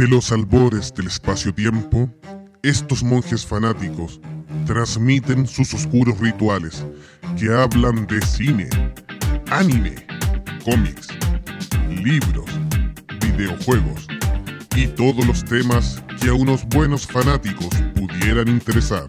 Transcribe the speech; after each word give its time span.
De 0.00 0.08
los 0.08 0.32
albores 0.32 0.94
del 0.94 1.08
espacio-tiempo, 1.08 2.08
estos 2.62 3.04
monjes 3.04 3.44
fanáticos 3.44 4.18
transmiten 4.64 5.46
sus 5.46 5.74
oscuros 5.74 6.18
rituales 6.18 6.86
que 7.38 7.52
hablan 7.52 8.06
de 8.06 8.22
cine, 8.22 8.70
anime, 9.50 9.94
cómics, 10.64 11.08
libros, 12.02 12.46
videojuegos 13.20 14.06
y 14.74 14.86
todos 14.86 15.26
los 15.26 15.44
temas 15.44 16.02
que 16.18 16.30
a 16.30 16.32
unos 16.32 16.64
buenos 16.68 17.06
fanáticos 17.06 17.68
pudieran 17.94 18.48
interesar. 18.48 19.04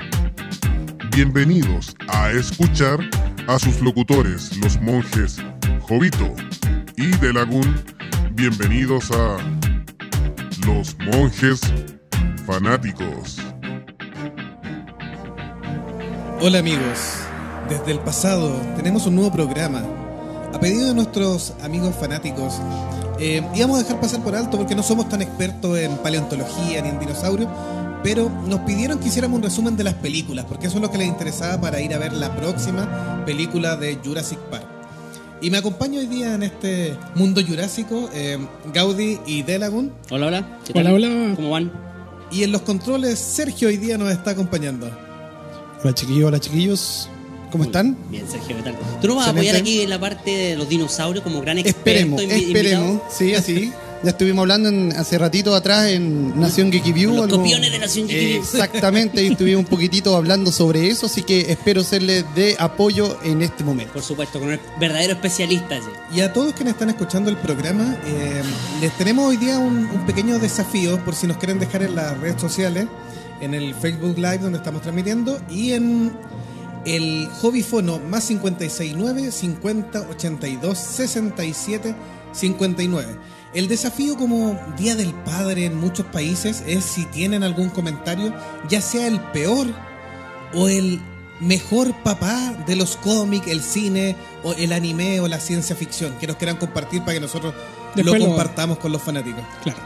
Bienvenidos 1.16 1.96
a 2.10 2.32
escuchar 2.32 3.00
a 3.48 3.58
sus 3.60 3.80
locutores, 3.80 4.58
los 4.58 4.78
monjes 4.82 5.38
Jovito 5.84 6.36
y 6.98 7.08
De 7.20 7.32
Lagún. 7.32 7.82
Bienvenidos 8.34 9.10
a 9.11 9.37
los 10.65 10.96
monjes 11.00 11.61
fanáticos. 12.46 13.38
Hola 16.42 16.60
amigos, 16.60 16.97
desde 17.70 17.92
el 17.92 18.00
pasado 18.00 18.51
tenemos 18.75 19.06
un 19.06 19.15
nuevo 19.15 19.32
programa. 19.32 19.84
A 20.54 20.60
pedido 20.60 20.87
de 20.87 20.93
nuestros 20.93 21.54
amigos 21.64 21.96
fanáticos, 21.96 22.60
eh, 23.20 23.42
íbamos 23.56 23.79
a 23.79 23.84
dejar 23.84 24.00
pasar 24.01 24.21
por 24.21 24.36
alto 24.36 24.57
porque 24.57 24.75
no 24.75 24.84
somos 24.84 25.07
tan 25.07 25.21
expertos 25.21 25.78
en 25.78 25.97
paleontología 25.97 26.82
ni 26.82 26.89
en 26.89 27.00
dinosaurios, 27.00 27.50
pero 28.04 28.29
nos 28.29 28.62
pidieron 28.62 29.00
que 29.00 29.07
hiciéramos 29.07 29.37
un 29.37 29.43
resumen 29.43 29.78
de 29.78 29.84
las 29.84 29.93
películas, 29.96 30.46
porque 30.46 30.68
eso 30.68 30.78
es 30.78 30.82
lo 30.82 30.92
que 30.92 30.98
les 30.98 31.07
interesaba 31.07 31.62
para 31.62 31.79
ir 31.82 31.93
a 31.93 31.98
ver 31.98 32.14
la 32.14 32.36
próxima 32.36 33.23
película 33.25 33.78
de 33.78 34.00
Jurassic 34.03 34.39
Park. 34.50 34.70
Y 35.41 35.50
me 35.50 35.58
acompaña 35.58 36.00
hoy 36.00 36.05
día 36.05 36.36
en 36.36 36.44
este 36.44 36.95
mundo 37.16 37.41
jurásico 37.45 38.09
eh, 38.13 38.38
Gaudi 38.72 39.19
y 39.25 39.41
Delagun. 39.41 39.91
Hola, 40.11 40.27
hola. 40.27 40.59
¿Qué 40.66 40.73
Hola, 40.73 40.83
tal? 40.83 40.94
hola. 40.94 41.33
¿Cómo 41.36 41.50
van? 41.50 41.72
Y 42.31 42.44
en 42.44 42.52
los 42.52 42.61
controles, 42.61 43.17
Sergio 43.17 43.67
hoy 43.67 43.78
día 43.78 43.98
nos 43.98 44.11
está 44.11 44.31
acompañando. 44.31 44.89
Hola 45.83 45.94
chiquillos, 45.95 46.28
hola 46.28 46.39
chiquillos. 46.39 47.09
¿Cómo 47.52 47.64
están? 47.64 47.98
Bien, 48.09 48.25
Sergio, 48.30 48.56
¿qué 48.56 48.64
tal? 48.64 48.78
¿Tú 49.02 49.08
nos 49.08 49.17
vas 49.17 49.28
a 49.28 49.31
apoyar 49.31 49.56
aquí 49.56 49.81
en 49.81 49.89
la 49.89 50.00
parte 50.00 50.30
de 50.31 50.56
los 50.56 50.70
dinosaurios 50.70 51.23
como 51.23 51.42
gran 51.42 51.58
experto 51.58 51.89
Esperemos, 51.89 52.22
esperemos. 52.22 53.02
Sí, 53.11 53.33
así. 53.33 53.73
Ya 54.04 54.10
estuvimos 54.10 54.42
hablando 54.42 54.70
en- 54.70 54.92
hace 54.94 55.20
ratito 55.20 55.54
atrás 55.54 55.90
en 55.90 56.40
Nación 56.40 56.72
Geeky 56.72 56.92
View. 56.92 57.14
Los 57.14 57.26
algo- 57.26 57.38
copiones 57.38 57.72
de 57.72 57.78
Nación 57.78 58.08
Geeky 58.08 58.26
View. 58.30 58.42
Exactamente, 58.42 59.24
y 59.24 59.28
estuvimos 59.28 59.60
un 59.64 59.70
poquitito 59.70 60.16
hablando 60.16 60.52
sobre 60.52 60.88
eso, 60.90 61.06
así 61.06 61.22
que 61.22 61.52
espero 61.52 61.84
serles 61.84 62.26
de 62.34 62.56
apoyo 62.58 63.20
en 63.24 63.44
este 63.44 63.64
momento. 63.64 63.94
Por 63.94 64.02
supuesto, 64.02 64.40
con 64.40 64.50
un 64.50 64.60
verdadero 64.80 65.14
especialista. 65.14 65.78
sí. 65.78 66.16
Y 66.18 66.22
a 66.22 66.34
todos 66.34 66.54
quienes 66.54 66.74
están 66.74 66.90
escuchando 66.90 67.30
el 67.30 67.38
programa, 67.38 67.96
eh, 68.08 68.42
les 68.82 68.92
tenemos 68.98 69.30
hoy 69.30 69.38
día 69.38 69.60
un, 69.60 69.86
un 69.86 70.06
pequeño 70.08 70.40
desafío 70.40 70.98
por 71.06 71.14
si 71.14 71.28
nos 71.28 71.38
quieren 71.38 71.60
dejar 71.60 71.84
en 71.84 71.96
las 71.96 72.18
redes 72.20 72.42
sociales, 72.42 72.88
en 73.40 73.54
el 73.54 73.76
Facebook 73.76 74.16
Live 74.18 74.40
donde 74.40 74.58
estamos 74.58 74.82
transmitiendo 74.82 75.40
y 75.48 75.74
en 75.74 76.12
el 76.86 77.28
Hobbyfono 77.40 78.00
más 78.00 78.26
569 78.26 79.32
50 79.32 80.08
82 80.10 80.76
67 80.80 81.94
59. 82.34 83.16
El 83.54 83.68
desafío 83.68 84.16
como 84.16 84.58
Día 84.78 84.96
del 84.96 85.14
Padre 85.14 85.66
en 85.66 85.78
muchos 85.78 86.06
países 86.06 86.64
es 86.66 86.86
si 86.86 87.06
tienen 87.06 87.44
algún 87.44 87.70
comentario, 87.70 88.34
ya 88.70 88.80
sea 88.82 89.08
el 89.08 89.20
peor 89.20 89.68
o 90.54 90.70
el 90.70 91.02
mejor 91.42 91.94
papá 92.04 92.54
de 92.66 92.76
los 92.78 92.96
cómics, 92.98 93.48
el 93.48 93.62
cine, 93.62 94.16
o 94.44 94.54
el 94.54 94.72
anime 94.72 95.20
o 95.20 95.28
la 95.28 95.40
ciencia 95.40 95.76
ficción, 95.76 96.14
que 96.20 96.28
nos 96.28 96.38
quieran 96.38 96.58
compartir 96.58 97.02
para 97.02 97.14
que 97.14 97.20
nosotros 97.20 97.54
Después 97.96 98.20
lo 98.20 98.26
lo- 98.26 98.32
compartamos 98.36 98.78
con 98.78 98.92
los 98.92 99.02
fanáticos. 99.02 99.44
Claro. 99.64 99.80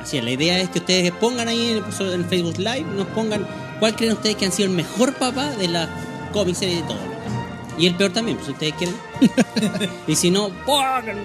Así 0.00 0.16
es, 0.16 0.24
la 0.24 0.30
idea 0.30 0.58
es 0.58 0.70
que 0.70 0.78
ustedes 0.78 1.12
pongan 1.12 1.48
ahí 1.48 1.72
en 1.72 1.84
en 2.12 2.24
Facebook 2.24 2.56
Live, 2.58 2.86
nos 2.96 3.06
pongan 3.08 3.46
cuál 3.80 3.94
creen 3.96 4.12
ustedes 4.14 4.36
que 4.36 4.46
han 4.46 4.52
sido 4.52 4.70
el 4.70 4.74
mejor 4.74 5.14
papá 5.16 5.50
de 5.50 5.68
la 5.68 5.88
cómic 6.32 6.54
serie 6.54 6.76
de 6.76 6.82
todo. 6.82 6.98
Y 7.76 7.86
el 7.86 7.96
peor 7.96 8.12
también, 8.12 8.36
pues, 8.38 8.46
si 8.46 8.52
ustedes 8.52 8.74
quieren. 8.74 8.96
y 10.06 10.14
si 10.16 10.30
no, 10.30 10.48
pongan. 10.64 11.18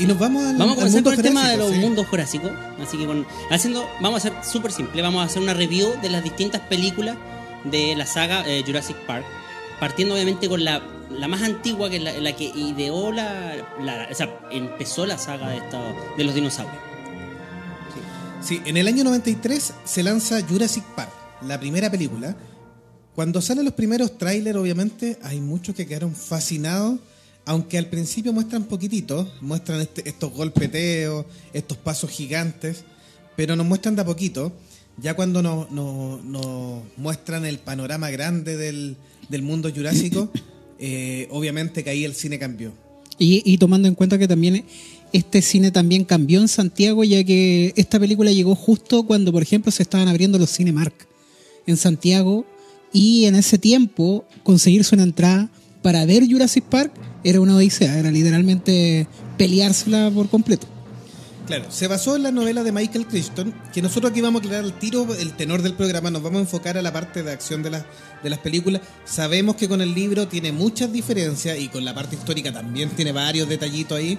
Y 0.00 0.06
nos 0.06 0.18
vamos 0.18 0.44
al, 0.44 0.56
Vamos 0.56 0.72
a 0.72 0.76
comenzar 0.76 1.02
con 1.02 1.14
el 1.14 1.22
tema 1.22 1.48
de 1.50 1.56
los 1.58 1.72
sí. 1.72 1.78
mundos 1.78 2.06
jurásicos. 2.06 2.50
Así 2.82 2.96
que 2.98 3.06
con, 3.06 3.26
haciendo, 3.50 3.86
vamos 4.00 4.24
a 4.24 4.28
hacer 4.28 4.44
súper 4.44 4.72
simple. 4.72 5.02
Vamos 5.02 5.22
a 5.22 5.26
hacer 5.26 5.42
una 5.42 5.54
review 5.54 5.92
de 6.00 6.08
las 6.08 6.22
distintas 6.24 6.60
películas 6.62 7.16
de 7.64 7.94
la 7.96 8.06
saga 8.06 8.42
eh, 8.46 8.62
Jurassic 8.66 8.96
Park. 9.06 9.24
Partiendo 9.78 10.14
obviamente 10.14 10.48
con 10.48 10.64
la, 10.64 10.82
la 11.10 11.28
más 11.28 11.42
antigua, 11.42 11.90
que 11.90 11.96
es 11.96 12.02
la, 12.02 12.12
la 12.12 12.34
que 12.34 12.44
ideó 12.44 13.12
la, 13.12 13.56
la- 13.82 14.08
O 14.10 14.14
sea, 14.14 14.40
empezó 14.50 15.04
la 15.06 15.18
saga 15.18 15.48
de, 15.50 15.56
esta- 15.58 15.94
de 16.16 16.24
los 16.24 16.34
dinosaurios. 16.34 16.76
Sí, 18.42 18.60
en 18.64 18.76
el 18.76 18.88
año 18.88 19.04
93 19.04 19.74
se 19.84 20.02
lanza 20.02 20.40
Jurassic 20.46 20.84
Park, 20.96 21.10
la 21.46 21.60
primera 21.60 21.90
película. 21.90 22.34
Cuando 23.14 23.42
salen 23.42 23.64
los 23.66 23.74
primeros 23.74 24.16
trailers, 24.16 24.56
obviamente, 24.56 25.18
hay 25.22 25.40
muchos 25.40 25.74
que 25.74 25.86
quedaron 25.86 26.14
fascinados, 26.14 26.98
aunque 27.50 27.78
al 27.78 27.86
principio 27.86 28.32
muestran 28.32 28.62
poquititos, 28.62 29.26
muestran 29.40 29.80
este- 29.80 30.08
estos 30.08 30.32
golpeteos, 30.32 31.26
estos 31.52 31.76
pasos 31.78 32.08
gigantes, 32.08 32.84
pero 33.36 33.56
nos 33.56 33.66
muestran 33.66 33.96
de 33.96 34.02
a 34.02 34.04
poquito. 34.04 34.52
Ya 35.02 35.14
cuando 35.14 35.42
nos, 35.42 35.68
nos- 35.72 36.22
nos 36.24 36.82
muestran 36.96 37.44
el 37.44 37.58
panorama 37.58 38.08
grande 38.10 38.56
del, 38.56 38.94
del 39.28 39.42
mundo 39.42 39.68
jurásico, 39.74 40.30
eh, 40.78 41.26
obviamente 41.32 41.82
que 41.82 41.90
ahí 41.90 42.04
el 42.04 42.14
cine 42.14 42.38
cambió. 42.38 42.72
Y, 43.18 43.42
y 43.44 43.58
tomando 43.58 43.88
en 43.88 43.96
cuenta 43.96 44.16
que 44.16 44.28
también 44.28 44.64
este 45.12 45.42
cine 45.42 45.72
también 45.72 46.04
cambió 46.04 46.40
en 46.40 46.46
Santiago, 46.46 47.02
ya 47.02 47.24
que 47.24 47.72
esta 47.74 47.98
película 47.98 48.30
llegó 48.30 48.54
justo 48.54 49.02
cuando, 49.02 49.32
por 49.32 49.42
ejemplo, 49.42 49.72
se 49.72 49.82
estaban 49.82 50.06
abriendo 50.06 50.38
los 50.38 50.54
Cinemark 50.54 50.94
en 51.66 51.76
Santiago. 51.76 52.46
Y 52.92 53.24
en 53.24 53.34
ese 53.34 53.58
tiempo, 53.58 54.24
conseguirse 54.44 54.94
una 54.94 55.02
entrada 55.02 55.50
para 55.82 56.04
ver 56.04 56.30
Jurassic 56.30 56.64
Park 56.64 56.92
era 57.24 57.40
una 57.40 57.56
odisea, 57.56 57.98
era 57.98 58.10
literalmente 58.10 59.06
peleársela 59.36 60.10
por 60.10 60.28
completo. 60.28 60.66
Claro, 61.46 61.64
se 61.68 61.88
basó 61.88 62.14
en 62.14 62.22
la 62.22 62.30
novela 62.30 62.62
de 62.62 62.70
Michael 62.70 63.08
Crichton, 63.08 63.52
que 63.72 63.82
nosotros 63.82 64.12
aquí 64.12 64.20
vamos 64.20 64.40
a 64.40 64.44
aclarar 64.44 64.64
el 64.64 64.72
tiro, 64.74 65.12
el 65.16 65.32
tenor 65.32 65.62
del 65.62 65.74
programa, 65.74 66.08
nos 66.08 66.22
vamos 66.22 66.38
a 66.38 66.42
enfocar 66.42 66.78
a 66.78 66.82
la 66.82 66.92
parte 66.92 67.24
de 67.24 67.32
acción 67.32 67.64
de, 67.64 67.70
las 67.70 67.84
de 68.22 68.30
las 68.30 68.38
películas. 68.38 68.82
Sabemos 69.04 69.56
que 69.56 69.68
con 69.68 69.80
el 69.80 69.92
libro 69.92 70.28
tiene 70.28 70.52
muchas 70.52 70.92
diferencias 70.92 71.58
y 71.58 71.66
con 71.66 71.84
la 71.84 71.92
parte 71.92 72.14
histórica 72.14 72.52
también 72.52 72.90
tiene 72.90 73.10
varios 73.10 73.48
detallitos 73.48 73.98
ahí. 73.98 74.16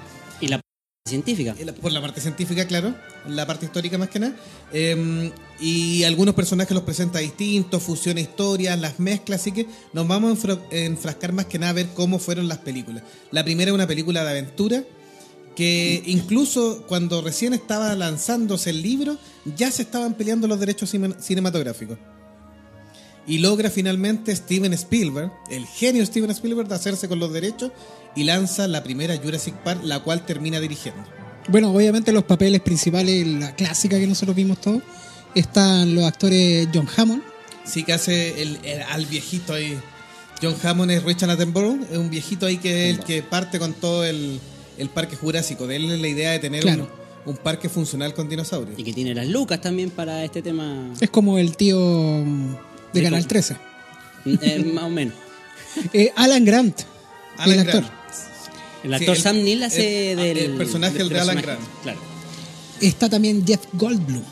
Científica. 1.12 1.56
Por 1.82 1.92
la 1.92 2.00
parte 2.00 2.22
científica, 2.22 2.66
claro, 2.68 2.94
la 3.28 3.48
parte 3.48 3.66
histórica 3.66 3.98
más 3.98 4.10
que 4.10 4.20
nada. 4.20 4.36
Eh, 4.72 5.32
y 5.60 6.04
algunos 6.04 6.36
personajes 6.36 6.74
los 6.76 6.84
presenta 6.84 7.18
distintos, 7.20 7.82
fusiona 7.82 8.22
historias, 8.22 8.80
las 8.80 9.00
mezcla, 9.00 9.36
así 9.36 9.52
que 9.52 9.66
nos 9.94 10.08
vamos 10.08 10.32
a 10.32 10.36
enfra- 10.48 10.62
enfrascar 10.70 11.34
más 11.34 11.48
que 11.48 11.58
nada 11.58 11.72
a 11.72 11.74
ver 11.74 11.88
cómo 11.96 12.20
fueron 12.20 12.48
las 12.48 12.60
películas. 12.60 13.04
La 13.32 13.44
primera 13.44 13.72
es 13.72 13.76
una 13.76 13.88
película 13.88 14.24
de 14.24 14.30
aventura 14.30 14.84
que 15.56 16.04
incluso 16.06 16.86
cuando 16.88 17.22
recién 17.22 17.54
estaba 17.54 17.96
lanzándose 17.96 18.70
el 18.70 18.84
libro, 18.84 19.18
ya 19.58 19.72
se 19.72 19.82
estaban 19.82 20.14
peleando 20.14 20.48
los 20.48 20.60
derechos 20.60 20.94
cine- 20.94 21.16
cinematográficos. 21.20 21.98
Y 23.28 23.38
logra 23.38 23.70
finalmente 23.70 24.36
Steven 24.36 24.74
Spielberg, 24.74 25.32
el 25.50 25.66
genio 25.66 26.06
Steven 26.06 26.32
Spielberg, 26.32 26.68
de 26.68 26.76
hacerse 26.76 27.08
con 27.08 27.20
los 27.20 27.32
derechos 27.32 27.72
y 28.16 28.24
lanza 28.24 28.68
la 28.68 28.84
primera 28.84 29.16
Jurassic 29.18 29.54
Park, 29.56 29.82
la 29.84 30.00
cual 30.00 30.26
termina 30.26 30.60
dirigiendo. 30.60 31.02
Bueno, 31.48 31.72
obviamente 31.72 32.12
los 32.12 32.24
papeles 32.24 32.62
principales, 32.62 33.26
la 33.28 33.56
clásica 33.56 33.98
que 34.00 34.08
nosotros 34.08 34.36
vimos 34.36 34.60
todos, 34.60 34.82
están 35.36 35.94
los 35.96 36.04
actores 36.06 36.68
John 36.74 36.88
Hammond, 36.98 37.22
Sí, 37.64 37.84
que 37.84 37.94
hace 37.94 38.42
el, 38.42 38.58
el- 38.64 38.82
al 38.82 39.06
viejito 39.06 39.54
ahí. 39.54 39.78
John 40.42 40.56
Hammond 40.64 40.90
es 40.92 41.04
Richard 41.04 41.30
Attenborough, 41.30 41.80
es 41.92 41.98
un 41.98 42.10
viejito 42.10 42.48
ahí 42.48 42.58
que 42.58 42.90
es 42.90 42.98
el 42.98 43.04
que 43.06 43.22
parte 43.22 43.60
con 43.60 43.74
todo 43.74 44.04
el, 44.04 44.40
el 44.80 44.90
parque 44.90 45.16
jurásico. 45.16 45.68
De 45.68 45.76
él 45.76 45.92
es 45.92 46.00
la 46.02 46.08
idea 46.08 46.32
de 46.32 46.40
tener 46.40 46.62
Claro. 46.64 46.90
un, 47.26 47.34
un 47.34 47.38
parque 47.38 47.70
funcional 47.70 48.16
con 48.16 48.28
dinosaurios. 48.28 48.80
Y 48.80 48.84
que 48.84 48.94
tiene 48.94 49.14
las 49.14 49.28
lucas 49.28 49.62
también 49.62 49.92
para 49.92 50.24
este 50.26 50.42
tema. 50.42 50.92
es 51.00 51.10
como 51.12 51.38
el 51.38 51.56
tío 51.56 51.78
de 52.94 53.00
De 53.00 53.04
Canal 53.06 53.22
cómo- 53.22 53.30
13. 53.30 53.56
eh, 54.42 54.72
más 54.74 54.84
o 54.86 54.90
menos. 54.90 55.14
Eh, 55.94 56.12
Alan 56.18 56.44
Grant, 56.44 56.82
Alan 57.38 57.54
el 57.54 57.60
actor. 57.66 57.82
Grant. 57.82 57.94
El 58.84 58.90
Sí, 58.90 58.96
actor 58.96 59.16
el- 59.16 59.22
Sam 59.22 59.36
Neill 59.38 59.64
hace 59.64 60.12
el- 60.12 60.18
del. 60.18 60.38
el 60.38 60.52
personaje 60.58 60.98
del 60.98 61.10
de 61.10 61.20
Alan 61.20 61.36
personaje. 61.38 61.62
Grant. 61.64 61.82
Claro. 61.84 62.00
Está 62.82 63.10
también 63.10 63.46
Jeff 63.48 63.62
Goldblum, 63.74 64.24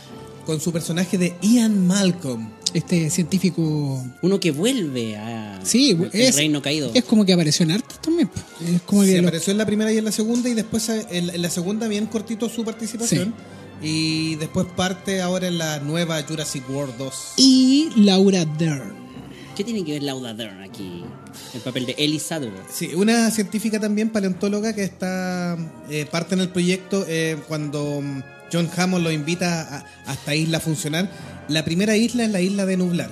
Con 0.45 0.59
su 0.59 0.71
personaje 0.73 1.17
de 1.17 1.35
Ian 1.41 1.85
Malcolm. 1.87 2.49
este 2.73 3.09
científico. 3.09 4.03
Uno 4.21 4.39
que 4.39 4.51
vuelve 4.51 5.15
a. 5.17 5.59
Sí, 5.63 5.91
el 5.91 6.09
es, 6.21 6.35
reino 6.35 6.61
caído. 6.61 6.91
es 6.93 7.03
como 7.03 7.25
que 7.25 7.33
apareció 7.33 7.63
en 7.63 7.71
Artes 7.71 7.99
también. 8.01 8.29
Es 8.75 8.81
como 8.81 9.03
Sí, 9.03 9.09
que 9.11 9.21
lo- 9.21 9.27
apareció 9.27 9.51
en 9.51 9.57
la 9.59 9.65
primera 9.65 9.91
y 9.93 9.97
en 9.97 10.05
la 10.05 10.11
segunda 10.11 10.49
y 10.49 10.53
después 10.55 10.87
eh, 10.89 11.05
en, 11.11 11.29
en 11.29 11.41
la 11.41 11.49
segunda 11.49 11.87
bien 11.87 12.05
cortito 12.07 12.49
su 12.49 12.63
participación. 12.65 13.33
Y 13.81 14.35
después 14.35 14.67
parte 14.75 15.21
ahora 15.21 15.47
en 15.47 15.57
la 15.57 15.79
nueva 15.79 16.21
Jurassic 16.23 16.69
World 16.69 16.97
2. 16.97 17.33
Y 17.37 17.89
Laura 17.95 18.45
Dern. 18.45 18.93
¿Qué 19.55 19.63
tiene 19.65 19.83
que 19.83 19.91
ver 19.93 20.03
Lauda 20.03 20.33
Dern 20.33 20.61
aquí? 20.61 21.03
El 21.53 21.59
papel 21.61 21.85
de 21.85 21.95
Ellie 21.97 22.19
Sattler. 22.19 22.53
Sí, 22.73 22.91
una 22.95 23.29
científica 23.29 23.77
también, 23.79 24.09
paleontóloga, 24.09 24.73
que 24.73 24.83
está 24.83 25.57
eh, 25.89 26.05
parte 26.09 26.35
en 26.35 26.41
el 26.41 26.49
proyecto 26.49 27.05
eh, 27.09 27.37
cuando 27.47 27.99
mm, 28.01 28.21
John 28.53 28.69
Hammond 28.75 29.03
lo 29.03 29.11
invita 29.11 29.61
a, 29.79 29.85
a 30.09 30.13
esta 30.13 30.33
isla 30.33 30.57
a 30.59 30.61
funcionar. 30.61 31.11
La 31.49 31.65
primera 31.65 31.97
isla 31.97 32.23
es 32.23 32.31
la 32.31 32.39
isla 32.39 32.65
de 32.65 32.77
Nublar. 32.77 33.11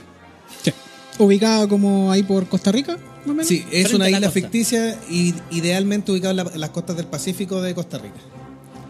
Sí. 0.64 0.72
Ubicada 1.19 1.68
como 1.68 2.12
ahí 2.14 2.24
por 2.24 2.48
Costa 2.48 2.72
Rica, 2.72 2.94
más 2.94 3.25
o 3.25 3.30
menos. 3.30 3.48
Sí, 3.48 3.66
es 3.69 3.88
Frente 3.90 3.96
una 3.98 4.06
isla 4.10 4.28
costa. 4.28 4.31
ficticia 4.40 4.98
y 5.10 5.34
idealmente 5.52 6.14
ubicada 6.14 6.31
en, 6.31 6.38
la- 6.38 6.52
en 6.54 6.60
las 6.62 6.69
costas 6.69 6.96
del 6.96 7.08
Pacífico 7.08 7.62
de 7.62 7.75
Costa 7.75 7.98
Rica. 7.98 8.16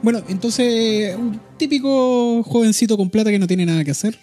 Bueno, 0.02 0.22
entonces, 0.30 1.16
un 1.16 1.40
típico 1.58 2.44
jovencito 2.44 2.98
con 2.98 3.10
plata 3.10 3.32
que 3.32 3.40
no 3.40 3.48
tiene 3.48 3.66
nada 3.66 3.84
que 3.84 3.92
hacer. 3.92 4.18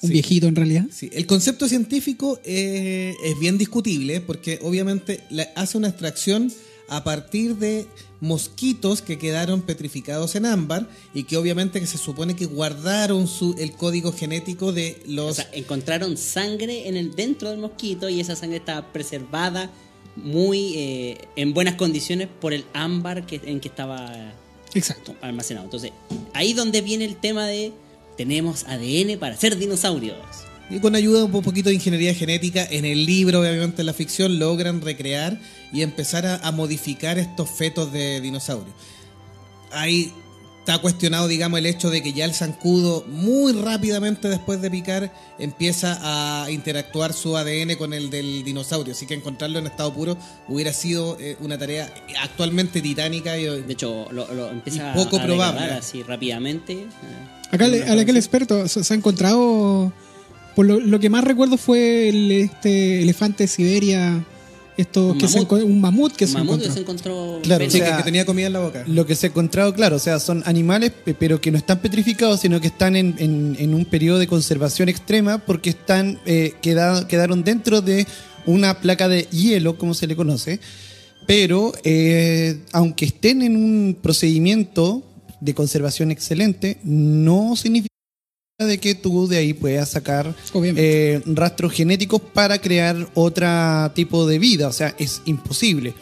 Un 0.00 0.08
Sí. 0.08 0.12
viejito 0.12 0.46
en 0.46 0.54
realidad. 0.54 0.84
Sí, 0.92 1.10
el 1.12 1.26
concepto 1.26 1.68
científico 1.68 2.38
eh, 2.44 3.14
es 3.24 3.38
bien 3.40 3.58
discutible 3.58 4.20
porque 4.20 4.60
obviamente 4.62 5.22
hace 5.56 5.76
una 5.76 5.88
extracción 5.88 6.52
a 6.88 7.02
partir 7.02 7.56
de 7.56 7.86
mosquitos 8.20 9.02
que 9.02 9.18
quedaron 9.18 9.60
petrificados 9.62 10.36
en 10.36 10.46
ámbar 10.46 10.88
y 11.14 11.24
que 11.24 11.36
obviamente 11.36 11.80
que 11.80 11.86
se 11.88 11.98
supone 11.98 12.36
que 12.36 12.46
guardaron 12.46 13.26
su, 13.26 13.56
el 13.58 13.72
código 13.72 14.12
genético 14.12 14.72
de 14.72 15.02
O 15.08 15.10
los... 15.10 15.36
sea, 15.36 15.50
encontraron 15.52 16.16
sangre 16.16 16.86
en 16.88 16.96
el 16.96 17.16
dentro 17.16 17.50
del 17.50 17.58
mosquito 17.58 18.08
y 18.08 18.20
esa 18.20 18.36
sangre 18.36 18.58
estaba 18.58 18.92
preservada 18.92 19.68
muy 20.14 20.74
eh, 20.76 21.18
en 21.34 21.54
buenas 21.54 21.74
condiciones 21.74 22.28
por 22.40 22.52
el 22.54 22.64
ámbar 22.72 23.26
que, 23.26 23.40
en 23.44 23.58
que 23.58 23.68
estaba 23.68 24.32
Exacto. 24.74 25.14
almacenado. 25.20 25.64
Entonces, 25.64 25.92
ahí 26.34 26.52
donde 26.52 26.80
viene 26.80 27.04
el 27.04 27.16
tema 27.16 27.46
de 27.46 27.72
tenemos 28.16 28.64
ADN 28.64 29.18
para 29.18 29.36
ser 29.36 29.56
dinosaurios. 29.56 30.18
Y 30.70 30.80
con 30.80 30.94
ayuda 30.94 31.24
un 31.24 31.42
poquito 31.42 31.70
de 31.70 31.76
ingeniería 31.76 32.12
genética, 32.14 32.66
en 32.70 32.84
el 32.84 33.06
libro, 33.06 33.40
obviamente 33.40 33.80
en 33.80 33.86
la 33.86 33.94
ficción, 33.94 34.38
logran 34.38 34.82
recrear 34.82 35.40
y 35.72 35.82
empezar 35.82 36.26
a, 36.26 36.36
a 36.36 36.52
modificar 36.52 37.18
estos 37.18 37.48
fetos 37.48 37.90
de 37.92 38.20
dinosaurios. 38.20 38.74
Ahí 39.70 40.12
está 40.68 40.82
cuestionado, 40.82 41.26
digamos, 41.28 41.58
el 41.60 41.64
hecho 41.64 41.88
de 41.88 42.02
que 42.02 42.12
ya 42.12 42.26
el 42.26 42.34
zancudo, 42.34 43.02
muy 43.08 43.54
rápidamente 43.54 44.28
después 44.28 44.60
de 44.60 44.70
picar, 44.70 45.10
empieza 45.38 45.98
a 46.44 46.50
interactuar 46.50 47.14
su 47.14 47.38
ADN 47.38 47.76
con 47.78 47.94
el 47.94 48.10
del 48.10 48.44
dinosaurio. 48.44 48.92
Así 48.92 49.06
que 49.06 49.14
encontrarlo 49.14 49.58
en 49.58 49.66
estado 49.66 49.94
puro 49.94 50.18
hubiera 50.46 50.74
sido 50.74 51.16
eh, 51.20 51.38
una 51.40 51.56
tarea 51.56 51.90
actualmente 52.22 52.82
titánica. 52.82 53.38
Y, 53.38 53.44
De 53.62 53.72
hecho, 53.72 54.08
lo, 54.12 54.30
lo 54.34 54.50
empieza 54.50 54.92
Y 54.92 54.94
poco 55.02 55.16
a, 55.16 55.22
a 55.22 55.24
probable. 55.24 55.60
así 55.72 56.02
rápidamente. 56.02 56.74
eh, 56.74 56.86
Acá, 57.50 57.66
le- 57.66 57.84
al 57.84 57.98
aquel 57.98 58.18
experto 58.18 58.68
se, 58.68 58.84
se 58.84 58.92
ha 58.92 58.96
encontrado. 58.98 59.90
Por 60.54 60.66
lo, 60.66 60.80
lo 60.80 61.00
que 61.00 61.08
más 61.08 61.24
recuerdo 61.24 61.56
fue 61.56 62.10
el, 62.10 62.30
este 62.30 63.00
elefante 63.00 63.44
de 63.44 63.48
Siberia. 63.48 64.22
Esto 64.78 65.08
Un 65.08 65.18
que 65.18 65.28
se 65.28 65.34
mamut. 65.40 65.50
enco- 65.52 65.64
un 65.64 65.80
mamut 65.80 66.12
que 66.16 66.24
un 66.24 66.30
se 66.30 66.38
mamut 66.38 66.52
encontró. 66.54 66.72
se 66.72 66.80
encontró 66.80 67.40
Claro, 67.42 67.66
o 67.66 67.70
sea, 67.70 67.90
que, 67.90 67.96
que 67.98 68.02
tenía 68.04 68.24
comida 68.24 68.46
en 68.46 68.52
la 68.54 68.60
boca. 68.60 68.84
Lo 68.86 69.04
que 69.04 69.14
se 69.16 69.26
ha 69.26 69.28
encontrado, 69.30 69.74
claro, 69.74 69.96
o 69.96 69.98
sea, 69.98 70.20
son 70.20 70.42
animales, 70.46 70.92
pe- 71.04 71.14
pero 71.14 71.40
que 71.40 71.50
no 71.50 71.58
están 71.58 71.80
petrificados, 71.80 72.40
sino 72.40 72.60
que 72.60 72.68
están 72.68 72.94
en, 72.96 73.14
en- 73.18 73.56
en 73.58 73.74
un 73.74 73.84
periodo 73.84 74.18
de 74.20 74.26
conservación 74.28 74.88
extrema 74.88 75.38
porque 75.38 75.70
están 75.70 76.20
eh, 76.26 76.54
queda- 76.62 77.06
quedaron 77.08 77.42
dentro 77.44 77.80
de 77.82 78.06
una 78.46 78.80
placa 78.80 79.08
de 79.08 79.22
hielo, 79.32 79.76
como 79.76 79.92
se 79.94 80.06
le 80.06 80.14
conoce. 80.16 80.60
Pero 81.26 81.72
eh, 81.84 82.60
aunque 82.72 83.04
estén 83.04 83.42
en 83.42 83.56
un 83.56 83.98
procedimiento 84.00 85.02
de 85.40 85.54
conservación 85.54 86.10
excelente, 86.10 86.78
no 86.84 87.54
significa 87.56 87.88
de 88.66 88.78
que 88.78 88.96
tú 88.96 89.28
de 89.28 89.36
ahí 89.36 89.52
puedas 89.52 89.90
sacar 89.90 90.34
eh, 90.52 91.22
rastros 91.26 91.72
genéticos 91.72 92.20
para 92.20 92.60
crear 92.60 93.08
otro 93.14 93.46
tipo 93.94 94.26
de 94.26 94.40
vida. 94.40 94.66
O 94.66 94.72
sea, 94.72 94.96
es 94.98 95.22
imposible. 95.26 95.94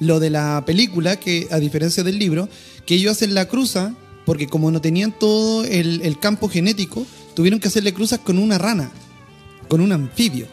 Lo 0.00 0.18
de 0.18 0.30
la 0.30 0.62
película, 0.64 1.16
que 1.16 1.48
a 1.50 1.58
diferencia 1.58 2.02
del 2.02 2.18
libro, 2.18 2.48
que 2.86 2.94
ellos 2.94 3.12
hacen 3.12 3.34
la 3.34 3.46
cruza, 3.46 3.94
porque 4.24 4.46
como 4.46 4.70
no 4.70 4.80
tenían 4.80 5.12
todo 5.18 5.64
el, 5.64 6.00
el 6.00 6.18
campo 6.18 6.48
genético, 6.48 7.04
tuvieron 7.34 7.60
que 7.60 7.68
hacerle 7.68 7.92
cruzas 7.92 8.20
con 8.20 8.38
una 8.38 8.56
rana, 8.56 8.90
con 9.68 9.82
un 9.82 9.92
anfibio. 9.92 10.46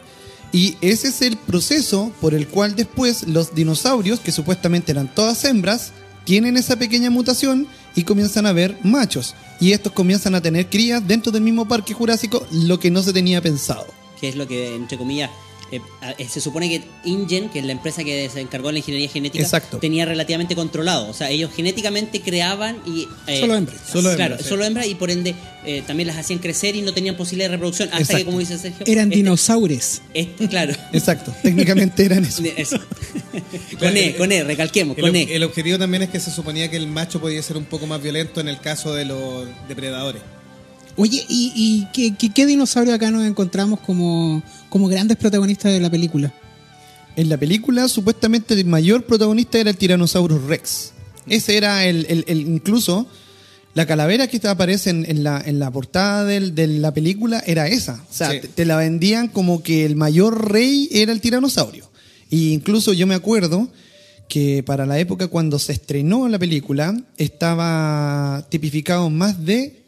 Y 0.52 0.76
ese 0.82 1.08
es 1.08 1.22
el 1.22 1.38
proceso 1.38 2.12
por 2.20 2.34
el 2.34 2.48
cual 2.48 2.76
después 2.76 3.26
los 3.28 3.54
dinosaurios, 3.54 4.20
que 4.20 4.30
supuestamente 4.30 4.92
eran 4.92 5.14
todas 5.14 5.42
hembras, 5.46 5.92
tienen 6.24 6.58
esa 6.58 6.76
pequeña 6.76 7.08
mutación 7.08 7.66
y 7.94 8.02
comienzan 8.02 8.44
a 8.44 8.52
ver 8.52 8.76
machos. 8.82 9.34
Y 9.60 9.72
estos 9.72 9.92
comienzan 9.92 10.34
a 10.34 10.42
tener 10.42 10.68
crías 10.68 11.06
dentro 11.06 11.32
del 11.32 11.42
mismo 11.42 11.66
parque 11.66 11.94
jurásico, 11.94 12.46
lo 12.50 12.78
que 12.78 12.90
no 12.90 13.02
se 13.02 13.12
tenía 13.12 13.40
pensado. 13.40 13.86
que 14.20 14.28
es 14.28 14.36
lo 14.36 14.46
que, 14.46 14.74
entre 14.74 14.96
comillas, 14.96 15.30
eh, 15.72 15.80
eh, 16.18 16.28
se 16.28 16.40
supone 16.40 16.68
que 16.68 16.82
InGen, 17.04 17.48
que 17.50 17.58
es 17.58 17.64
la 17.64 17.72
empresa 17.72 18.04
que 18.04 18.28
se 18.30 18.40
encargó 18.40 18.68
de 18.68 18.74
la 18.74 18.78
ingeniería 18.78 19.08
genética, 19.08 19.42
Exacto. 19.42 19.78
tenía 19.78 20.04
relativamente 20.04 20.54
controlado. 20.54 21.08
O 21.08 21.14
sea, 21.14 21.30
ellos 21.30 21.50
genéticamente 21.54 22.20
creaban 22.20 22.78
y... 22.86 23.08
eh, 23.26 23.40
Solo 23.40 23.56
hembras. 23.56 23.80
Solo 23.84 24.02
claro, 24.14 24.22
hembras, 24.34 24.42
sí. 24.42 24.48
solo 24.48 24.64
hembras 24.64 24.86
y 24.86 24.94
por 24.94 25.10
ende 25.10 25.34
eh, 25.64 25.82
también 25.86 26.06
las 26.06 26.16
hacían 26.16 26.38
crecer 26.38 26.76
y 26.76 26.82
no 26.82 26.92
tenían 26.94 27.16
posibilidad 27.16 27.48
de 27.50 27.56
reproducción. 27.56 27.88
Hasta 27.88 28.00
Exacto. 28.02 28.18
que, 28.18 28.24
como 28.26 28.38
dice 28.38 28.58
Sergio... 28.58 28.86
Eran 28.86 29.06
este- 29.08 29.16
dinosaures. 29.16 30.02
este- 30.14 30.48
claro. 30.48 30.72
Exacto, 30.92 31.34
técnicamente 31.42 32.04
eran 32.04 32.24
eso. 32.24 32.42
Eso. 32.56 32.78
con 33.78 33.96
E, 33.96 34.14
con 34.16 34.32
E, 34.32 34.44
recalquemos, 34.44 34.96
El, 34.96 35.02
con 35.04 35.16
E. 35.16 35.34
el 35.34 35.42
objetivo 35.42 35.78
también 35.78 36.02
es 36.04 36.10
que 36.10 36.20
se 36.20 36.30
suponía 36.30 36.70
que 36.70 36.76
el 36.76 36.86
macho 36.86 37.20
podía 37.20 37.42
ser 37.42 37.56
un 37.56 37.64
poco 37.64 37.86
más 37.86 38.02
violento 38.02 38.40
en 38.40 38.48
el 38.48 38.60
caso 38.60 38.94
de 38.94 39.04
los 39.04 39.46
depredadores. 39.68 40.22
Oye, 40.96 41.24
¿y, 41.28 41.52
y 41.54 41.86
qué, 41.92 42.14
qué- 42.16 42.30
qué 42.32 42.46
dinosaurio 42.46 42.94
acá 42.94 43.10
nos 43.10 43.24
encontramos 43.26 43.80
como, 43.80 44.42
como 44.70 44.88
grandes 44.88 45.16
protagonistas 45.18 45.72
de 45.72 45.80
la 45.80 45.90
película? 45.90 46.32
En 47.16 47.28
la 47.28 47.36
película, 47.36 47.88
supuestamente 47.88 48.54
el 48.54 48.64
mayor 48.66 49.04
protagonista 49.04 49.58
era 49.58 49.70
el 49.70 49.76
Tyrannosaurus 49.76 50.42
Rex. 50.44 50.92
Ese 51.28 51.56
era 51.56 51.84
el, 51.86 52.06
el- 52.08 52.24
el- 52.28 52.40
incluso 52.42 53.06
la 53.74 53.84
calavera 53.86 54.26
que 54.26 54.40
aparece 54.48 54.88
en, 54.90 55.04
en 55.08 55.22
la, 55.22 55.42
en 55.44 55.58
la 55.58 55.70
portada 55.70 56.24
del- 56.24 56.54
de 56.54 56.66
la 56.66 56.94
película 56.94 57.42
era 57.46 57.68
esa. 57.68 58.02
O 58.10 58.12
sea, 58.14 58.30
Sí. 58.30 58.40
te, 58.40 58.48
te 58.48 58.64
la 58.64 58.76
vendían 58.76 59.28
como 59.28 59.62
que 59.62 59.84
el 59.84 59.96
mayor 59.96 60.50
rey 60.50 60.88
era 60.92 61.12
el 61.12 61.20
tiranosaurio. 61.20 61.90
Y 62.30 62.52
incluso 62.52 62.92
yo 62.94 63.06
me 63.06 63.14
acuerdo 63.14 63.68
que 64.28 64.62
para 64.64 64.86
la 64.86 64.98
época 64.98 65.28
cuando 65.28 65.58
se 65.58 65.72
estrenó 65.72 66.26
la 66.28 66.38
película 66.38 66.96
estaba 67.16 68.46
tipificado 68.50 69.08
más 69.10 69.44
de 69.44 69.82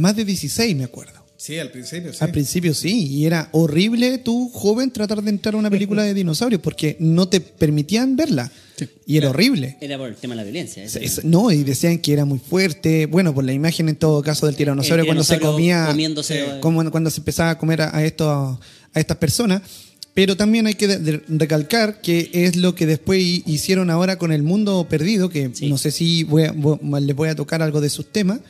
más 0.00 0.16
de 0.16 0.24
16, 0.24 0.74
me 0.76 0.84
acuerdo. 0.84 1.20
Sí, 1.36 1.58
al 1.58 1.70
principio, 1.70 2.12
sí. 2.12 2.18
Al 2.20 2.32
principio 2.32 2.74
sí, 2.74 3.06
y 3.06 3.24
era 3.24 3.48
horrible 3.52 4.18
tú, 4.18 4.50
joven, 4.52 4.90
tratar 4.90 5.22
de 5.22 5.30
entrar 5.30 5.54
a 5.54 5.56
una 5.58 5.70
película 5.70 6.02
de 6.02 6.12
dinosaurios 6.12 6.60
porque 6.60 6.96
no 7.00 7.28
te 7.28 7.40
permitían 7.40 8.14
verla. 8.14 8.52
Y 9.06 9.16
era 9.16 9.30
horrible. 9.30 9.76
Era 9.80 9.96
por 9.96 10.08
el 10.08 10.16
tema 10.16 10.34
de 10.34 10.36
la 10.38 10.42
violencia. 10.44 10.82
Es- 10.84 11.24
no, 11.24 11.50
y 11.50 11.62
decían 11.64 11.98
que 11.98 12.12
era 12.12 12.26
muy 12.26 12.38
fuerte. 12.38 13.06
Bueno, 13.06 13.34
por 13.34 13.44
la 13.44 13.52
imagen 13.54 13.88
en 13.88 13.96
todo 13.96 14.20
caso 14.22 14.44
del 14.46 14.54
tiranosaurio 14.56 15.02
El 15.02 15.06
cuando 15.06 15.24
se 15.24 15.38
comía, 15.40 15.86
comiéndose- 15.88 16.56
eh, 16.56 16.60
como 16.60 16.90
cuando 16.90 17.08
se 17.10 17.20
empezaba 17.20 17.50
a 17.50 17.58
comer 17.58 17.82
a, 17.82 17.96
a 17.96 18.04
estos, 18.04 18.58
a 18.92 19.00
estas 19.00 19.16
personas. 19.16 19.62
Pero 20.12 20.36
también 20.36 20.66
hay 20.66 20.74
que 20.74 20.88
de- 20.88 20.98
de- 20.98 21.22
recalcar 21.28 22.00
que 22.02 22.28
es 22.34 22.56
lo 22.56 22.74
que 22.74 22.84
después 22.84 23.18
hi- 23.22 23.42
hicieron 23.46 23.88
ahora 23.90 24.18
con 24.18 24.32
el 24.32 24.42
mundo 24.42 24.86
perdido, 24.90 25.30
que 25.30 25.50
Sí. 25.54 25.68
no 25.70 25.78
sé 25.78 25.90
si 25.90 26.24
voy 26.24 26.44
a- 26.44 26.52
voy- 26.52 26.78
les 27.00 27.16
voy 27.16 27.28
a 27.30 27.34
tocar 27.34 27.62
algo 27.62 27.80
de 27.80 27.88
sus 27.90 28.12
temas, 28.12 28.40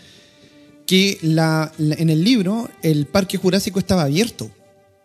que 0.90 1.18
la, 1.23 1.70
la- 1.78 1.94
en 1.94 2.11
el 2.11 2.25
libro 2.25 2.68
el 2.82 3.06
parque 3.06 3.37
jurásico 3.38 3.78
estaba 3.78 4.02
abierto, 4.02 4.50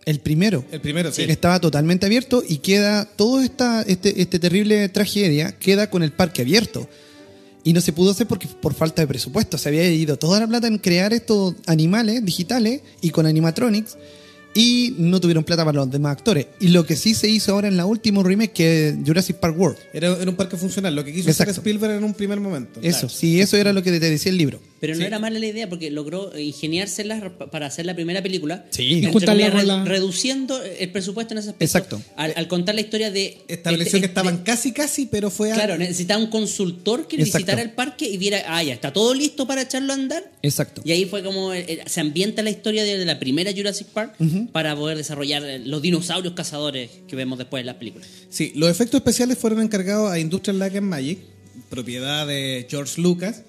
el 0.06 0.20
primero. 0.20 0.66
El 0.72 0.82
primero, 0.82 1.12
sí. 1.12 1.22
Estaba 1.28 1.60
totalmente 1.60 2.08
abierto 2.08 2.44
y 2.48 2.58
queda 2.58 3.06
todo 3.06 3.40
esta 3.42 3.84
este, 3.84 4.20
este 4.20 4.40
terrible 4.40 4.90
tragedia 4.90 5.52
queda 5.60 5.92
con 5.92 6.02
el 6.02 6.12
parque 6.12 6.42
abierto. 6.42 6.90
Y 7.64 7.74
no 7.74 7.82
se 7.82 7.94
pudo 7.94 8.12
hacer 8.12 8.26
porque 8.26 8.48
por 8.48 8.74
falta 8.74 9.04
de 9.04 9.08
presupuesto. 9.08 9.60
Se 9.60 9.70
había 9.70 9.88
ido 9.90 10.18
toda 10.18 10.40
la 10.40 10.48
plata 10.48 10.66
en 10.68 10.80
crear 10.80 11.14
estos 11.14 11.54
animales 11.68 12.26
digitales 12.26 12.82
y 13.02 13.12
con 13.12 13.28
animatronics 13.28 13.96
y 14.58 14.96
no 14.98 15.20
tuvieron 15.20 15.44
plata 15.44 15.66
para 15.66 15.76
los 15.80 15.92
demás 15.92 16.14
actores. 16.14 16.48
Y 16.60 16.70
lo 16.70 16.86
que 16.86 16.96
sí 16.96 17.14
se 17.14 17.28
hizo 17.28 17.52
ahora 17.54 17.68
en 17.68 17.76
la 17.76 17.86
última 17.86 18.24
remake 18.24 18.54
que 18.54 18.88
es 18.90 18.96
Jurassic 19.06 19.36
Park 19.38 19.60
World. 19.60 19.78
Era, 19.94 20.16
era 20.20 20.30
un 20.32 20.36
parque 20.38 20.56
funcional, 20.58 20.96
lo 20.96 21.04
que 21.04 21.12
quiso 21.14 21.30
Exacto. 21.30 21.52
hacer 21.52 21.62
Spielberg 21.62 21.98
en 21.98 22.04
un 22.06 22.14
primer 22.14 22.40
momento. 22.40 22.80
Eso, 22.82 23.10
sí, 23.10 23.42
eso 23.42 23.58
era 23.58 23.74
lo 23.74 23.84
que 23.84 23.92
te 23.92 24.00
decía 24.00 24.32
el 24.32 24.38
libro. 24.38 24.60
Pero 24.88 25.00
no 25.00 25.06
era 25.06 25.20
mala 25.20 25.40
la 25.40 25.46
idea 25.48 25.68
porque 25.70 25.90
logró 25.92 26.32
ingeniárselas 26.38 27.22
pa- 27.38 27.50
para 27.50 27.66
hacer 27.68 27.86
la 27.86 27.94
primera 27.96 28.22
película. 28.22 28.66
Sí. 28.70 29.02
Comillas, 29.12 29.66
la- 29.66 29.84
reduciendo 29.86 30.62
el 30.64 30.92
presupuesto 30.92 31.34
en 31.34 31.40
ese 31.40 31.50
aspecto. 31.50 31.64
Exacto. 31.66 32.02
Al, 32.16 32.34
al 32.36 32.48
contar 32.48 32.76
la 32.76 32.82
historia 32.82 33.12
de. 33.12 33.38
Estableció 33.48 33.88
este- 33.98 34.00
que 34.02 34.06
estaban 34.08 34.38
de- 34.38 34.44
casi, 34.44 34.72
casi, 34.72 35.06
pero 35.08 35.30
fue 35.30 35.52
a- 35.52 35.56
Claro, 35.56 35.78
necesitaba 35.78 36.22
un 36.24 36.30
consultor 36.30 37.08
que 37.08 37.16
Exacto. 37.16 37.38
visitara 37.38 37.62
el 37.62 37.72
parque 37.72 38.08
y 38.08 38.18
viera, 38.18 38.44
ah, 38.48 38.64
ya 38.64 38.74
está 38.74 38.94
todo 38.94 39.14
listo 39.14 39.48
para 39.48 39.62
echarlo 39.64 39.94
a 39.94 39.96
andar. 39.96 40.32
Exacto. 40.42 40.82
Y 40.86 40.92
ahí 40.92 41.06
fue 41.06 41.24
como 41.24 41.54
eh, 41.54 41.66
eh, 41.68 41.84
se 41.88 42.02
ambienta 42.02 42.42
la 42.44 42.50
historia 42.50 42.84
de, 42.84 42.98
de 42.98 43.06
la 43.06 43.20
primera 43.20 43.52
Jurassic 43.56 43.88
Park 43.88 44.16
para 44.52 44.76
poder 44.76 44.98
desarrollar 44.98 45.44
eh, 45.44 45.60
los 45.60 45.82
dinosaurios 45.82 46.34
cazadores 46.34 46.90
que 47.08 47.16
vemos 47.16 47.38
después 47.38 47.62
en 47.62 47.68
las 47.68 47.76
películas. 47.76 48.08
Sí, 48.30 48.52
los 48.56 48.70
efectos 48.70 49.00
especiales 49.00 49.38
fueron 49.38 49.62
encargados 49.62 50.12
a 50.12 50.20
Industrial 50.20 50.60
Light 50.60 50.76
and 50.76 50.88
Magic, 50.88 51.20
propiedad 51.70 52.28
de 52.28 52.68
George 52.70 53.02
Lucas, 53.02 53.44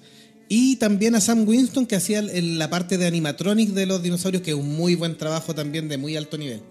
y 0.49 0.77
también 0.77 1.15
a 1.15 1.21
Sam 1.21 1.47
Winston, 1.47 1.85
que 1.85 1.95
hacía 1.95 2.21
la 2.21 2.69
parte 2.69 2.97
de 2.97 3.05
animatronics 3.05 3.73
de 3.73 3.85
los 3.85 4.01
dinosaurios, 4.01 4.43
que 4.43 4.51
es 4.51 4.57
un 4.57 4.75
muy 4.75 4.95
buen 4.95 5.17
trabajo 5.17 5.53
también 5.53 5.89
de 5.89 5.97
muy 5.97 6.15
alto 6.15 6.37
nivel. 6.37 6.61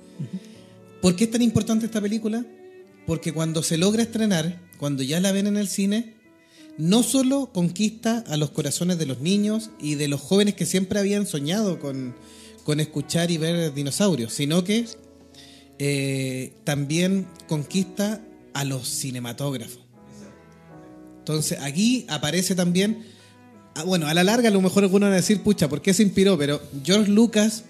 ¿Por 1.03 1.15
qué 1.15 1.25
es 1.25 1.31
tan 1.31 1.43
importante 1.43 1.87
esta 1.87 2.01
película? 2.01 2.45
Porque 3.07 3.33
cuando 3.33 3.63
se 3.63 3.77
logra 3.77 4.03
estrenar, 4.03 4.61
cuando 4.79 5.03
ya 5.03 5.21
la 5.21 5.33
ven 5.33 5.47
en 5.47 5.57
el 5.57 5.69
cine, 5.69 6.15
no 6.79 7.03
solo 7.03 7.51
conquista 7.53 8.25
a 8.27 8.37
los 8.37 8.51
corazones 8.51 8.99
de 8.99 9.07
los 9.07 9.21
niños 9.21 9.71
y 9.81 9.95
de 9.95 10.09
los 10.09 10.21
jóvenes 10.21 10.55
que 10.55 10.67
siempre 10.67 10.99
habían 10.99 11.27
soñado 11.27 11.79
con, 11.79 12.15
con 12.65 12.81
escuchar 12.81 13.31
y 13.31 13.39
ver 13.39 13.73
dinosaurios, 13.73 14.33
sino 14.33 14.65
que 14.65 14.87
eh, 15.79 16.55
también 16.65 17.27
conquista 17.47 18.21
a 18.55 18.65
los 18.65 18.89
cinematógrafos. 18.89 19.81
Entonces 21.19 21.59
aquí 21.61 22.07
aparece 22.09 22.55
también, 22.55 23.05
bueno, 23.85 24.07
a 24.07 24.15
la 24.15 24.25
larga 24.25 24.49
a 24.49 24.53
lo 24.53 24.61
mejor 24.61 24.85
algunos 24.85 25.09
van 25.09 25.13
a 25.13 25.17
decir, 25.17 25.43
pucha, 25.43 25.69
¿por 25.69 25.83
qué 25.83 25.93
se 25.95 26.03
inspiró? 26.03 26.39
Pero 26.39 26.61
George 26.85 27.11
Lucas, 27.11 27.65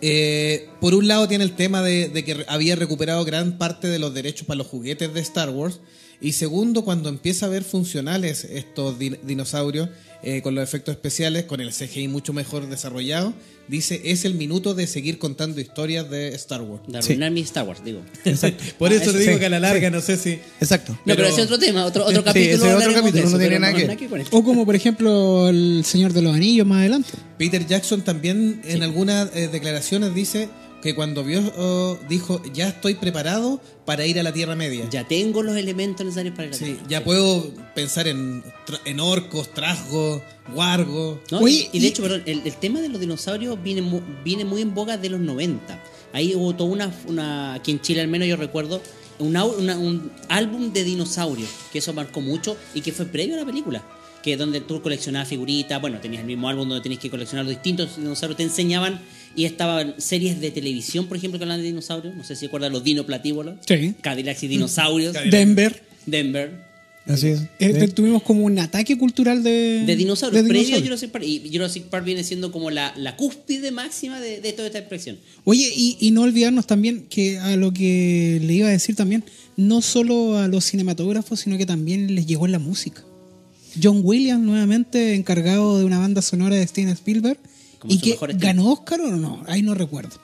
eh, 0.00 0.68
por 0.80 0.94
un 0.94 1.08
lado 1.08 1.28
tiene 1.28 1.44
el 1.44 1.52
tema 1.52 1.82
de 1.82 2.24
que 2.24 2.44
había 2.48 2.76
recuperado 2.76 3.24
gran 3.24 3.58
parte 3.58 3.88
de 3.88 3.98
los 3.98 4.14
derechos 4.14 4.46
para 4.46 4.58
los 4.58 4.66
juguetes 4.66 5.12
de 5.12 5.20
Star 5.20 5.50
Wars, 5.50 5.80
y 6.20 6.32
segundo, 6.32 6.82
cuando 6.84 7.08
empieza 7.08 7.46
a 7.46 7.48
ver 7.48 7.62
funcionales 7.64 8.44
estos 8.44 8.98
din- 8.98 9.18
dinosaurios 9.22 9.88
eh, 10.24 10.42
con 10.42 10.56
los 10.56 10.64
efectos 10.64 10.92
especiales, 10.96 11.44
con 11.44 11.60
el 11.60 11.70
CGI 11.72 12.08
mucho 12.08 12.32
mejor 12.32 12.68
desarrollado, 12.68 13.32
dice, 13.68 14.00
es 14.04 14.24
el 14.24 14.34
minuto 14.34 14.74
de 14.74 14.88
seguir 14.88 15.18
contando 15.20 15.60
historias 15.60 16.10
de 16.10 16.34
Star 16.34 16.60
Wars. 16.62 16.82
De 16.88 16.98
arruinar 16.98 17.30
mi 17.30 17.42
Star 17.42 17.68
Wars, 17.68 17.84
digo. 17.84 18.00
Por 18.78 18.90
Ah, 18.90 18.94
eso 18.96 19.02
eso 19.04 19.12
te 19.12 19.18
digo 19.20 19.34
sí, 19.34 19.38
que 19.38 19.46
a 19.46 19.50
la 19.50 19.60
larga 19.60 19.90
no 19.90 20.00
sé 20.00 20.16
si... 20.16 20.30
Exacto. 20.60 20.92
No, 20.92 20.98
pero, 21.04 21.16
Pero- 21.18 21.28
ese 21.28 21.40
es 21.42 21.46
otro 21.46 21.58
tema, 21.60 21.84
otro, 21.84 22.04
otro 22.04 22.18
Sí, 22.18 22.24
capítulo. 22.24 22.54
ese 22.56 22.68
es 22.68 22.74
otro 22.74 22.94
capítulo, 22.94 23.22
eso, 23.22 23.30
no 23.30 23.38
tiene 23.38 23.48
pero 23.56 23.60
nada 23.60 23.74
que 23.74 23.86
ver. 23.86 23.96
que 23.96 24.06
con 24.08 24.20
esto. 24.20 24.36
O 24.36 24.42
como 24.42 24.66
por 24.66 24.74
ejemplo 24.74 25.48
el 25.48 25.82
Señor 25.84 26.12
de 26.12 26.22
los 26.22 26.34
Anillos 26.34 26.66
más 26.66 26.78
adelante. 26.80 27.10
Peter 27.38 27.64
Jackson 27.64 28.02
también 28.02 28.60
en 28.64 28.82
algunas 28.82 29.30
eh, 29.36 29.46
declaraciones 29.46 30.12
dice 30.16 30.48
que 30.82 30.94
cuando 30.94 31.24
vio, 31.24 31.40
oh, 31.56 31.98
dijo, 32.08 32.40
ya 32.52 32.68
estoy 32.68 32.94
preparado 32.94 33.60
para 33.84 34.06
ir 34.06 34.18
a 34.20 34.22
la 34.22 34.32
Tierra 34.32 34.54
Media. 34.54 34.86
Ya 34.90 35.06
tengo 35.06 35.42
los 35.42 35.56
elementos 35.56 36.04
necesarios 36.06 36.34
para 36.36 36.48
ir 36.48 36.50
a 36.50 36.52
la 36.52 36.58
Sí, 36.58 36.64
Tierra. 36.72 36.86
ya 36.88 37.04
puedo 37.04 37.52
pensar 37.74 38.06
en, 38.06 38.44
en 38.84 39.00
orcos, 39.00 39.52
trasgos, 39.52 40.22
guargos. 40.54 41.18
Y, 41.40 41.68
y 41.72 41.80
de 41.80 41.86
y- 41.86 41.86
hecho, 41.86 42.02
perdón, 42.02 42.22
el, 42.26 42.42
el 42.44 42.54
tema 42.56 42.80
de 42.80 42.88
los 42.88 43.00
dinosaurios 43.00 43.60
viene, 43.62 43.82
viene 44.24 44.44
muy 44.44 44.62
en 44.62 44.74
boga 44.74 44.96
de 44.96 45.08
los 45.10 45.20
90. 45.20 45.82
Ahí 46.12 46.34
hubo 46.34 46.54
toda 46.54 46.70
una, 46.70 46.94
una 47.06 47.54
aquí 47.54 47.70
en 47.72 47.80
Chile 47.80 48.00
al 48.00 48.08
menos 48.08 48.28
yo 48.28 48.36
recuerdo, 48.36 48.80
una- 49.18 49.44
un 49.44 50.12
álbum 50.28 50.72
de 50.72 50.84
dinosaurios, 50.84 51.50
que 51.72 51.78
eso 51.78 51.92
marcó 51.92 52.20
mucho 52.20 52.56
y 52.74 52.80
que 52.82 52.92
fue 52.92 53.06
previo 53.06 53.34
a 53.34 53.38
la 53.38 53.46
película. 53.46 53.82
Que 54.22 54.36
donde 54.36 54.60
tú 54.60 54.82
coleccionabas 54.82 55.28
figuritas, 55.28 55.80
bueno, 55.80 56.00
tenías 56.00 56.20
el 56.20 56.26
mismo 56.26 56.48
álbum 56.48 56.68
donde 56.68 56.82
tenías 56.82 57.00
que 57.00 57.08
coleccionar 57.08 57.44
los 57.44 57.54
distintos 57.54 57.96
dinosaurios, 57.96 58.36
te 58.36 58.42
enseñaban 58.42 59.00
y 59.38 59.44
estaban 59.44 59.94
series 59.98 60.40
de 60.40 60.50
televisión, 60.50 61.06
por 61.06 61.16
ejemplo, 61.16 61.38
que 61.38 61.44
hablan 61.44 61.60
de 61.60 61.66
dinosaurios. 61.66 62.16
No 62.16 62.24
sé 62.24 62.34
si 62.34 62.46
recuerdan 62.46 62.72
los 62.72 62.82
dinoplatívolos, 62.82 63.54
Sí. 63.64 63.94
Cadillacs 64.00 64.42
y 64.42 64.48
dinosaurios, 64.48 65.14
Denver. 65.30 65.80
Denver. 66.06 66.66
Así 67.06 67.28
es. 67.28 67.42
Eh. 67.60 67.88
Tuvimos 67.94 68.24
como 68.24 68.44
un 68.44 68.58
ataque 68.58 68.98
cultural 68.98 69.44
de, 69.44 69.84
de 69.86 69.94
dinosaurios, 69.96 70.42
de 70.42 70.48
previo 70.48 70.76
a. 70.76 70.80
Jurassic 70.80 71.10
Park. 71.10 71.24
Y 71.24 71.48
Jurassic 71.52 71.84
Park 71.84 72.04
viene 72.04 72.24
siendo 72.24 72.50
como 72.50 72.72
la, 72.72 72.92
la 72.96 73.14
cúspide 73.16 73.70
máxima 73.70 74.20
de, 74.20 74.40
de 74.40 74.52
toda 74.52 74.66
esta 74.66 74.80
expresión. 74.80 75.18
Oye, 75.44 75.70
y, 75.72 75.96
y 76.00 76.10
no 76.10 76.22
olvidarnos 76.22 76.66
también 76.66 77.06
que 77.08 77.38
a 77.38 77.54
lo 77.54 77.72
que 77.72 78.40
le 78.42 78.52
iba 78.52 78.66
a 78.66 78.72
decir 78.72 78.96
también, 78.96 79.22
no 79.56 79.82
solo 79.82 80.36
a 80.36 80.48
los 80.48 80.64
cinematógrafos, 80.64 81.38
sino 81.38 81.56
que 81.56 81.64
también 81.64 82.12
les 82.14 82.26
llegó 82.26 82.44
en 82.44 82.52
la 82.52 82.58
música. 82.58 83.04
John 83.80 84.00
Williams, 84.02 84.42
nuevamente 84.44 85.14
encargado 85.14 85.78
de 85.78 85.84
una 85.84 86.00
banda 86.00 86.22
sonora 86.22 86.56
de 86.56 86.66
Steven 86.66 86.90
Spielberg, 86.90 87.38
Como 87.78 87.92
y 87.92 87.98
su 87.98 88.04
que 88.18 88.34
ganó 88.34 88.72
Oscar 88.72 89.00
o 89.00 89.10
no, 89.16 89.42
ahí 89.46 89.62
no 89.62 89.74
recuerdo. 89.74 90.18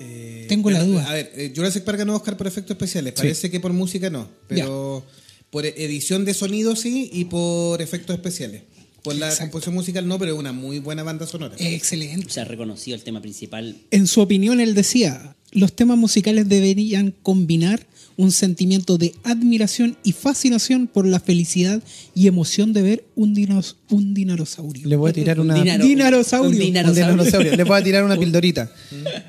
Eh, 0.00 0.46
Tengo 0.48 0.70
la 0.70 0.82
duda. 0.82 1.08
A 1.08 1.14
ver, 1.14 1.32
eh, 1.36 1.52
Jurassic 1.54 1.84
Park 1.84 1.98
ganó 1.98 2.16
Oscar 2.16 2.36
por 2.36 2.46
efectos 2.46 2.72
especiales. 2.72 3.12
Parece 3.12 3.50
que 3.50 3.60
por 3.60 3.72
música 3.72 4.10
no, 4.10 4.28
pero 4.48 5.04
por 5.50 5.64
edición 5.66 6.24
de 6.24 6.34
sonido 6.34 6.74
sí 6.74 7.10
y 7.12 7.26
por 7.26 7.80
efectos 7.80 8.16
especiales. 8.16 8.62
Por 9.02 9.14
la 9.16 9.26
Exacto. 9.26 9.44
composición 9.44 9.74
musical 9.74 10.08
no, 10.08 10.18
pero 10.18 10.32
es 10.32 10.38
una 10.38 10.52
muy 10.52 10.78
buena 10.78 11.02
banda 11.02 11.26
sonora. 11.26 11.54
Excelente. 11.58 12.26
O 12.26 12.30
sea, 12.30 12.44
reconocido 12.44 12.96
el 12.96 13.02
tema 13.04 13.20
principal. 13.20 13.76
En 13.90 14.06
su 14.06 14.22
opinión, 14.22 14.60
él 14.60 14.74
decía, 14.74 15.36
los 15.52 15.76
temas 15.76 15.98
musicales 15.98 16.48
deberían 16.48 17.14
combinar 17.22 17.86
un 18.16 18.30
sentimiento 18.32 18.96
de 18.98 19.14
admiración 19.24 19.96
y 20.04 20.12
fascinación 20.12 20.86
por 20.86 21.06
la 21.06 21.20
felicidad 21.20 21.82
y 22.14 22.26
emoción 22.28 22.72
de 22.72 22.82
ver 22.82 23.04
un, 23.16 23.34
dinos, 23.34 23.76
un 23.90 24.14
dinosaurio. 24.14 24.86
Le 24.88 24.96
voy 24.96 25.10
a 25.10 25.12
tirar 25.12 25.40
una. 25.40 25.56
Dinaro- 25.62 25.84
Dinosaurio. 25.84 26.48
un 26.50 26.54
Un 26.56 26.60
dinosaurio. 26.62 27.10
dinosaurio. 27.10 27.56
Le 27.56 27.64
voy 27.64 27.80
a 27.80 27.84
tirar 27.84 28.04
una 28.04 28.16
pildorita. 28.18 28.70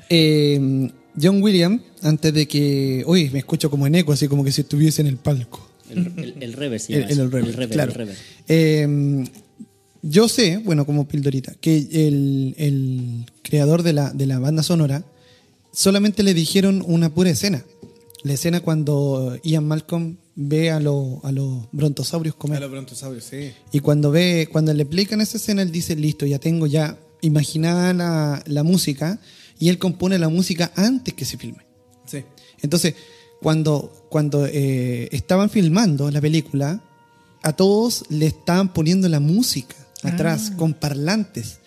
Eh, 0.08 0.90
John 1.20 1.42
Williams, 1.42 1.80
antes 2.02 2.32
de 2.32 2.46
que. 2.46 3.02
Uy, 3.06 3.30
me 3.30 3.38
escucho 3.40 3.70
como 3.70 3.86
en 3.86 3.94
eco, 3.96 4.12
así 4.12 4.28
como 4.28 4.44
que 4.44 4.52
si 4.52 4.60
estuviese 4.62 5.00
en 5.02 5.08
el 5.08 5.16
palco. 5.16 5.68
El, 5.90 5.98
el, 5.98 6.08
el 6.18 6.18
El, 6.18 6.42
el, 6.42 6.42
el 6.42 6.52
rever, 6.54 6.80
El 7.44 7.52
rever, 7.54 7.68
claro. 7.70 7.92
el 7.92 7.96
rever. 7.98 8.16
Eh, 8.48 9.24
yo 10.02 10.28
sé, 10.28 10.58
bueno, 10.58 10.84
como 10.86 11.08
pildorita, 11.08 11.54
que 11.60 11.76
el, 11.76 12.54
el 12.58 13.24
creador 13.42 13.82
de 13.82 13.92
la, 13.92 14.12
de 14.12 14.26
la 14.26 14.38
banda 14.38 14.62
sonora 14.62 15.04
solamente 15.72 16.22
le 16.22 16.34
dijeron 16.34 16.82
una 16.86 17.12
pura 17.12 17.30
escena. 17.30 17.64
La 18.26 18.34
escena 18.34 18.60
cuando 18.60 19.38
Ian 19.44 19.66
Malcolm 19.66 20.16
ve 20.34 20.70
a, 20.70 20.80
lo- 20.80 21.20
a 21.24 21.32
los 21.32 21.68
brontosaurios 21.72 22.34
A 22.34 22.38
comer. 22.38 22.60
los 22.60 22.70
brontosaurios, 22.70 23.24
sí. 23.24 23.52
Y 23.72 23.80
cuando 23.80 24.10
ve, 24.10 24.48
cuando 24.50 24.72
le 24.74 24.82
explican 24.82 25.20
esa 25.20 25.36
escena, 25.38 25.62
él 25.62 25.70
dice, 25.70 25.94
listo, 25.96 26.26
ya 26.26 26.38
tengo 26.38 26.66
ya 26.66 26.98
imaginada 27.22 27.92
la, 27.94 28.42
la 28.46 28.62
música, 28.62 29.18
y 29.58 29.68
él 29.68 29.78
compone 29.78 30.18
la 30.18 30.28
música 30.28 30.72
antes 30.76 31.14
que 31.14 31.24
se 31.24 31.38
filme. 31.38 31.64
sí. 32.06 32.24
Entonces, 32.62 32.94
cuando, 33.42 34.06
cuando 34.10 34.46
eh, 34.46 35.08
estaban 35.12 35.50
filmando 35.50 36.10
la 36.10 36.20
película, 36.20 36.82
a 37.42 37.52
todos 37.52 38.04
le 38.08 38.26
estaban 38.26 38.72
poniendo 38.72 39.08
la 39.08 39.20
música 39.20 39.76
atrás, 40.02 40.50
con 40.56 40.72
parlantes. 40.74 41.58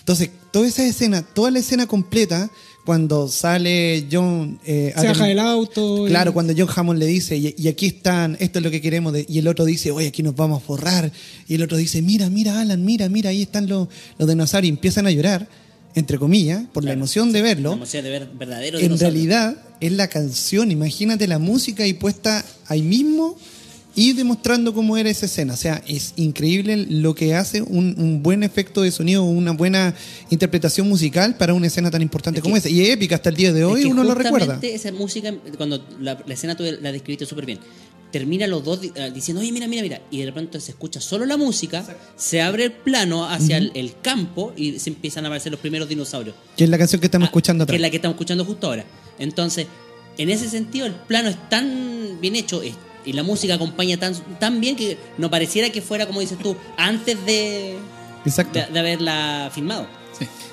Entonces, 0.00 0.30
toda 0.50 0.66
esa 0.66 0.84
escena, 0.84 1.22
toda 1.22 1.50
la 1.52 1.60
escena 1.60 1.86
completa, 1.86 2.50
cuando 2.84 3.28
sale 3.28 4.06
John... 4.10 4.58
eh, 4.64 4.92
Se 4.98 5.06
baja 5.06 5.26
del 5.26 5.38
auto. 5.38 6.06
y- 6.06 6.10
Claro, 6.10 6.32
cuando 6.32 6.52
John 6.56 6.68
Hammond 6.74 6.98
le 6.98 7.06
dice, 7.06 7.36
y, 7.36 7.54
y 7.56 7.68
aquí 7.68 7.86
están, 7.86 8.36
esto 8.40 8.58
es 8.58 8.64
lo 8.64 8.70
que 8.70 8.80
queremos, 8.80 9.12
de- 9.12 9.24
y 9.28 9.38
el 9.38 9.46
otro 9.48 9.64
dice, 9.64 9.90
oye, 9.92 10.08
aquí 10.08 10.22
nos 10.22 10.34
vamos 10.34 10.62
a 10.62 10.66
forrar, 10.66 11.12
y 11.46 11.54
el 11.54 11.62
otro 11.62 11.76
dice, 11.76 12.02
mira, 12.02 12.28
mira, 12.28 12.60
Alan, 12.60 12.84
mira, 12.84 13.08
mira, 13.08 13.30
ahí 13.30 13.42
están 13.42 13.68
los, 13.68 13.88
los 14.18 14.28
dinosaurios, 14.28 14.66
y 14.68 14.74
empiezan 14.74 15.06
a 15.06 15.10
llorar, 15.12 15.48
entre 15.94 16.18
comillas, 16.18 16.64
por 16.72 16.82
la 16.84 16.92
emoción 16.92 17.32
de 17.32 17.38
La 17.40 17.44
verlo. 17.44 17.72
emoción 17.74 18.02
de 18.02 18.10
ver 18.10 18.28
verdadero 18.36 18.78
En 18.78 18.82
dinosaurio. 18.84 19.12
realidad 19.14 19.56
es 19.80 19.92
la 19.92 20.08
canción, 20.08 20.70
imagínate 20.72 21.28
la 21.28 21.38
música 21.38 21.86
y 21.86 21.92
puesta 21.92 22.44
ahí 22.66 22.82
mismo 22.82 23.36
y 23.94 24.12
demostrando 24.14 24.72
cómo 24.72 24.96
era 24.96 25.10
esa 25.10 25.26
escena. 25.26 25.54
O 25.54 25.56
sea, 25.56 25.82
es 25.86 26.14
increíble 26.16 26.76
lo 26.88 27.14
que 27.14 27.34
hace 27.34 27.60
un, 27.62 27.94
un 27.98 28.22
buen 28.22 28.42
efecto 28.42 28.82
de 28.82 28.90
sonido, 28.90 29.22
una 29.24 29.52
buena 29.52 29.94
interpretación 30.30 30.88
musical 30.88 31.36
para 31.36 31.52
una 31.54 31.66
escena 31.66 31.90
tan 31.90 32.00
importante 32.02 32.38
Es 32.38 32.42
como 32.42 32.54
que- 32.54 32.60
esa. 32.60 32.68
Y 32.70 32.80
es 32.82 32.88
épica 32.90 33.16
hasta 33.16 33.28
el 33.28 33.36
día 33.36 33.52
de 33.52 33.60
Es 33.60 33.66
hoy, 33.66 33.82
que 33.82 33.88
uno 33.88 34.04
lo 34.04 34.14
recuerda. 34.14 34.58
Esa 34.62 34.92
música, 34.92 35.34
cuando 35.56 35.84
la, 36.00 36.18
la 36.26 36.34
escena 36.34 36.56
tú 36.56 36.64
la 36.80 36.90
describiste 36.92 37.26
súper 37.26 37.44
bien, 37.46 37.58
termina 38.10 38.46
los 38.46 38.62
dos 38.64 38.80
eh, 38.82 39.10
diciendo, 39.14 39.40
oye, 39.40 39.52
mira, 39.52 39.66
mira, 39.68 39.82
mira, 39.82 40.00
y 40.10 40.18
de 40.20 40.26
repente 40.26 40.60
se 40.60 40.70
escucha 40.72 41.00
solo 41.00 41.24
la 41.26 41.36
música, 41.36 41.84
se 42.16 42.42
abre 42.42 42.64
el 42.64 42.72
plano 42.72 43.26
hacia 43.28 43.56
el, 43.58 43.72
el 43.74 43.94
campo 44.02 44.52
y 44.56 44.78
se 44.78 44.90
empiezan 44.90 45.24
a 45.24 45.28
aparecer 45.28 45.50
los 45.52 45.60
primeros 45.60 45.88
dinosaurios. 45.88 46.34
Que 46.56 46.64
es 46.64 46.70
la 46.70 46.76
canción 46.78 47.00
que 47.00 47.06
estamos 47.06 47.26
Ah, 47.26 47.30
escuchando 47.30 47.64
Que 47.64 47.70
atrás. 47.72 47.76
es 47.76 47.80
la 47.82 47.90
que 47.90 47.96
estamos 47.96 48.14
escuchando 48.14 48.44
justo 48.44 48.66
ahora. 48.66 48.84
Entonces, 49.18 49.66
en 50.18 50.28
ese 50.28 50.48
sentido, 50.50 50.84
el 50.86 50.92
plano 50.94 51.28
es 51.30 51.48
tan 51.48 52.18
bien 52.20 52.36
hecho 52.36 52.62
es- 52.62 52.74
y 53.04 53.12
la 53.12 53.22
música 53.22 53.54
acompaña 53.54 53.96
tan, 53.98 54.14
tan 54.38 54.60
bien 54.60 54.76
que 54.76 54.98
no 55.18 55.30
pareciera 55.30 55.70
que 55.70 55.82
fuera, 55.82 56.06
como 56.06 56.20
dices 56.20 56.38
tú, 56.38 56.56
antes 56.76 57.24
de, 57.26 57.76
Exacto. 58.24 58.58
de, 58.60 58.66
de 58.66 58.78
haberla 58.78 59.50
filmado. 59.54 59.86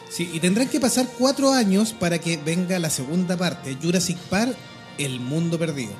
Sí, 0.09 0.27
y 0.33 0.39
tendrán 0.39 0.67
que 0.69 0.79
pasar 0.79 1.07
cuatro 1.19 1.51
años 1.53 1.93
para 1.93 2.17
que 2.17 2.37
venga 2.37 2.79
la 2.79 2.89
segunda 2.89 3.37
parte, 3.37 3.77
Jurassic 3.81 4.17
Park, 4.17 4.55
El 4.97 5.19
Mundo 5.19 5.59
Perdido. 5.59 5.91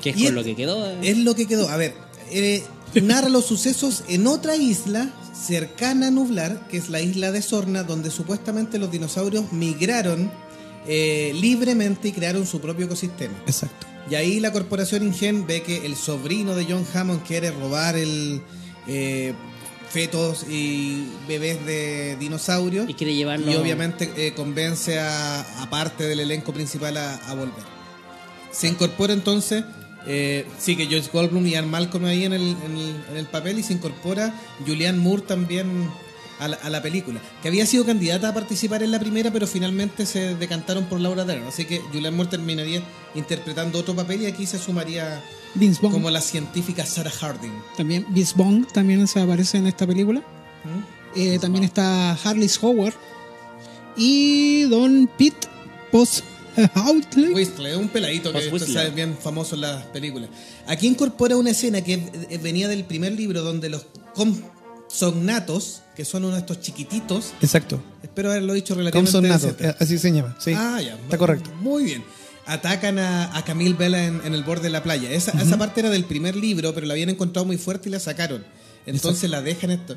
Que 0.00 0.10
es 0.10 0.16
Y 0.16 0.20
con 0.20 0.28
es- 0.28 0.34
lo 0.34 0.44
que 0.44 0.54
quedó. 0.54 0.88
eh. 0.88 0.98
Es 1.02 1.18
lo 1.18 1.34
que 1.34 1.46
quedó. 1.48 1.68
A 1.68 1.76
ver, 1.76 1.94
eh, 2.30 2.62
narra 3.02 3.28
los 3.28 3.46
sucesos 3.46 4.04
en 4.08 4.28
otra 4.28 4.54
isla 4.54 5.10
cercana 5.34 6.06
a 6.06 6.10
Nublar, 6.12 6.68
que 6.68 6.76
es 6.76 6.88
la 6.88 7.00
isla 7.00 7.32
de 7.32 7.42
Sorna, 7.42 7.82
donde 7.82 8.10
supuestamente 8.12 8.78
los 8.78 8.92
dinosaurios 8.92 9.50
migraron 9.52 10.30
eh, 10.86 11.32
libremente 11.34 12.08
y 12.08 12.12
crearon 12.12 12.46
su 12.46 12.60
propio 12.60 12.86
ecosistema. 12.86 13.34
Exacto. 13.46 13.86
Y 14.10 14.14
ahí 14.16 14.40
la 14.40 14.52
corporación 14.52 15.02
Ingen 15.02 15.46
ve 15.46 15.62
que 15.62 15.86
el 15.86 15.96
sobrino 15.96 16.54
de 16.54 16.64
John 16.66 16.86
Hammond 16.94 17.22
quiere 17.22 17.50
robar 17.50 17.96
el 17.96 18.42
eh, 18.86 19.32
fetos 19.90 20.44
y 20.48 21.06
bebés 21.26 21.64
de 21.64 22.16
dinosaurios. 22.18 22.88
Y 22.88 22.94
quiere 22.94 23.14
llevarlo- 23.14 23.50
Y 23.50 23.54
obviamente 23.56 24.10
eh, 24.16 24.32
convence 24.34 24.98
a, 24.98 25.62
a 25.62 25.70
parte 25.70 26.04
del 26.04 26.20
elenco 26.20 26.52
principal 26.52 26.96
a, 26.96 27.14
a 27.14 27.34
volver. 27.34 27.64
Se 28.52 28.68
incorpora 28.68 29.12
entonces, 29.14 29.64
eh, 30.06 30.46
sí 30.58 30.76
que 30.76 30.86
Joyce 30.86 31.10
Goldblum 31.12 31.46
y 31.46 31.54
Ann 31.54 31.70
Malcolm 31.70 32.04
ahí 32.04 32.24
en 32.24 32.34
el, 32.34 32.42
en 32.42 32.76
el, 32.76 32.96
en 33.10 33.16
el 33.16 33.26
papel 33.26 33.58
y 33.58 33.62
se 33.62 33.72
incorpora 33.72 34.34
Julianne 34.66 34.98
Moore 34.98 35.22
también 35.22 35.88
a 36.40 36.48
la, 36.48 36.56
a 36.56 36.68
la 36.68 36.82
película, 36.82 37.20
que 37.42 37.48
había 37.48 37.64
sido 37.64 37.86
candidata 37.86 38.28
a 38.28 38.34
participar 38.34 38.82
en 38.82 38.90
la 38.90 38.98
primera, 38.98 39.30
pero 39.32 39.46
finalmente 39.46 40.04
se 40.04 40.34
decantaron 40.34 40.84
por 40.86 41.00
Laura 41.00 41.24
Dern, 41.24 41.46
así 41.46 41.64
que 41.64 41.78
Julianne 41.92 42.16
Moore 42.16 42.30
terminaría 42.30 42.82
interpretando 43.14 43.78
otro 43.78 43.94
papel 43.94 44.22
y 44.22 44.26
aquí 44.26 44.46
se 44.46 44.58
sumaría 44.58 45.22
Vince 45.54 45.80
como 45.80 46.10
la 46.10 46.20
científica 46.20 46.84
Sarah 46.84 47.10
Harding. 47.10 47.52
También 47.76 48.06
Vince 48.10 48.34
Vaughn 48.36 48.66
también 48.72 49.06
se 49.06 49.20
aparece 49.20 49.58
en 49.58 49.66
esta 49.66 49.86
película. 49.86 50.20
¿Mm? 50.20 51.18
Eh, 51.18 51.38
también 51.38 51.64
está 51.64 52.12
Harley 52.24 52.50
Howard 52.60 52.94
y 53.96 54.62
Don 54.64 55.08
Pete 55.16 55.46
Post 55.92 56.24
Outley. 56.74 57.32
Whistler, 57.32 57.76
un 57.76 57.88
peladito 57.88 58.32
que 58.32 58.58
sabe, 58.60 58.90
bien 58.90 59.16
famoso 59.16 59.54
en 59.54 59.62
las 59.62 59.84
películas. 59.86 60.28
Aquí 60.66 60.86
incorpora 60.86 61.36
una 61.36 61.50
escena 61.50 61.82
que 61.82 61.94
eh, 61.94 62.38
venía 62.42 62.68
del 62.68 62.84
primer 62.84 63.12
libro 63.12 63.42
donde 63.42 63.68
los 63.68 63.86
consognatos, 64.14 65.82
que 65.96 66.04
son 66.04 66.24
uno 66.24 66.34
de 66.34 66.40
estos 66.40 66.60
chiquititos, 66.60 67.32
Exacto. 67.40 67.80
espero 68.02 68.30
haberlo 68.30 68.52
dicho 68.54 68.74
relativamente 68.74 69.12
Consonnato, 69.12 69.46
decente. 69.46 69.68
eh, 69.68 69.74
así 69.78 69.98
se 69.98 70.12
llama. 70.12 70.36
Sí. 70.40 70.52
Ah, 70.56 70.80
ya. 70.80 70.94
Está 70.94 71.18
correcto. 71.18 71.50
Muy 71.60 71.84
bien. 71.84 72.04
Atacan 72.46 72.98
a, 72.98 73.36
a 73.36 73.44
Camille 73.44 73.76
en, 73.80 74.20
en 74.24 74.34
el 74.34 74.44
borde 74.44 74.64
de 74.64 74.70
la 74.70 74.82
playa. 74.82 75.10
Esa, 75.10 75.30
esa 75.40 75.56
parte 75.56 75.80
era 75.80 75.90
del 75.90 76.04
primer 76.04 76.36
libro, 76.36 76.74
pero 76.74 76.86
la 76.86 76.92
habían 76.92 77.08
encontrado 77.08 77.46
muy 77.46 77.56
fuerte 77.56 77.88
y 77.88 77.92
la 77.92 78.00
sacaron. 78.00 78.44
Entonces 78.86 79.30
la 79.30 79.40
dejan 79.40 79.70
esto. 79.70 79.96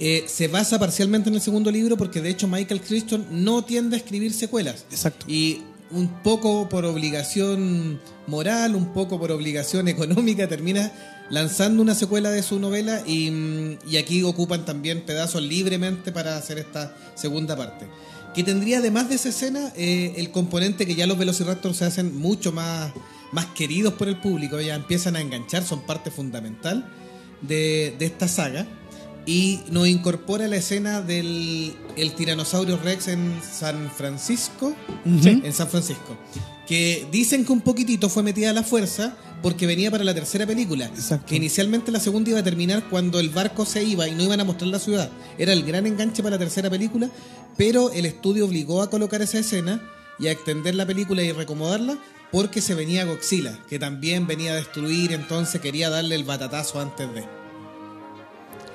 Eh, 0.00 0.24
se 0.26 0.48
basa 0.48 0.78
parcialmente 0.78 1.28
en 1.28 1.36
el 1.36 1.40
segundo 1.40 1.70
libro 1.70 1.96
porque 1.96 2.20
de 2.20 2.28
hecho 2.30 2.48
Michael 2.48 2.80
Crichton 2.80 3.26
no 3.30 3.64
tiende 3.64 3.96
a 3.96 3.98
escribir 3.98 4.32
secuelas. 4.32 4.86
Exacto. 4.90 5.24
Y 5.28 5.62
un 5.90 6.22
poco 6.22 6.68
por 6.68 6.84
obligación 6.84 8.00
moral, 8.26 8.74
un 8.74 8.92
poco 8.92 9.18
por 9.18 9.30
obligación 9.30 9.86
económica, 9.88 10.48
termina 10.48 10.92
lanzando 11.30 11.80
una 11.80 11.94
secuela 11.94 12.30
de 12.30 12.42
su 12.42 12.58
novela 12.58 13.02
y, 13.06 13.30
mm, 13.30 13.78
y 13.88 13.96
aquí 13.96 14.22
ocupan 14.22 14.64
también 14.64 15.02
pedazos 15.02 15.42
libremente 15.42 16.12
para 16.12 16.36
hacer 16.36 16.58
esta 16.58 16.94
segunda 17.14 17.56
parte. 17.56 17.86
Que 18.34 18.42
tendría 18.42 18.78
además 18.78 19.08
de 19.08 19.14
esa 19.14 19.28
escena 19.28 19.72
eh, 19.76 20.14
el 20.16 20.30
componente 20.30 20.86
que 20.86 20.94
ya 20.94 21.06
los 21.06 21.16
Velociraptors 21.18 21.76
se 21.76 21.84
hacen 21.84 22.18
mucho 22.18 22.52
más, 22.52 22.92
más 23.32 23.46
queridos 23.46 23.94
por 23.94 24.08
el 24.08 24.20
público, 24.20 24.60
ya 24.60 24.74
empiezan 24.74 25.16
a 25.16 25.20
enganchar, 25.20 25.64
son 25.64 25.82
parte 25.82 26.10
fundamental 26.10 26.90
de, 27.40 27.94
de 27.98 28.06
esta 28.06 28.28
saga. 28.28 28.66
Y 29.26 29.60
nos 29.70 29.88
incorpora 29.88 30.46
la 30.48 30.56
escena 30.56 31.00
del 31.00 31.74
el 31.96 32.12
tiranosaurio 32.12 32.76
Rex 32.76 33.08
en 33.08 33.40
San 33.42 33.90
Francisco. 33.90 34.74
Ujú. 35.06 35.28
En 35.28 35.52
San 35.52 35.68
Francisco. 35.68 36.16
Que 36.66 37.06
dicen 37.10 37.44
que 37.44 37.52
un 37.52 37.60
poquitito 37.60 38.08
fue 38.08 38.22
metida 38.22 38.50
a 38.50 38.52
la 38.52 38.62
fuerza 38.62 39.16
porque 39.42 39.66
venía 39.66 39.90
para 39.90 40.04
la 40.04 40.14
tercera 40.14 40.46
película. 40.46 40.86
Exacto. 40.86 41.26
Que 41.26 41.36
inicialmente 41.36 41.92
la 41.92 42.00
segunda 42.00 42.30
iba 42.30 42.38
a 42.38 42.42
terminar 42.42 42.88
cuando 42.88 43.20
el 43.20 43.28
barco 43.28 43.66
se 43.66 43.84
iba 43.84 44.08
y 44.08 44.14
no 44.14 44.22
iban 44.22 44.40
a 44.40 44.44
mostrar 44.44 44.68
la 44.68 44.78
ciudad. 44.78 45.10
Era 45.36 45.52
el 45.52 45.64
gran 45.64 45.86
enganche 45.86 46.22
para 46.22 46.36
la 46.36 46.38
tercera 46.38 46.70
película, 46.70 47.10
pero 47.56 47.90
el 47.92 48.06
estudio 48.06 48.46
obligó 48.46 48.82
a 48.82 48.90
colocar 48.90 49.22
esa 49.22 49.38
escena 49.38 49.80
y 50.18 50.26
a 50.28 50.32
extender 50.32 50.74
la 50.74 50.86
película 50.86 51.22
y 51.22 51.32
reacomodarla 51.32 51.98
porque 52.30 52.60
se 52.60 52.74
venía 52.74 53.04
Godzilla, 53.04 53.58
que 53.68 53.78
también 53.78 54.26
venía 54.26 54.52
a 54.52 54.56
destruir, 54.56 55.12
entonces 55.12 55.60
quería 55.60 55.88
darle 55.90 56.14
el 56.16 56.24
batatazo 56.24 56.80
antes 56.80 57.12
de. 57.14 57.24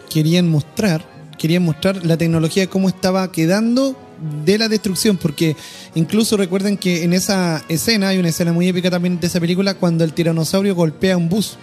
querían 0.09 0.48
mostrar, 0.50 1.05
querían 1.38 1.63
mostrar 1.63 2.05
la 2.05 2.17
tecnología 2.17 2.67
cómo 2.67 2.88
estaba 2.89 3.31
quedando 3.31 3.98
de 4.45 4.57
la 4.57 4.67
destrucción, 4.69 5.17
porque 5.17 5.55
incluso 5.95 6.36
recuerden 6.38 6.77
que 6.77 7.03
en 7.03 7.13
esa 7.13 7.63
escena 7.69 8.09
hay 8.09 8.17
una 8.17 8.29
escena 8.29 8.51
muy 8.53 8.67
épica 8.67 8.89
también 8.89 9.19
de 9.19 9.27
esa 9.27 9.39
película 9.39 9.74
cuando 9.75 10.03
el 10.03 10.13
tiranosaurio 10.13 10.75
golpea 10.75 11.15
un 11.17 11.29
bus. 11.29 11.57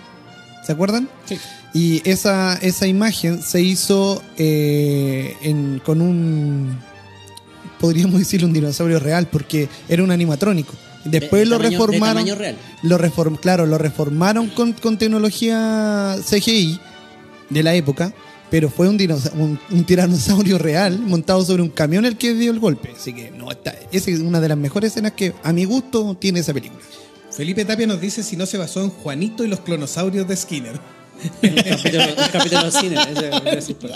¿Se 0.64 0.73
acuerdan? 0.73 1.08
Sí. 1.26 1.38
Y 1.75 2.08
esa, 2.08 2.54
esa 2.56 2.87
imagen 2.87 3.40
se 3.42 3.61
hizo 3.62 4.23
eh, 4.37 5.37
en- 5.42 5.80
con 5.85 6.00
un, 6.00 6.78
podríamos 7.80 8.18
decirle 8.18 8.47
un 8.47 8.52
dinosaurio 8.52 8.99
real, 8.99 9.26
porque 9.30 9.68
era 9.88 10.02
un 10.02 10.11
animatrónico. 10.11 10.75
Después 11.04 11.42
De- 11.42 11.47
lo 11.47 11.59
de 11.59 11.64
tamaño- 11.64 11.71
de 11.71 11.87
reformaron. 11.87 12.16
tamaño 12.16 12.35
real. 12.35 12.56
Lo 12.83 12.99
reform, 12.99 13.37
claro, 13.37 13.66
lo 13.66 13.78
reformaron 13.78 14.49
con, 14.49 14.73
con 14.73 14.99
tecnología 14.99 16.16
CGI 16.28 16.80
de 17.50 17.62
la 17.62 17.75
época, 17.75 18.12
pero 18.50 18.71
fue 18.71 18.88
un, 18.88 18.97
un, 19.37 19.59
un 19.71 19.85
tiranosaurio 19.85 20.59
real 20.59 20.99
montado 20.99 21.45
sobre 21.45 21.62
un 21.62 21.69
camión 21.69 22.04
el 22.06 22.17
que 22.17 22.34
dio 22.34 22.50
el 22.50 22.58
golpe. 22.58 22.93
Así 22.97 23.12
que 23.12 23.30
no 23.30 23.50
está, 23.50 23.75
esa 23.93 24.10
es 24.10 24.19
una 24.21 24.41
de 24.41 24.49
las 24.49 24.58
mejores 24.58 24.93
escenas 24.93 25.12
que 25.12 25.32
a 25.45 25.52
mi 25.52 25.65
gusto 25.65 26.17
tiene 26.19 26.41
esa 26.41 26.52
película. 26.52 26.80
Felipe 27.30 27.65
Tapia 27.65 27.86
nos 27.86 28.00
dice 28.00 28.23
si 28.23 28.36
no 28.36 28.47
se 28.47 28.56
basó 28.56 28.82
en 28.82 28.91
Juanito 28.91 29.45
y 29.45 29.49
los 29.49 29.60
clonosaurios 29.60 30.26
de 30.26 30.36
Skinner. 30.36 30.80
Un 31.42 31.54
capítulo, 31.54 32.04
un 32.04 32.28
capítulo 32.32 32.64
de 32.64 32.70
cine. 32.72 32.96
ese- 33.02 33.30
ese 33.58 33.72
es 33.72 33.76
por- 33.78 33.90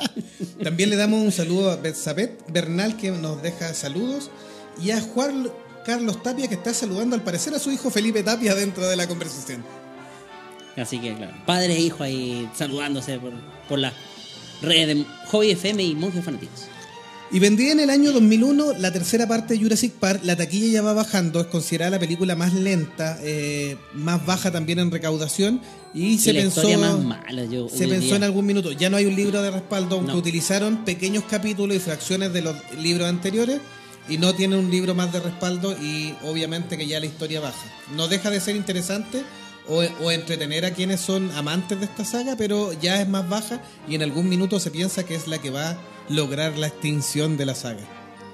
También 0.65 0.91
le 0.91 0.97
damos 0.97 1.21
un 1.21 1.33
saludo 1.33 1.71
a 1.71 1.77
Betsabet 1.77 2.41
Bernal 2.49 2.97
que 2.97 3.11
nos 3.11 3.43
deja 3.43 3.73
saludos 3.75 4.31
y 4.83 4.91
a 4.91 5.01
Juan 5.01 5.49
Carlos 5.85 6.23
Tapia 6.23 6.49
que 6.49 6.55
está 6.55 6.73
saludando 6.75 7.15
al 7.17 7.23
parecer 7.23 7.55
a 7.55 7.59
su 7.59 7.71
hijo 7.73 7.91
Felipe 7.91 8.23
Tapia 8.23 8.55
dentro 8.55 8.89
de 8.89 8.97
la 8.97 9.07
conversación. 9.07 9.65
Así 10.77 10.99
que, 11.01 11.15
claro, 11.15 11.33
padre 11.47 11.75
e 11.75 11.81
hijo 11.81 12.03
ahí 12.05 12.49
saludándose 12.57 13.19
por, 13.19 13.33
por 13.69 13.79
las 13.79 13.93
redes 14.63 14.89
de 14.97 15.05
Hobby 15.27 15.51
FM 15.53 15.83
y 15.83 15.95
Monjes 15.95 16.25
Fanáticos. 16.25 16.63
Y 17.33 17.39
vendría 17.39 17.71
en 17.73 17.79
el 17.81 17.91
año 17.91 18.11
2001 18.11 18.73
la 18.79 18.93
tercera 18.93 19.29
parte 19.29 19.55
de 19.55 19.61
Jurassic 19.61 19.93
Park. 19.93 20.23
La 20.25 20.35
taquilla 20.35 20.67
ya 20.67 20.83
va 20.83 20.95
bajando, 20.95 21.41
es 21.41 21.47
considerada 21.47 21.93
la 21.93 21.99
película 22.01 22.35
más 22.35 22.53
lenta, 22.55 23.19
eh, 23.23 23.77
más 23.95 24.27
baja 24.27 24.51
también 24.51 24.81
en 24.81 24.91
recaudación. 24.91 25.61
Y, 25.95 26.19
se 26.19 26.33
la 26.33 26.41
pensó, 26.41 26.61
historia 26.63 26.79
más 26.79 26.99
mala, 26.99 27.45
yo 27.45 27.69
se 27.69 27.85
hoy 27.85 27.91
pensó 27.91 28.07
día. 28.07 28.17
en 28.17 28.25
algún 28.25 28.47
minuto. 28.47 28.73
Ya 28.73 28.91
no 28.91 28.97
hay 28.97 29.07
un 29.07 29.15
libro 29.15 29.43
de 29.43 29.51
respaldo, 29.53 29.97
aunque 29.97 30.13
No. 30.13 30.19
utilizaron 30.19 30.85
pequeños 30.85 31.23
capítulos 31.31 31.77
y 31.77 31.81
fracciones 31.81 32.33
de 32.33 32.43
los 32.43 32.57
libros 32.79 33.09
anteriores. 33.09 33.61
Y 34.09 34.19
no 34.19 34.35
tienen 34.35 34.59
un 34.59 34.71
libro 34.71 34.97
más 34.97 35.13
de 35.13 35.21
respaldo 35.21 35.73
y 35.81 36.15
obviamente 36.25 36.77
que 36.77 36.87
ya 36.89 36.99
la 36.99 37.07
historia 37.07 37.39
baja. 37.39 37.65
No 37.95 38.09
deja 38.09 38.31
de 38.31 38.41
ser 38.41 38.57
interesante 38.57 39.23
o, 39.69 39.85
o 40.03 40.11
entretener 40.11 40.65
a 40.65 40.73
quienes 40.73 41.01
son 41.01 41.31
amantes 41.37 41.79
de 41.79 41.85
esta 41.85 42.05
saga, 42.05 42.35
pero 42.37 42.73
ya 42.73 43.01
es 43.01 43.09
más 43.09 43.29
baja 43.29 43.63
y 43.89 43.95
en 43.95 44.03
algún 44.03 44.29
minuto 44.29 44.59
se 44.59 44.73
piensa 44.73 45.05
que 45.05 45.15
es 45.15 45.29
la 45.29 45.39
que 45.39 45.51
va 45.51 45.79
lograr 46.11 46.59
la 46.59 46.67
extinción 46.67 47.37
de 47.39 47.47
la 47.47 47.55
saga. 47.55 47.81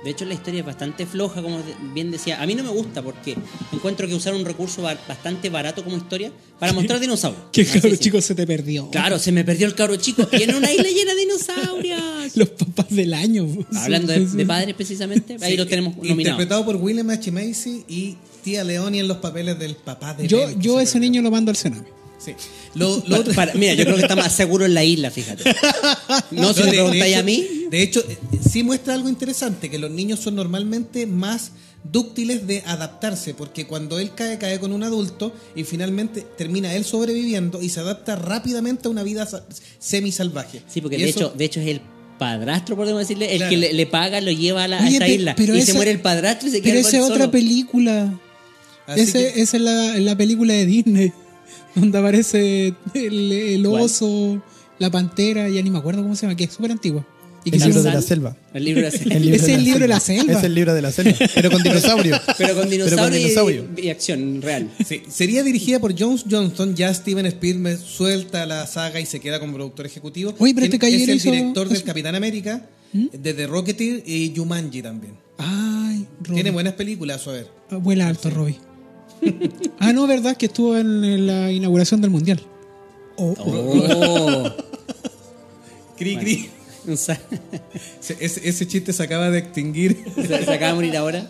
De 0.05 0.11
hecho, 0.11 0.25
la 0.25 0.35
historia 0.35 0.61
es 0.61 0.67
bastante 0.67 1.05
floja, 1.05 1.43
como 1.43 1.61
bien 1.93 2.13
decía. 2.13 2.41
A 2.41 2.47
mí 2.47 2.55
no 2.55 2.63
me 2.63 2.69
gusta 2.71 3.03
porque 3.03 3.37
encuentro 3.73 4.07
que 4.07 4.15
usaron 4.15 4.39
un 4.41 4.47
recurso 4.47 4.81
ba- 4.83 4.97
bastante 5.09 5.51
barato 5.51 5.83
como 5.83 5.97
historia 5.97 6.31
para 6.61 6.73
mostrar 6.73 7.01
dinosaurios. 7.01 7.43
Que 7.51 7.63
Así 7.63 7.73
cabro 7.81 7.95
es. 7.95 7.99
chico 8.01 8.21
se 8.21 8.37
te 8.37 8.47
perdió. 8.47 8.89
Claro, 8.91 9.19
se 9.19 9.33
me 9.33 9.43
perdió 9.43 9.67
el 9.67 9.75
cabro 9.75 9.97
chico 9.97 10.29
y 10.31 10.43
en 10.45 10.55
una 10.55 10.71
isla 10.73 10.89
llena 10.91 11.13
de 11.15 11.21
dinosaurios. 11.23 12.01
Los 12.37 12.51
papás 12.51 12.87
del 12.91 13.15
año. 13.15 13.49
Hablando 13.75 14.13
de, 14.13 14.27
de 14.27 14.47
padres 14.47 14.75
precisamente, 14.77 15.39
ahí 15.43 15.53
Sí, 15.53 15.57
lo 15.57 15.67
tenemos 15.67 15.97
nominado. 15.97 16.21
Interpretado 16.21 16.65
por 16.65 16.77
William 16.77 17.11
H. 17.11 17.33
Macy 17.33 17.85
y 17.89 18.17
Tía 18.45 18.63
Leoni 18.63 19.01
en 19.01 19.09
los 19.09 19.17
papeles 19.17 19.59
del 19.59 19.75
papá 19.75 20.15
de 20.15 20.29
Yo, 20.29 20.51
yo 20.59 20.77
se 20.77 20.85
ese 20.85 20.93
perdió. 20.95 21.11
niño 21.11 21.23
lo 21.23 21.33
mando 21.33 21.51
al 21.51 21.57
Sename. 21.57 21.89
Sí. 22.19 22.33
Lo, 22.75 23.03
lo 23.07 23.19
otro- 23.21 23.35
Para- 23.35 23.55
mira, 23.55 23.75
yo 23.75 23.85
creo 23.85 23.97
que 23.97 24.03
está 24.03 24.17
más 24.17 24.33
seguro 24.35 24.65
en 24.65 24.75
la 24.75 24.83
isla, 24.85 25.11
fíjate. 25.11 25.45
No, 26.31 26.53
si 26.55 26.61
No, 26.61 26.67
me 26.67 26.73
preguntáis 26.73 27.17
a 27.17 27.23
mí, 27.23 27.47
De 27.71 27.83
hecho, 27.83 28.01
eh, 28.09 28.17
sí 28.49 28.63
muestra 28.63 28.95
algo 28.95 29.09
interesante, 29.09 29.71
que 29.71 29.79
los 29.79 29.91
niños 29.91 30.21
son 30.21 30.35
normalmente 30.37 31.07
más 31.07 31.53
dúctiles 31.85 32.47
de 32.47 32.63
adaptarse, 32.67 33.35
porque 33.35 33.67
cuando 33.67 33.99
él 33.99 34.11
cae, 34.15 34.39
cae 34.39 34.59
con 34.59 34.73
un 34.73 34.83
adulto 34.83 35.33
y 35.55 35.63
finalmente 35.65 36.23
termina 36.37 36.75
él 36.75 36.85
sobreviviendo 36.85 37.63
y 37.63 37.69
se 37.69 37.81
adapta 37.81 38.17
rápidamente 38.17 38.89
a 38.89 38.91
una 38.91 39.03
vida 39.05 39.25
sa- 39.27 39.45
semi-salvaje. 39.79 40.63
Sí, 40.69 40.81
porque 40.81 40.97
Y 40.97 41.03
de 41.03 41.09
eso- 41.11 41.19
hecho, 41.21 41.33
de 41.37 41.45
hecho 41.45 41.61
es 41.61 41.69
el 41.69 41.81
padrastro, 42.19 42.75
podemos 42.77 43.01
decirle, 43.03 43.31
el 43.33 43.37
Claro. 43.39 43.51
que 43.51 43.57
le, 43.59 43.73
le 43.73 43.87
paga, 43.87 44.21
lo 44.21 44.31
lleva 44.33 44.65
a, 44.65 44.69
la, 44.69 44.83
a 44.83 44.89
esta 44.89 45.05
pe- 45.05 45.15
isla. 45.15 45.35
pero 45.37 45.55
y 45.55 45.59
esa- 45.59 45.67
se 45.73 45.75
muere 45.75 45.91
el 45.93 46.01
padrastro 46.01 46.49
y 46.49 46.53
se 46.53 46.61
queda 46.63 46.75
Pero 46.75 46.89
esa 46.89 46.97
es 46.99 47.03
otra 47.05 47.31
película. 47.31 48.19
Así 48.87 49.01
Ese- 49.03 49.33
que- 49.35 49.43
Esa 49.43 49.57
es 49.59 49.63
la, 49.63 49.99
la 49.99 50.17
película 50.17 50.55
de 50.55 50.67
Disney. 50.67 51.13
Donde 51.77 51.99
aparece 51.99 52.75
el, 52.95 53.33
el 53.33 53.65
¿Cuál? 53.69 53.83
oso, 53.83 54.43
la 54.81 54.91
pantera, 54.91 55.49
ya 55.49 55.63
ni 55.63 55.71
me 55.71 55.79
acuerdo 55.79 56.03
cómo 56.03 56.17
se 56.17 56.23
llama, 56.23 56.37
que 56.37 56.45
es 56.45 56.53
súper 56.53 56.73
antigua. 56.73 57.07
Y 57.45 57.55
El 57.55 57.61
libro 57.63 57.81
de 57.85 57.93
la 57.93 58.03
selva. 58.03 58.37
El 58.55 58.65
libro 58.65 58.83
de 58.83 58.91
la 58.91 58.91
selva. 58.99 59.15
El 59.15 59.23
libro 59.23 59.37
Ese 59.37 59.47
de 59.47 59.53
es 59.53 59.59
el 59.59 59.65
libro 59.65 59.79
de 59.81 59.89
la 59.89 60.01
selva. 60.01 60.33
Es 60.33 60.43
el 60.43 60.55
libro 60.55 60.75
de 60.75 60.83
la 60.83 60.91
selva, 60.91 61.13
pero 61.33 61.51
con 61.53 61.63
dinosaurio. 61.63 62.21
Pero 62.39 62.55
con 62.57 62.69
dinosaurio, 62.69 63.17
y- 63.17 63.23
dinosaurio. 63.23 63.65
Y, 63.77 63.89
acción 63.91 64.43
real. 64.43 64.69
Sí, 64.85 65.03
sería 65.09 65.45
dirigida 65.45 65.79
por 65.79 65.97
Jones 65.97 66.25
Johnston. 66.29 66.75
Ya 66.75 66.93
Steven 66.93 67.25
Spielberg 67.27 67.79
suelta 67.79 68.45
la 68.47 68.67
saga 68.67 68.99
y 68.99 69.07
se 69.07 69.21
queda 69.21 69.39
como 69.39 69.53
productor 69.55 69.87
ejecutivo. 69.87 70.35
Oye, 70.41 70.55
pero 70.55 70.65
este 70.67 70.77
es 70.89 71.09
el 71.09 71.17
hizo- 71.19 71.31
director 71.31 71.69
del 71.69 71.85
Capitán 71.85 72.17
América, 72.17 72.67
de 72.93 73.33
The 73.35 73.47
Rocketeer 73.47 74.03
y 74.05 74.33
Jumanji 74.35 74.83
también. 74.83 75.15
Ay, 75.39 76.05
Robbie. 76.23 76.35
Tiene 76.35 76.51
buenas 76.51 76.73
películas, 76.73 77.25
a 77.29 77.31
ver. 77.33 77.47
Ah, 77.71 77.77
Vuela 77.77 78.09
alto, 78.09 78.29
Robbie. 78.31 78.59
Ah, 79.79 79.93
no, 79.93 80.07
verdad 80.07 80.37
que 80.37 80.47
estuvo 80.47 80.77
en, 80.77 81.27
la 81.27 81.51
inauguración 81.53 82.01
del 82.01 82.11
mundial. 82.11 82.41
Oh, 83.17 83.35
Oh. 83.39 84.53
Cri, 85.99 86.17
cri. 86.19 86.51
O 86.89 86.97
sea, 86.97 87.19
Se- 88.01 88.17
Ese, 88.21 88.49
ese 88.49 88.67
chiste 88.69 88.93
se 88.93 89.03
acaba 89.03 89.31
de 89.31 89.39
extinguir. 89.39 90.05
se, 90.15 90.27
se 90.45 90.53
acaba 90.53 90.69
de 90.69 90.75
morir 90.75 90.97
ahora. 90.97 91.27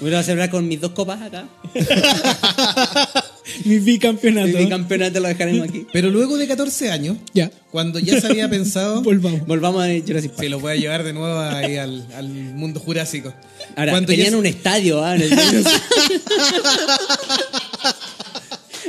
Voy 0.00 0.12
a 0.14 0.22
celebrar 0.22 0.50
con 0.50 0.68
mis 0.68 0.78
dos 0.80 0.92
copas 0.92 1.22
acá. 1.22 1.48
mi 3.64 3.78
bicampeonato. 3.78 4.58
Mi 4.58 4.68
campeonato 4.68 5.20
lo 5.20 5.28
dejaremos 5.28 5.68
aquí. 5.68 5.86
Pero 5.92 6.10
luego 6.10 6.36
de 6.36 6.46
14 6.46 6.90
años, 6.90 7.16
Ya, 7.32 7.50
cuando 7.70 7.98
ya 7.98 8.20
se 8.20 8.26
había 8.26 8.48
pensado, 8.50 9.00
volvamos. 9.02 9.46
Volvamos 9.46 9.82
a 9.82 9.88
Jurassic 10.06 10.32
Park. 10.32 10.42
se 10.44 10.48
lo 10.50 10.60
voy 10.60 10.72
a 10.72 10.76
llevar 10.76 11.02
de 11.02 11.12
nuevo 11.14 11.38
ahí 11.40 11.76
al, 11.78 12.06
al 12.14 12.28
mundo 12.28 12.78
jurásico. 12.78 13.32
Ahora, 13.76 13.92
cuando 13.92 14.06
tenían 14.08 14.34
un 14.34 14.46
estadio, 14.46 15.04
¿ah? 15.04 15.14
En 15.14 15.22
el- 15.22 15.30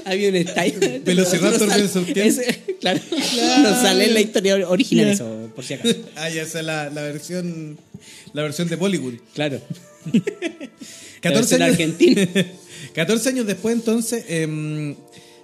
Había 0.06 0.30
un 0.30 0.36
estadio. 0.38 0.74
Velociraptor 1.04 1.70
quién? 2.14 2.28
Ese- 2.28 2.64
Claro, 2.80 3.00
no 3.12 3.82
sale 3.82 4.06
en 4.06 4.14
la 4.14 4.22
historia 4.22 4.56
original 4.70 5.08
Ya. 5.08 5.12
eso, 5.14 5.50
por 5.56 5.66
si 5.66 5.74
acaso. 5.74 5.96
Ah, 6.16 6.30
ya 6.30 6.44
esa 6.44 6.60
es 6.60 6.66
la, 6.66 6.90
la 6.90 7.02
versión 7.02 7.78
la 8.34 8.44
versión 8.44 8.68
de 8.70 8.76
Bollywood. 8.76 9.16
Claro. 9.34 9.60
14 11.22 11.56
en 11.56 11.62
años, 11.64 11.74
Argentina. 11.74 12.28
14 12.94 13.30
años 13.30 13.48
después, 13.48 13.76
entonces, 13.76 14.24
em, 14.30 14.96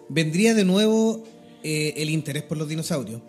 vendría 0.08 0.54
de 0.54 0.64
nuevo 0.64 1.28
eh, 1.64 1.96
el 1.98 2.10
interés 2.12 2.44
por 2.44 2.58
los 2.58 2.70
dinosaurios. 2.70 3.20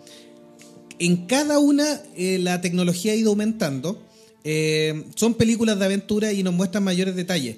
En 0.99 1.25
cada 1.25 1.59
una, 1.59 2.01
eh, 2.15 2.37
la 2.39 2.61
tecnología 2.61 3.11
ha 3.11 3.15
ido 3.15 3.31
aumentando. 3.31 4.01
Eh, 4.47 5.05
son 5.15 5.33
películas 5.33 5.79
de 5.79 5.85
aventura 5.85 6.31
y 6.31 6.43
nos 6.43 6.53
muestran 6.53 6.83
mayores 6.83 7.15
detalles. 7.15 7.57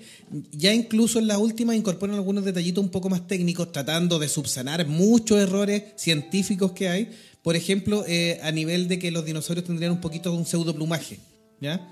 Ya 0.52 0.74
incluso 0.74 1.20
en 1.20 1.28
las 1.28 1.38
últimas 1.38 1.76
incorporan 1.76 2.16
algunos 2.16 2.46
detallitos 2.46 2.82
un 2.82 2.90
poco 2.90 3.10
más 3.10 3.28
técnicos, 3.28 3.74
tratando 3.74 4.20
de 4.20 4.30
subsanar 4.30 4.88
muchos 4.88 5.38
errores 5.38 5.84
científicos 5.98 6.72
que 6.72 6.88
hay. 6.88 7.12
Por 7.44 7.58
ejemplo, 7.58 8.06
eh, 8.08 8.40
a 8.42 8.52
nivel 8.52 8.88
de 8.88 9.00
que 9.00 9.12
los 9.12 9.26
dinosaurios 9.26 9.66
tendrían 9.68 9.92
un 9.92 10.00
poquito 10.00 10.32
de 10.32 10.38
un 10.38 10.46
pseudoplumaje. 10.46 11.20
¿Ya? 11.60 11.86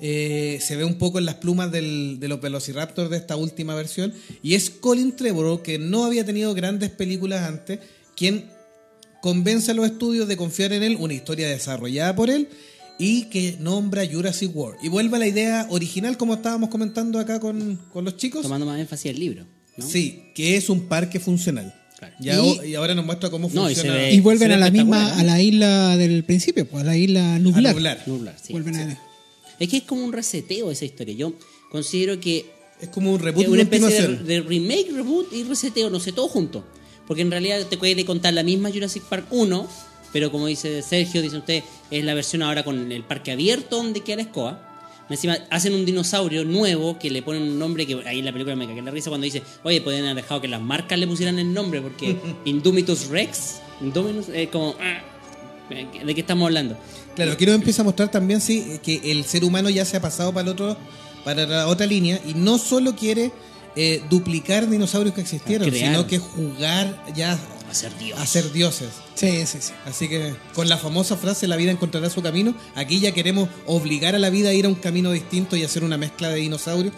Eh, 0.00 0.58
se 0.60 0.74
ve 0.76 0.84
un 0.84 0.94
poco 0.94 1.18
en 1.18 1.26
las 1.26 1.36
plumas 1.36 1.70
del- 1.70 2.16
de 2.18 2.28
los 2.28 2.40
Velociraptor 2.40 3.10
de 3.10 3.18
esta 3.18 3.36
última 3.36 3.74
versión. 3.74 4.14
Y 4.42 4.54
es 4.54 4.70
Colin 4.70 5.14
Trevorrow, 5.16 5.62
que 5.62 5.78
no 5.78 6.06
había 6.06 6.24
tenido 6.24 6.54
grandes 6.54 6.88
películas 6.88 7.42
antes, 7.46 7.78
quien 8.16 8.46
convence 9.20 9.70
a 9.70 9.74
los 9.74 9.84
estudios 9.86 10.28
de 10.28 10.36
confiar 10.38 10.72
en 10.72 10.82
él, 10.82 10.96
una 10.98 11.12
historia 11.14 11.48
desarrollada 11.48 12.16
por 12.16 12.30
él, 12.30 12.48
y 12.98 13.24
que 13.24 13.56
nombra 13.60 14.06
Jurassic 14.06 14.54
World. 14.54 14.78
Y 14.82 14.88
vuelve 14.88 15.16
a 15.16 15.20
la 15.20 15.26
idea 15.26 15.66
original, 15.70 16.16
como 16.16 16.34
estábamos 16.34 16.70
comentando 16.70 17.18
acá 17.18 17.40
con, 17.40 17.76
con 17.92 18.04
los 18.04 18.16
chicos. 18.16 18.42
Tomando 18.42 18.66
más 18.66 18.78
énfasis 18.78 19.10
el 19.10 19.18
libro. 19.20 19.46
¿no? 19.76 19.86
Sí, 19.86 20.30
que 20.34 20.56
es 20.56 20.68
un 20.70 20.86
parque 20.88 21.18
funcional. 21.18 21.74
Claro. 22.20 22.44
Y- 22.62 22.68
y, 22.70 22.74
ahora 22.74 22.94
nos 22.94 23.04
muestra 23.06 23.30
cómo 23.30 23.48
No, 23.52 23.70
y 23.70 23.74
funciona. 23.74 23.96
ve- 23.98 24.12
Y 24.14 24.20
vuelven 24.20 24.52
a 24.52 24.56
la 24.58 24.70
misma, 24.70 25.18
a 25.18 25.22
la 25.24 25.40
isla 25.40 25.96
del 25.96 26.22
principio, 26.24 26.68
pues 26.68 26.82
a 26.82 26.86
la 26.86 26.96
isla 26.96 27.34
a 27.36 27.38
nublar. 27.38 27.74
nublar. 27.74 28.02
Nublar, 28.06 28.36
sí. 28.42 28.52
Vuelven 28.52 28.76
a 28.76 28.98
Es 29.58 29.68
que 29.68 29.78
es 29.78 29.82
como 29.84 30.04
un 30.04 30.12
reseteo 30.12 30.70
esa 30.70 30.84
historia. 30.84 31.14
Yo 31.14 31.32
considero 31.70 32.20
que 32.20 32.46
Es 32.80 32.88
como 32.90 33.12
un 33.12 33.20
reboot 33.20 33.44
y 33.46 33.48
una 33.48 33.62
especie 33.62 34.06
de 34.08 34.40
remake, 34.42 34.90
reboot 34.92 35.32
y 35.32 35.44
reseteo, 35.44 35.88
no 35.90 35.98
sé, 36.00 36.12
todo 36.12 36.28
junto. 36.28 36.64
Porque 37.06 37.22
en 37.22 37.30
realidad 37.30 37.64
te 37.68 37.78
puede 37.78 38.04
contar 38.04 38.34
la 38.34 38.42
misma 38.42 38.70
Jurassic 38.70 39.02
Park 39.04 39.26
1, 39.30 39.66
pero 40.14 40.30
como 40.30 40.46
dice 40.46 40.80
Sergio, 40.80 41.20
dice 41.22 41.38
usted, 41.38 41.64
es 41.90 42.04
la 42.04 42.14
versión 42.14 42.44
ahora 42.44 42.62
con 42.62 42.92
el 42.92 43.02
parque 43.02 43.32
abierto 43.32 43.78
donde 43.78 44.00
queda 44.00 44.18
la 44.18 44.22
escoba. 44.22 44.60
Encima 45.10 45.36
hacen 45.50 45.74
un 45.74 45.84
dinosaurio 45.84 46.44
nuevo 46.44 47.00
que 47.00 47.10
le 47.10 47.20
ponen 47.20 47.42
un 47.42 47.58
nombre 47.58 47.84
que 47.84 48.00
ahí 48.06 48.20
en 48.20 48.24
la 48.24 48.30
película 48.30 48.54
me 48.54 48.64
cagué 48.68 48.78
en 48.78 48.84
la 48.84 48.92
risa 48.92 49.10
cuando 49.10 49.24
dice, 49.24 49.42
oye, 49.64 49.80
podrían 49.80 50.04
haber 50.04 50.22
dejado 50.22 50.40
que 50.40 50.46
las 50.46 50.62
marcas 50.62 51.00
le 51.00 51.08
pusieran 51.08 51.40
el 51.40 51.52
nombre 51.52 51.82
porque 51.82 52.16
Indomitus 52.44 53.08
Rex, 53.08 53.56
Indominus, 53.80 54.28
es 54.28 54.48
como, 54.50 54.76
ah, 54.80 55.02
¿de 55.68 56.14
qué 56.14 56.20
estamos 56.20 56.46
hablando? 56.46 56.76
Claro, 57.16 57.32
aquí 57.32 57.44
nos 57.44 57.56
empieza 57.56 57.82
a 57.82 57.84
mostrar 57.84 58.08
también 58.08 58.40
sí, 58.40 58.78
que 58.84 59.10
el 59.10 59.24
ser 59.24 59.42
humano 59.42 59.68
ya 59.68 59.84
se 59.84 59.96
ha 59.96 60.00
pasado 60.00 60.32
para 60.32 60.42
el 60.42 60.52
otro, 60.52 60.76
para 61.24 61.44
la 61.44 61.66
otra 61.66 61.86
línea 61.86 62.20
y 62.24 62.34
no 62.34 62.58
solo 62.58 62.94
quiere 62.94 63.32
eh, 63.74 64.00
duplicar 64.08 64.70
dinosaurios 64.70 65.12
que 65.12 65.22
existieron, 65.22 65.72
sino 65.72 66.06
que 66.06 66.20
jugar 66.20 67.04
ya 67.16 67.36
ser 67.74 67.96
Dios. 67.98 68.18
a 68.18 68.26
ser 68.26 68.52
dioses. 68.52 68.88
Sí, 69.14 69.44
sí, 69.46 69.58
sí. 69.60 69.72
Así 69.84 70.08
que 70.08 70.34
con 70.54 70.68
la 70.68 70.78
famosa 70.78 71.16
frase 71.16 71.46
la 71.46 71.56
vida 71.56 71.70
encontrará 71.70 72.08
su 72.10 72.22
camino, 72.22 72.54
aquí 72.74 73.00
ya 73.00 73.12
queremos 73.12 73.48
obligar 73.66 74.14
a 74.14 74.18
la 74.18 74.30
vida 74.30 74.50
a 74.50 74.52
ir 74.52 74.66
a 74.66 74.68
un 74.68 74.74
camino 74.74 75.12
distinto 75.12 75.56
y 75.56 75.64
hacer 75.64 75.84
una 75.84 75.98
mezcla 75.98 76.28
de 76.30 76.36
dinosaurios. 76.36 76.94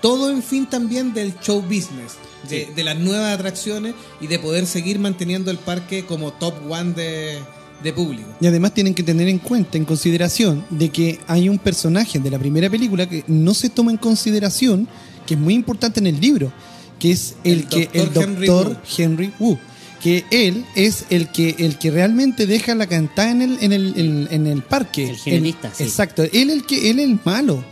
Todo 0.00 0.30
en 0.30 0.42
fin 0.42 0.66
también 0.66 1.14
del 1.14 1.38
show 1.40 1.62
business, 1.62 2.16
de, 2.48 2.66
de 2.74 2.84
las 2.84 2.98
nuevas 2.98 3.34
atracciones 3.34 3.94
y 4.20 4.26
de 4.26 4.38
poder 4.38 4.66
seguir 4.66 4.98
manteniendo 4.98 5.50
el 5.50 5.58
parque 5.58 6.04
como 6.04 6.32
top 6.32 6.54
one 6.68 6.92
de, 6.92 7.38
de 7.82 7.92
público. 7.92 8.28
Y 8.40 8.46
además 8.46 8.74
tienen 8.74 8.94
que 8.94 9.02
tener 9.02 9.28
en 9.28 9.38
cuenta, 9.38 9.78
en 9.78 9.84
consideración, 9.84 10.64
de 10.70 10.90
que 10.90 11.20
hay 11.26 11.48
un 11.48 11.58
personaje 11.58 12.18
de 12.18 12.30
la 12.30 12.38
primera 12.38 12.68
película 12.68 13.08
que 13.08 13.24
no 13.28 13.54
se 13.54 13.68
toma 13.68 13.92
en 13.92 13.98
consideración, 13.98 14.88
que 15.26 15.34
es 15.34 15.40
muy 15.40 15.54
importante 15.54 16.00
en 16.00 16.06
el 16.06 16.20
libro, 16.20 16.52
que 16.98 17.12
es 17.12 17.36
el, 17.44 17.60
El 17.60 17.68
que 17.68 17.90
el 17.92 18.12
Dr. 18.12 18.24
Henry 18.24 18.46
doctor 18.46 18.72
Wu. 18.72 18.78
Henry 18.96 19.32
Wu. 19.38 19.58
Que 20.04 20.24
él 20.30 20.64
es 20.76 21.06
el 21.10 21.32
que 21.32 21.56
el 21.58 21.78
que 21.78 21.90
realmente 21.90 22.46
deja 22.46 22.74
la 22.76 22.86
cantada 22.86 23.30
en 23.32 23.40
el, 23.42 23.58
en 23.60 23.72
el, 23.72 23.94
en, 23.96 24.28
en 24.30 24.46
el 24.46 24.62
parque. 24.62 25.08
El 25.10 25.16
genetista, 25.16 25.68
El- 25.68 25.74
sí. 25.74 25.82
Exacto, 25.84 26.22
él 26.30 26.50
el 26.50 26.64
que 26.66 26.90
él 26.90 27.00
el 27.00 27.18
malo. 27.24 27.64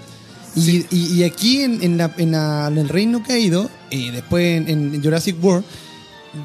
Y, 0.56 0.84
y- 0.90 1.14
y 1.14 1.22
aquí 1.24 1.62
en, 1.62 1.82
en 1.82 1.96
la, 1.98 2.12
en, 2.16 2.32
la- 2.32 2.68
en 2.68 2.78
el 2.78 2.88
Reino 2.88 3.22
Caído, 3.22 3.70
y 3.90 4.10
después 4.10 4.44
en, 4.66 4.68
en 4.94 5.02
Jurassic 5.02 5.36
World, 5.44 5.64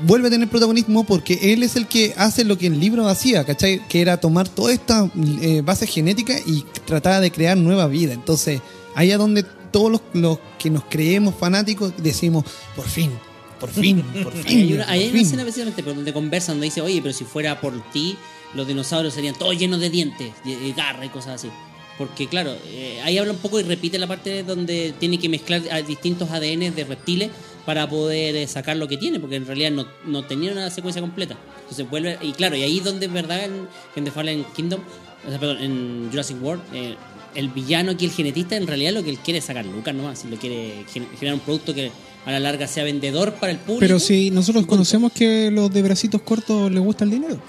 vuelve 0.06 0.28
a 0.28 0.32
tener 0.32 0.50
protagonismo 0.50 1.06
porque 1.06 1.54
él 1.54 1.64
es 1.64 1.78
el 1.78 1.88
que 1.88 2.14
hace 2.18 2.44
lo 2.44 2.58
que 2.58 2.68
el 2.68 2.78
libro 2.80 3.08
hacía, 3.08 3.46
¿cachai? 3.46 3.82
Que 3.88 4.02
era 4.02 4.18
tomar 4.18 4.50
toda 4.50 4.74
esta 4.74 5.10
eh, 5.42 5.62
base 5.64 5.88
genética 5.88 6.36
y 6.46 6.66
tratar 6.86 7.22
de 7.22 7.32
crear 7.32 7.56
nueva 7.58 7.88
vida. 7.88 8.12
Entonces, 8.14 8.60
ahí 8.96 9.12
es 9.12 9.18
donde 9.18 9.44
todos 9.72 9.90
los, 9.92 10.02
los 10.14 10.40
que 10.60 10.70
nos 10.70 10.84
creemos 10.90 11.34
fanáticos 11.36 11.94
decimos, 11.98 12.44
por 12.76 12.86
fin, 12.88 13.12
por 13.60 13.70
fin, 13.70 14.02
por 14.24 14.34
fin. 14.34 14.58
hay 14.58 14.74
una, 14.74 14.90
ahí 14.90 15.00
hay 15.02 15.06
por 15.08 15.12
una 15.14 15.20
fin". 15.20 15.26
escena 15.28 15.44
precisamente 15.44 15.82
donde 15.82 16.14
conversan, 16.14 16.56
donde 16.56 16.66
dice, 16.66 16.82
oye, 16.82 17.02
pero 17.02 17.14
si 17.14 17.26
fuera 17.26 17.60
por 17.62 17.92
ti, 17.92 18.16
los 18.54 18.68
dinosaurios 18.68 19.14
serían 19.14 19.36
todos 19.36 19.58
llenos 19.58 19.80
de 19.80 19.90
dientes, 19.90 20.32
y 20.46 20.72
garra 20.74 21.06
y 21.06 21.10
cosas 21.10 21.36
así. 21.36 21.50
Porque 21.98 22.28
claro, 22.28 22.56
eh, 22.68 23.02
ahí 23.04 23.18
habla 23.18 23.32
un 23.34 23.40
poco 23.40 23.60
y 23.60 23.64
repite 23.64 23.98
la 23.98 24.06
parte 24.06 24.44
donde 24.44 24.94
tiene 25.00 25.18
que 25.18 25.30
mezclar 25.30 25.64
a 25.72 25.82
distintos 25.82 26.30
ADN 26.30 26.76
de 26.76 26.86
reptiles 26.88 27.32
para 27.66 27.90
poder 27.90 28.36
eh, 28.36 28.46
sacar 28.48 28.78
lo 28.78 28.88
que 28.88 28.98
tiene, 28.98 29.20
porque 29.20 29.36
en 29.38 29.48
realidad 29.48 29.72
no, 29.72 29.88
no 30.06 30.24
tenía 30.24 30.52
una 30.52 30.70
secuencia 30.70 31.02
completa. 31.02 31.36
Entonces 31.62 31.90
vuelve, 31.90 32.18
y 32.22 32.34
claro, 32.34 32.56
y 32.56 32.62
ahí 32.62 32.78
es 32.78 32.84
donde 32.84 33.08
es 33.08 33.12
verdad 33.12 33.44
en, 33.46 33.68
en 33.96 34.04
The 34.06 34.12
Fallen 34.12 34.46
Kingdom, 34.56 34.82
o 35.26 35.30
sea, 35.30 35.40
perdón, 35.40 35.58
en 35.60 36.08
Jurassic 36.12 36.38
World, 36.42 36.62
eh, 36.72 36.96
el 37.34 37.50
villano 37.50 37.92
aquí, 37.92 38.06
el 38.06 38.12
genetista, 38.12 38.56
en 38.56 38.68
realidad 38.68 38.94
lo 38.94 39.04
que 39.04 39.10
él 39.10 39.18
quiere 39.18 39.40
es 39.40 39.46
sacar 39.46 39.66
lucas 39.66 39.94
nomás, 39.96 40.24
lo 40.26 40.38
quiere 40.38 40.86
gen- 40.94 41.08
generar 41.20 41.34
un 41.34 41.40
producto 41.42 41.74
que 41.74 41.92
a 42.28 42.32
la 42.32 42.40
larga 42.40 42.68
sea 42.68 42.84
vendedor 42.84 43.34
para 43.36 43.52
el 43.54 43.58
público. 43.58 43.80
Pero 43.80 44.00
si 44.00 44.30
nosotros 44.32 44.66
conocemos 44.66 45.12
que 45.14 45.50
los 45.50 45.72
de 45.74 45.82
bracitos 45.82 46.22
cortos 46.22 46.70
les 46.72 46.82
gusta 46.84 47.04
el 47.06 47.12
dinero. 47.12 47.42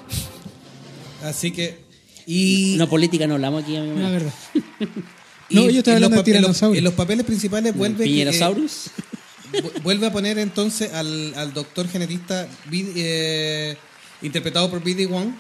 Así 1.22 1.50
que. 1.50 1.86
Y, 2.26 2.74
No 2.78 2.88
política 2.88 3.26
no 3.26 3.34
hablamos 3.34 3.62
aquí, 3.64 3.76
amigo. 3.76 3.98
La 3.98 4.10
verdad. 4.10 4.32
No, 5.50 5.62
yo 5.70 5.78
estaba 5.78 5.96
en 5.96 6.02
los 6.02 6.08
hablando 6.08 6.10
de 6.10 6.14
en 6.14 6.16
los- 6.16 6.24
tiranosaurio. 6.42 6.78
En 6.78 6.84
los 6.84 6.92
papeles 6.92 7.24
principales 7.24 7.74
vuelve. 7.74 8.04
que, 8.04 8.10
eh, 8.10 8.12
Piñerosaurus. 8.12 8.90
vu- 9.50 9.82
vuelve 9.82 10.06
a 10.06 10.12
poner 10.12 10.38
entonces 10.38 10.92
al, 10.92 11.32
al 11.36 11.54
doctor 11.54 11.88
genetista 11.88 12.46
B- 12.66 12.92
eh, 12.94 13.76
interpretado 14.20 14.68
por 14.68 14.84
B.D. 14.84 15.06
Wong 15.06 15.30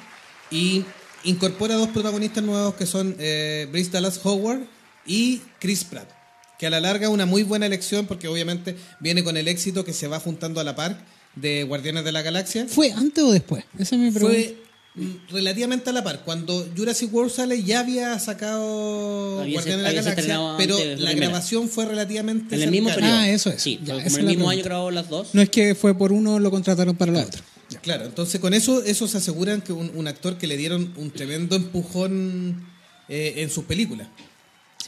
y 0.50 0.82
incorpora 1.24 1.74
dos 1.74 1.88
protagonistas 1.88 2.42
nuevos 2.42 2.74
que 2.74 2.86
son 2.86 3.16
eh, 3.18 3.68
Dallas 3.92 4.18
Howard 4.24 4.60
y 5.06 5.42
Chris 5.60 5.84
Pratt. 5.84 6.08
Que 6.58 6.66
a 6.66 6.70
la 6.70 6.80
larga 6.80 7.06
es 7.06 7.12
una 7.12 7.24
muy 7.26 7.42
buena 7.44 7.66
elección 7.66 8.06
porque 8.06 8.26
obviamente 8.28 8.76
viene 9.00 9.22
con 9.22 9.36
el 9.36 9.46
éxito 9.48 9.84
que 9.84 9.92
se 9.92 10.08
va 10.08 10.18
juntando 10.20 10.60
a 10.60 10.64
la 10.64 10.74
par 10.74 11.04
de 11.36 11.62
Guardianes 11.64 12.04
de 12.04 12.12
la 12.12 12.22
Galaxia. 12.22 12.66
¿Fue 12.68 12.90
antes 12.92 13.22
o 13.22 13.30
después? 13.32 13.64
Esa 13.78 13.94
es 13.94 14.00
mi 14.00 14.10
pregunta. 14.10 14.36
Fue 14.36 14.56
mm, 14.96 15.10
relativamente 15.30 15.90
a 15.90 15.92
la 15.92 16.02
par. 16.02 16.22
Cuando 16.24 16.66
Jurassic 16.76 17.14
World 17.14 17.30
sale 17.30 17.62
ya 17.62 17.80
había 17.80 18.18
sacado 18.18 19.40
Había 19.40 19.52
Guardianes 19.54 19.64
se- 19.64 19.76
de 19.76 19.82
la 19.94 20.02
Galaxia, 20.02 20.54
pero 20.58 20.74
antes 20.76 21.00
la 21.00 21.12
grabación 21.12 21.68
fue 21.68 21.84
relativamente 21.86 22.56
En 22.56 22.62
el 22.62 22.70
mismo 22.72 22.88
periodo. 22.92 23.14
Ah, 23.14 23.28
eso 23.30 23.50
es. 23.50 23.62
Sí, 23.62 23.78
Ya, 23.84 23.94
como 23.94 24.06
es 24.06 24.16
el 24.16 24.24
la 24.24 24.30
mismo 24.30 24.50
año 24.50 24.64
grabó 24.64 24.90
las 24.90 25.08
dos. 25.08 25.28
No 25.34 25.42
es 25.42 25.50
que 25.50 25.74
fue 25.76 25.96
por 25.96 26.10
uno, 26.12 26.38
lo 26.40 26.50
contrataron 26.50 26.96
para 26.96 27.12
la 27.12 27.20
otra. 27.22 27.40
Claro, 27.82 28.06
entonces 28.06 28.40
con 28.40 28.54
eso, 28.54 28.82
eso 28.82 29.06
se 29.06 29.18
aseguran 29.18 29.60
que 29.60 29.72
un, 29.74 29.92
un 29.94 30.08
actor 30.08 30.38
que 30.38 30.46
le 30.46 30.56
dieron 30.56 30.92
un 30.96 31.10
tremendo 31.10 31.54
empujón 31.54 32.66
eh, 33.08 33.34
en 33.36 33.50
sus 33.50 33.64
películas. 33.64 34.08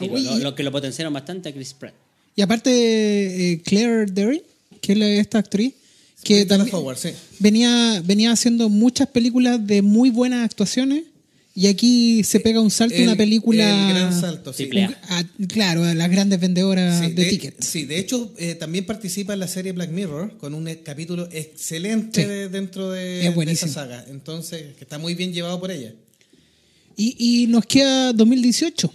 Sí, 0.01 0.39
lo, 0.41 0.55
que 0.55 0.63
lo 0.63 0.71
potenciaron 0.71 1.13
bastante 1.13 1.49
a 1.49 1.53
Chris 1.53 1.73
Pratt. 1.73 1.93
Y 2.35 2.41
aparte, 2.41 2.71
eh, 3.53 3.61
Claire 3.63 4.05
Derry, 4.05 4.41
que 4.81 4.93
es 4.93 4.97
la- 4.97 5.07
esta 5.09 5.39
actriz, 5.39 5.73
que 6.23 6.45
también 6.45 6.73
Howard, 6.75 6.97
sí. 6.97 7.09
venía, 7.39 8.01
venía 8.05 8.31
haciendo 8.31 8.69
muchas 8.69 9.07
películas 9.07 9.65
de 9.65 9.81
muy 9.81 10.09
buenas 10.09 10.45
actuaciones. 10.45 11.03
Y 11.53 11.67
aquí 11.67 12.23
se 12.23 12.39
pega 12.39 12.61
un 12.61 12.71
salto, 12.71 12.95
El- 12.95 13.03
una 13.03 13.17
película. 13.17 13.89
El 13.89 13.95
gran 13.95 14.17
salto, 14.17 14.53
sí. 14.53 14.63
Triple 14.67 14.83
A. 14.85 15.17
a- 15.19 15.25
claro, 15.49 15.83
a 15.83 15.93
las 15.93 16.09
grandes 16.09 16.39
vendedoras 16.39 17.01
Sí, 17.05 17.11
de, 17.11 17.23
de, 17.25 17.29
tickets. 17.29 17.65
sí, 17.67 17.83
de 17.85 17.99
hecho, 17.99 18.31
eh, 18.37 18.55
también 18.55 18.85
participa 18.85 19.33
en 19.33 19.39
la 19.41 19.49
serie 19.49 19.73
Black 19.73 19.89
Mirror 19.91 20.37
con 20.37 20.53
un 20.53 20.69
eh, 20.69 20.79
capítulo 20.81 21.27
excelente 21.33 22.21
Sí. 22.23 22.27
de- 22.29 22.47
dentro 22.47 22.91
de, 22.91 23.17
Es 23.17 23.23
de 23.25 23.29
buenísimo. 23.31 23.69
esa 23.69 23.81
saga. 23.81 24.05
Entonces, 24.09 24.75
que 24.77 24.85
está 24.85 24.97
muy 24.97 25.13
bien 25.13 25.33
llevado 25.33 25.59
por 25.59 25.71
ella. 25.71 25.93
Y, 26.95 27.15
y 27.43 27.47
nos 27.47 27.65
queda 27.65 28.13
2018. 28.13 28.93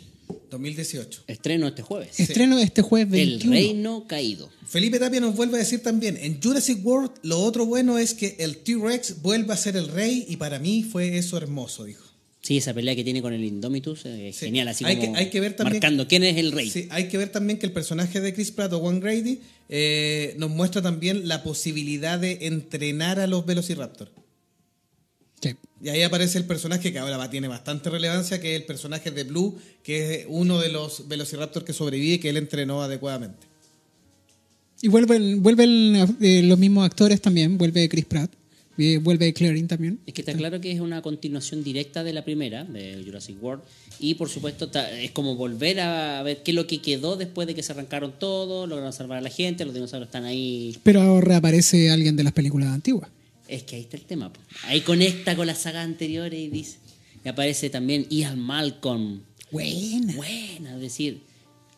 2018. 0.58 1.22
Estreno 1.26 1.66
este 1.68 1.82
jueves. 1.82 2.18
Estreno 2.20 2.58
este 2.58 2.82
jueves 2.82 3.20
El 3.20 3.28
21. 3.38 3.52
Reino 3.54 4.06
Caído. 4.06 4.50
Felipe 4.66 4.98
Tapia 4.98 5.20
nos 5.20 5.36
vuelve 5.36 5.56
a 5.56 5.58
decir 5.60 5.80
también, 5.82 6.16
en 6.20 6.40
Jurassic 6.42 6.84
World 6.84 7.10
lo 7.22 7.38
otro 7.40 7.66
bueno 7.66 7.98
es 7.98 8.14
que 8.14 8.36
el 8.40 8.56
T-Rex 8.58 9.22
vuelve 9.22 9.52
a 9.52 9.56
ser 9.56 9.76
el 9.76 9.88
rey 9.88 10.24
y 10.28 10.36
para 10.36 10.58
mí 10.58 10.82
fue 10.82 11.16
eso 11.18 11.36
hermoso, 11.36 11.84
dijo. 11.84 12.04
Sí, 12.42 12.58
esa 12.58 12.72
pelea 12.74 12.94
que 12.94 13.02
tiene 13.02 13.20
con 13.22 13.32
el 13.32 13.42
Indomitus 13.44 14.06
eh, 14.06 14.28
es 14.28 14.36
Sí. 14.36 14.46
genial, 14.46 14.68
así 14.68 14.84
Hay 14.84 14.96
como 14.98 15.12
que- 15.14 15.18
hay 15.18 15.30
que 15.30 15.40
ver 15.40 15.56
también- 15.56 15.74
marcando 15.80 16.06
quién 16.06 16.22
es 16.22 16.36
el 16.36 16.52
rey. 16.52 16.70
Sí, 16.70 16.86
hay 16.90 17.08
que 17.08 17.18
ver 17.18 17.30
también 17.30 17.58
que 17.58 17.66
el 17.66 17.72
personaje 17.72 18.20
de 18.20 18.32
Chris 18.34 18.52
Pratt 18.52 18.72
o 18.72 18.78
Juan 18.78 19.00
Grady 19.00 19.40
eh, 19.68 20.34
nos 20.38 20.50
muestra 20.50 20.80
también 20.80 21.26
la 21.26 21.42
posibilidad 21.42 22.20
de 22.20 22.38
entrenar 22.42 23.18
a 23.18 23.26
los 23.26 23.44
Velociraptor. 23.46 24.12
Y 25.82 25.90
ahí 25.90 26.02
aparece 26.02 26.38
el 26.38 26.46
personaje 26.46 26.92
que 26.92 26.98
ahora 26.98 27.18
va, 27.18 27.28
tiene 27.28 27.48
bastante 27.48 27.90
relevancia, 27.90 28.40
que 28.40 28.54
es 28.54 28.60
el 28.60 28.66
personaje 28.66 29.10
de 29.10 29.24
Blue, 29.24 29.58
que 29.82 30.14
es 30.14 30.26
uno 30.28 30.58
de 30.58 30.70
los 30.70 31.06
Velociraptor 31.06 31.64
que 31.64 31.72
sobrevive 31.72 32.14
y 32.14 32.18
que 32.18 32.30
él 32.30 32.38
entrenó 32.38 32.82
adecuadamente. 32.82 33.46
Y 34.80 34.88
vuelven, 34.88 35.42
vuelven 35.42 36.16
eh, 36.20 36.42
los 36.42 36.58
mismos 36.58 36.84
actores 36.84 37.20
también, 37.20 37.58
vuelve 37.58 37.88
Chris 37.88 38.04
Pratt, 38.04 38.30
eh, 38.78 38.98
vuelve 38.98 39.32
Clarín 39.32 39.68
también. 39.68 39.98
Es 40.06 40.12
que 40.12 40.20
está 40.22 40.34
claro 40.34 40.60
que 40.60 40.70
es 40.70 40.80
una 40.80 41.00
continuación 41.00 41.64
directa 41.64 42.04
de 42.04 42.12
la 42.12 42.24
primera, 42.24 42.64
de 42.64 43.02
Jurassic 43.04 43.42
World, 43.42 43.62
y 43.98 44.14
por 44.14 44.28
supuesto 44.28 44.70
es 45.00 45.10
como 45.12 45.34
volver 45.34 45.80
a 45.80 46.22
ver 46.22 46.42
qué 46.42 46.50
es 46.50 46.54
lo 46.54 46.66
que 46.66 46.82
quedó 46.82 47.16
después 47.16 47.46
de 47.46 47.54
que 47.54 47.62
se 47.62 47.72
arrancaron 47.72 48.18
todos, 48.18 48.68
lograron 48.68 48.92
salvar 48.92 49.18
a 49.18 49.22
la 49.22 49.30
gente, 49.30 49.64
los 49.64 49.74
dinosaurios 49.74 50.08
están 50.08 50.24
ahí. 50.24 50.76
Pero 50.82 51.00
ahora 51.00 51.26
reaparece 51.26 51.90
alguien 51.90 52.16
de 52.16 52.24
las 52.24 52.32
películas 52.32 52.68
antiguas. 52.68 53.10
Es 53.48 53.62
que 53.62 53.76
ahí 53.76 53.82
está 53.82 53.96
el 53.96 54.04
tema. 54.04 54.32
po. 54.32 54.40
Ahí 54.64 54.80
conecta 54.80 55.36
con 55.36 55.46
las 55.46 55.58
sagas 55.58 55.84
anteriores 55.84 56.38
y 56.38 56.48
dice. 56.48 56.78
Y 57.24 57.28
aparece 57.28 57.70
también 57.70 58.06
Ian 58.08 58.38
Malcolm. 58.40 59.20
Buena. 59.50 60.14
Buena, 60.14 60.74
es 60.74 60.80
decir, 60.80 61.20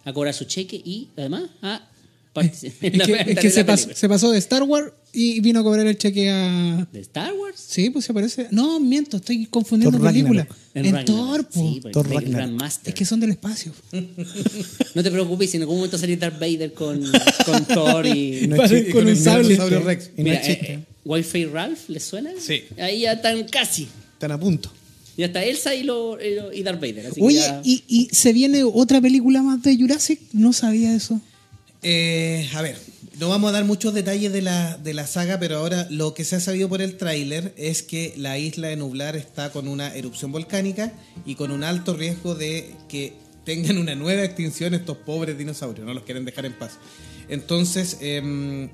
a 0.04 0.12
cobrar 0.12 0.32
su 0.34 0.44
cheque 0.44 0.76
y 0.82 1.08
además 1.16 1.44
a 1.62 1.86
participar 2.32 2.84
Es 2.86 2.92
en 2.92 2.98
la- 2.98 3.06
que, 3.06 3.12
en 3.14 3.28
es 3.30 3.34
la 3.36 3.42
que 3.42 3.50
se, 3.50 3.62
pas- 3.66 3.74
película. 3.76 3.94
se 3.96 4.08
pasó 4.08 4.30
de 4.30 4.38
Star 4.38 4.62
Wars 4.62 4.92
y 5.12 5.40
vino 5.40 5.60
a 5.60 5.62
cobrar 5.62 5.86
el 5.86 5.96
cheque 5.96 6.28
a... 6.30 6.86
¿De 6.92 7.00
Star 7.00 7.32
Wars? 7.32 7.58
Sí, 7.66 7.88
pues 7.90 8.04
se 8.04 8.12
parece... 8.14 8.48
No, 8.50 8.78
miento, 8.78 9.16
estoy 9.16 9.46
confundiendo 9.46 9.98
Thor 9.98 10.06
películas. 10.06 10.46
Ragnarok. 10.46 10.74
En, 10.74 10.84
Ragnarok. 10.94 11.06
Thor, 11.06 11.48
po. 11.48 11.60
Sí, 11.72 11.80
porque 11.82 11.92
Thor 11.92 12.06
es 12.84 12.94
que 12.94 13.04
son 13.04 13.18
del 13.20 13.30
espacio. 13.30 13.72
No 14.94 15.02
te 15.02 15.10
preocupes, 15.10 15.50
si 15.50 15.56
en 15.56 15.62
algún 15.62 15.76
momento 15.76 15.96
salir 15.98 16.18
Darth 16.18 16.38
Vader 16.38 16.72
con, 16.74 17.02
con 17.46 17.64
Thor 17.66 18.06
y... 18.06 18.44
Y 18.44 18.46
no 18.48 18.56
chiste, 18.62 18.90
con 18.90 19.02
un 19.04 19.08
el 19.08 19.16
sable. 19.16 19.56
Rex. 19.56 20.10
Y 20.16 20.22
no 20.22 20.24
Mira, 20.24 20.42
Wi-Fi 21.08 21.46
Ralph, 21.46 21.88
¿les 21.88 22.04
suena? 22.04 22.30
Sí. 22.38 22.64
Ahí 22.78 23.00
ya 23.00 23.12
están 23.12 23.44
casi. 23.48 23.88
Están 24.12 24.32
a 24.32 24.38
punto. 24.38 24.70
Ya 25.16 25.26
está 25.26 25.42
Elsa 25.44 25.74
y, 25.74 25.82
lo, 25.82 26.18
y 26.22 26.58
y 26.60 26.62
Darth 26.62 26.80
Vader. 26.80 27.06
Así 27.06 27.16
que 27.16 27.22
Oye, 27.26 27.38
ya- 27.38 27.60
y, 27.64 27.82
y 27.88 28.08
se 28.12 28.32
viene 28.32 28.62
otra 28.62 29.00
película 29.00 29.42
más 29.42 29.62
de 29.62 29.76
Jurassic? 29.76 30.20
No 30.32 30.52
sabía 30.52 30.94
eso. 30.94 31.20
Eh, 31.82 32.48
a 32.54 32.62
ver, 32.62 32.76
no 33.18 33.28
vamos 33.28 33.48
a 33.48 33.52
dar 33.52 33.64
muchos 33.64 33.94
detalles 33.94 34.32
de 34.32 34.42
la, 34.42 34.76
de 34.78 34.94
la 34.94 35.06
saga, 35.06 35.38
pero 35.40 35.56
ahora 35.58 35.86
lo 35.90 36.12
que 36.14 36.24
se 36.24 36.36
ha 36.36 36.40
sabido 36.40 36.68
por 36.68 36.82
el 36.82 36.96
tráiler 36.96 37.52
es 37.56 37.82
que 37.82 38.14
la 38.16 38.38
isla 38.38 38.68
de 38.68 38.76
Nublar 38.76 39.16
está 39.16 39.50
con 39.50 39.66
una 39.68 39.94
erupción 39.94 40.30
volcánica 40.30 40.92
y 41.24 41.34
con 41.36 41.50
un 41.52 41.64
alto 41.64 41.94
riesgo 41.94 42.34
de 42.34 42.72
que 42.88 43.14
tengan 43.44 43.78
una 43.78 43.94
nueva 43.94 44.24
extinción 44.24 44.74
estos 44.74 44.98
pobres 44.98 45.38
dinosaurios, 45.38 45.86
no 45.86 45.94
los 45.94 46.02
quieren 46.04 46.24
dejar 46.24 46.46
en 46.46 46.52
paz. 46.52 46.72
Entonces, 47.28 47.96
em, 48.00 48.68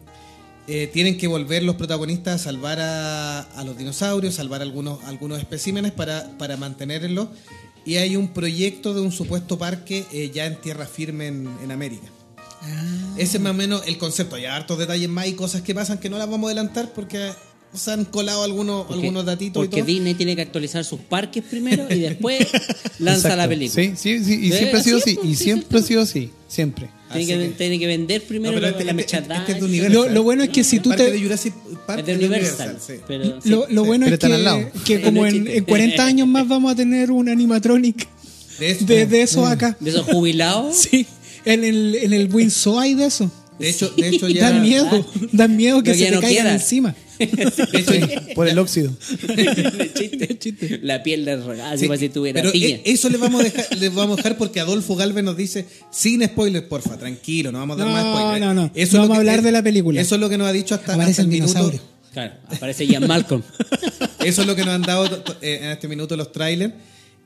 eh, 0.67 0.89
tienen 0.93 1.19
que 1.19 1.27
volver 1.27 1.63
los 1.63 1.77
protagonistas 1.77 2.41
a 2.41 2.45
salvar 2.45 2.81
a, 2.81 3.41
a 3.41 3.65
los 3.65 3.77
dinosaurios, 3.77 4.35
salvar 4.35 4.63
algunos, 4.63 5.03
algunos 5.05 5.39
especímenes 5.39 5.93
para, 5.93 6.37
para 6.39 6.57
mantenerlos. 6.57 7.29
Y 7.85 7.97
hay 7.97 8.17
un 8.17 8.29
proyecto 8.29 8.95
de 8.95 9.03
un 9.03 9.13
supuesto 9.13 9.59
parque 9.59 10.07
eh, 10.11 10.31
ya 10.33 10.47
en 10.47 10.59
tierra 10.61 10.87
firme 10.87 11.27
en, 11.27 11.49
en 11.63 11.71
América. 11.71 12.07
Ese 13.19 13.37
es 13.37 13.43
más 13.43 13.51
o 13.51 13.55
menos 13.55 13.83
el 13.87 13.99
concepto. 13.99 14.37
Hay 14.37 14.47
hartos 14.47 14.79
detalles 14.79 15.09
más 15.09 15.27
y 15.27 15.35
cosas 15.35 15.61
que 15.61 15.75
pasan 15.75 15.99
que 15.99 16.09
no 16.09 16.17
las 16.17 16.31
vamos 16.31 16.49
a 16.49 16.53
adelantar 16.53 16.93
porque 16.95 17.31
se 17.75 17.91
han 17.91 18.05
colado 18.05 18.45
algunos, 18.45 18.87
porque- 18.87 19.01
algunos 19.01 19.25
datitos 19.25 19.65
y 19.65 19.67
Porque 19.69 19.81
todo. 19.83 19.87
Disney 19.87 20.15
tiene 20.15 20.37
que 20.37 20.43
actualizar 20.43 20.85
sus 20.85 21.01
parques 21.01 21.43
primero 21.49 21.87
y 21.93 21.99
después 22.01 22.39
lanza 22.99 23.29
la 23.37 23.45
Exacto. 23.45 23.49
película. 23.51 23.83
Sí, 23.83 23.93
sí, 23.97 24.25
sí. 24.25 24.35
Y 24.47 24.51
Sí, 24.53 24.57
siempre 24.59 24.81
ha 24.81 24.83
sido 24.83 24.97
así 24.99 25.11
así. 25.11 25.11
es, 25.11 25.17
Y 25.17 25.27
pues, 25.27 25.39
sí, 25.39 25.45
siempre 25.45 25.79
ha 25.79 25.83
sí, 25.83 25.89
sido 25.89 26.01
así. 26.03 26.31
Siempre. 26.49 26.89
Tiene, 27.13 27.27
que, 27.27 27.39
que- 27.39 27.55
tiene 27.57 27.79
que 27.79 27.87
vender 27.87 28.23
primero 28.23 28.53
No, 28.53 28.61
pero 28.61 28.67
la, 28.67 28.71
este- 28.73 28.85
la 28.85 28.91
este- 29.01 29.17
este 29.37 29.53
es 29.53 29.59
de 29.61 29.65
Universal. 29.65 29.93
Lo, 29.93 30.09
lo 30.09 30.23
bueno 30.23 30.43
es 30.45 30.49
que 30.51 30.65
si 30.65 30.81
tú 30.81 30.91
parque 30.91 31.05
te... 31.05 31.13
de 31.13 31.21
Jurassic 31.23 31.55
Park 31.87 32.01
Es 32.01 32.07
de 32.07 32.13
es 32.13 32.19
Universal. 32.19 32.79
sí. 32.85 32.93
Pero, 33.07 33.41
sí. 33.43 33.49
Lo, 33.49 33.67
lo 33.69 33.83
sí, 33.83 33.87
bueno 33.87 34.07
pero 34.07 34.15
es 34.15 34.21
que, 34.21 34.27
al 34.27 34.45
lado. 34.45 34.71
que 34.85 35.01
como 35.01 35.27
en, 35.27 35.47
en 35.49 35.65
40 35.65 36.05
años 36.05 36.27
más 36.29 36.47
vamos 36.49 36.73
a 36.73 36.75
tener 36.77 37.11
un 37.11 37.29
animatronic 37.29 38.07
De 38.59 38.71
eso, 38.71 38.85
de, 38.85 39.07
de 39.07 39.23
eso 39.23 39.47
acá. 39.47 39.77
De 39.81 39.91
esos 39.91 40.07
jubilados. 40.07 40.77
Sí, 40.91 41.07
en 41.45 41.65
el, 41.65 41.95
en 41.97 42.13
el 42.13 42.33
Windsor 42.33 42.83
hay 42.83 42.95
de 42.95 43.07
eso. 43.07 43.31
de 43.59 43.69
hecho, 43.69 43.89
de 43.91 44.09
hecho 44.09 44.29
ya. 44.29 44.51
Dan 44.51 44.63
miedo, 44.63 45.07
dan 45.33 45.57
miedo 45.57 45.83
que 45.83 45.95
se 45.95 46.07
te 46.07 46.11
no 46.13 46.21
caigan 46.21 46.47
queda. 46.47 46.55
encima. 46.55 46.95
Por 48.35 48.49
el 48.49 48.59
óxido. 48.59 48.93
chiste, 49.97 50.39
chiste. 50.39 50.81
La 50.83 51.03
piel 51.03 51.25
de 51.25 51.39
sí, 51.77 51.87
como 51.87 51.99
si 51.99 52.09
tuviera 52.09 52.41
pero 52.41 52.53
piña. 52.53 52.67
e- 52.77 52.83
eso 52.87 53.09
les 53.09 53.21
vamos 53.21 53.41
a 53.41 53.45
dejar, 53.45 53.77
les 53.79 53.95
vamos 53.95 54.15
a 54.15 54.17
dejar 54.23 54.37
porque 54.39 54.61
Adolfo 54.61 54.97
Galvez 54.97 55.25
nos 55.25 55.37
dice 55.37 55.67
sin 55.91 56.25
spoilers, 56.25 56.67
porfa, 56.67 56.97
tranquilo, 56.99 57.53
no 57.53 57.59
vamos 57.59 57.77
a 57.81 57.85
dar 57.85 57.89
No, 57.89 57.93
más 57.95 58.05
spoilers. 58.17 58.41
no, 58.41 58.55
no. 58.55 58.71
Eso 58.75 58.97
No 58.97 59.03
vamos 59.05 59.17
a 59.17 59.21
hablar 59.21 59.43
de 59.43 59.53
la 59.53 59.63
película. 59.63 60.01
Eso 60.01 60.15
es 60.17 60.21
lo 60.21 60.29
que 60.29 60.39
nos 60.39 60.49
ha 60.49 60.53
dicho 60.53 60.75
hasta, 60.75 60.95
Aparece 60.95 61.11
hasta 61.13 61.23
el 61.23 61.27
el 61.29 61.33
minuto. 61.33 61.53
dinosaurio. 61.53 61.81
Claro, 62.13 62.33
aparece 62.49 62.87
Ian 62.87 63.07
Malcolm. 63.07 63.43
Eso 64.25 64.41
es 64.43 64.47
lo 64.47 64.55
que 64.57 64.65
nos 64.65 64.75
han 64.75 64.83
dado 64.83 65.23
eh, 65.43 65.59
en 65.63 65.71
este 65.71 65.89
minuto 65.89 66.17
los 66.17 66.33
trailers. 66.33 66.73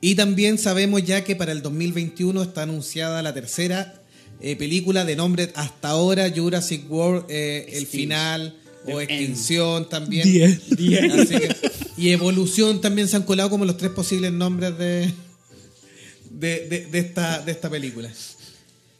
Y 0.01 0.15
también 0.15 0.57
sabemos 0.57 1.03
ya 1.03 1.23
que 1.23 1.35
para 1.35 1.51
el 1.51 1.61
2021 1.61 2.41
está 2.41 2.63
anunciada 2.63 3.21
la 3.21 3.33
tercera 3.33 4.01
eh, 4.41 4.55
película 4.55 5.05
de 5.05 5.15
nombre 5.15 5.51
hasta 5.55 5.89
ahora 5.89 6.31
Jurassic 6.33 6.89
World, 6.91 7.25
eh, 7.29 7.67
el 7.73 7.85
final 7.85 8.55
o 8.85 8.99
extinción 9.01 9.87
también. 9.89 10.23
Diez. 10.31 10.59
Así 11.13 11.35
que- 11.35 11.55
y 11.97 12.09
evolución 12.11 12.79
también 12.81 13.07
se 13.07 13.17
han 13.17 13.23
colado 13.23 13.49
como 13.49 13.65
los 13.65 13.75
tres 13.77 13.91
posibles 13.91 14.31
nombres 14.31 14.77
de, 14.77 15.11
de, 16.31 16.67
de- 16.67 16.85
de 16.91 16.99
esta, 16.99 17.39
de 17.41 17.51
esta 17.51 17.69
película. 17.69 18.09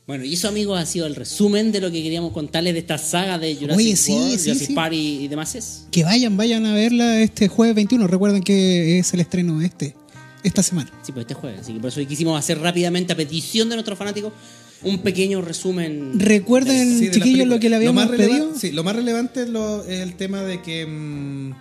Bueno, 0.06 0.24
y 0.26 0.34
eso, 0.34 0.48
amigos, 0.48 0.80
ha 0.80 0.86
sido 0.88 1.06
el 1.06 1.15
resumen 1.15 1.72
de 1.72 1.80
lo 1.82 1.92
que 1.92 2.02
queríamos 2.02 2.34
contarles 2.34 2.74
de 2.74 2.80
esta 2.80 2.98
saga 2.98 3.38
de 3.38 3.54
Jurassic 3.56 3.78
Oye, 3.78 3.96
sí, 3.96 4.12
World, 4.12 4.38
sí, 4.39 4.44
Jurassic 4.50 4.68
sí. 4.70 4.74
Park 4.74 4.94
y, 4.94 5.24
y 5.24 5.28
demás. 5.28 5.54
es. 5.56 5.84
Que 5.92 6.04
vayan, 6.04 6.36
vayan 6.36 6.65
a 6.65 6.74
verla 6.74 7.22
este 7.22 7.48
jueves 7.48 7.76
21. 7.76 8.08
Recuerden 8.08 8.42
que 8.42 8.98
es 8.98 9.13
el 9.13 9.20
estreno 9.20 9.62
este, 9.62 9.96
esta 10.44 10.63
semana. 10.63 10.92
Sí, 11.04 11.12
pues 11.12 11.24
este 11.26 11.36
jueves. 11.36 11.62
Así 11.62 11.74
que 11.74 11.80
por 11.80 11.89
eso 11.89 12.06
quisimos 12.08 12.38
hacer 12.39 12.58
rápidamente, 12.60 13.13
a 13.13 13.15
petición 13.15 13.70
de 13.70 13.76
nuestros 13.76 14.00
fanáticos, 14.00 14.34
un 14.84 15.00
pequeño 15.00 15.42
resumen. 15.42 16.20
Recuerden, 16.20 16.98
Sí, 17.00 17.12
chiquillos, 17.12 17.48
lo 17.48 17.60
que 17.60 17.70
le 17.70 17.76
habíamos 17.78 18.04
más 18.06 18.12
releva- 18.12 18.30
pedido. 18.30 18.58
Sí, 18.60 18.72
lo 18.72 18.84
más 18.84 18.96
relevante 18.96 19.44
es, 19.44 19.50
lo- 19.50 19.84
es 19.86 20.00
el 20.02 20.15
tema 20.15 20.42
de 20.44 20.62
que. 20.62 20.86
mm, 20.86 21.54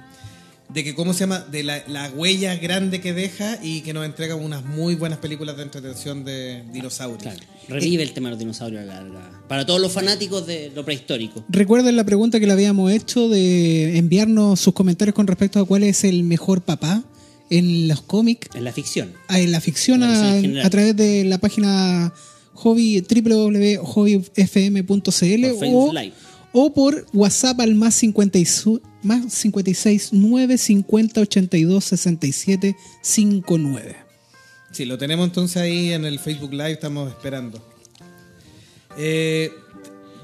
de 0.72 0.84
que, 0.84 0.94
¿cómo 0.94 1.14
se 1.14 1.20
llama? 1.20 1.38
De 1.50 1.62
la, 1.62 1.82
la 1.88 2.10
huella 2.10 2.54
grande 2.56 3.00
que 3.00 3.14
deja 3.14 3.58
y 3.62 3.80
que 3.80 3.94
nos 3.94 4.04
entrega 4.04 4.34
unas 4.34 4.66
muy 4.66 4.96
buenas 4.96 5.18
películas 5.18 5.56
de 5.56 5.62
entretención 5.62 6.24
de 6.26 6.62
dinosaurios. 6.74 7.22
Claro, 7.22 7.40
revive 7.68 8.02
el 8.02 8.12
tema 8.12 8.28
de 8.28 8.32
los 8.32 8.38
dinosaurios 8.38 8.82
a 8.82 8.84
la 8.84 8.96
larga. 9.02 9.30
Para 9.48 9.64
todos 9.64 9.80
los 9.80 9.90
fanáticos 9.90 10.46
de 10.46 10.70
lo 10.74 10.84
prehistórico. 10.84 11.42
Recuerden 11.48 11.96
la 11.96 12.04
pregunta 12.04 12.38
que 12.38 12.46
le 12.46 12.52
habíamos 12.52 12.92
hecho 12.92 13.30
de 13.30 13.96
enviarnos 13.96 14.60
sus 14.60 14.74
comentarios 14.74 15.14
con 15.14 15.26
respecto 15.26 15.58
a 15.58 15.64
cuál 15.64 15.84
es 15.84 16.04
el 16.04 16.22
mejor 16.22 16.60
papá 16.60 17.02
en 17.48 17.88
los 17.88 18.02
cómics, 18.02 18.48
En 18.54 18.64
la 18.64 18.72
ficción. 18.74 19.14
ah, 19.28 19.40
en 19.40 19.52
la 19.52 19.62
ficción, 19.62 20.02
En 20.02 20.10
la 20.10 20.18
versión 20.18 20.36
a, 20.36 20.40
general. 20.42 20.66
a 20.66 20.70
través 20.70 20.96
de 20.96 21.24
la 21.24 21.38
página 21.38 22.12
hobby 22.58 23.00
www.hobbyfm.cl 23.00 23.82
o, 25.64 25.92
o 26.52 26.74
por 26.74 27.06
WhatsApp 27.12 27.60
al 27.60 27.74
más 27.74 27.94
56 27.94 28.80
más 29.02 29.32
56 29.32 30.10
9 30.12 30.58
50 30.58 31.20
82 31.20 31.84
67 31.84 32.76
59. 33.00 33.96
Sí, 34.72 34.84
lo 34.84 34.98
tenemos 34.98 35.26
entonces 35.26 35.56
ahí 35.56 35.92
en 35.92 36.04
el 36.04 36.18
Facebook 36.18 36.52
Live, 36.52 36.72
estamos 36.72 37.08
esperando. 37.10 37.64
Eh, 38.98 39.50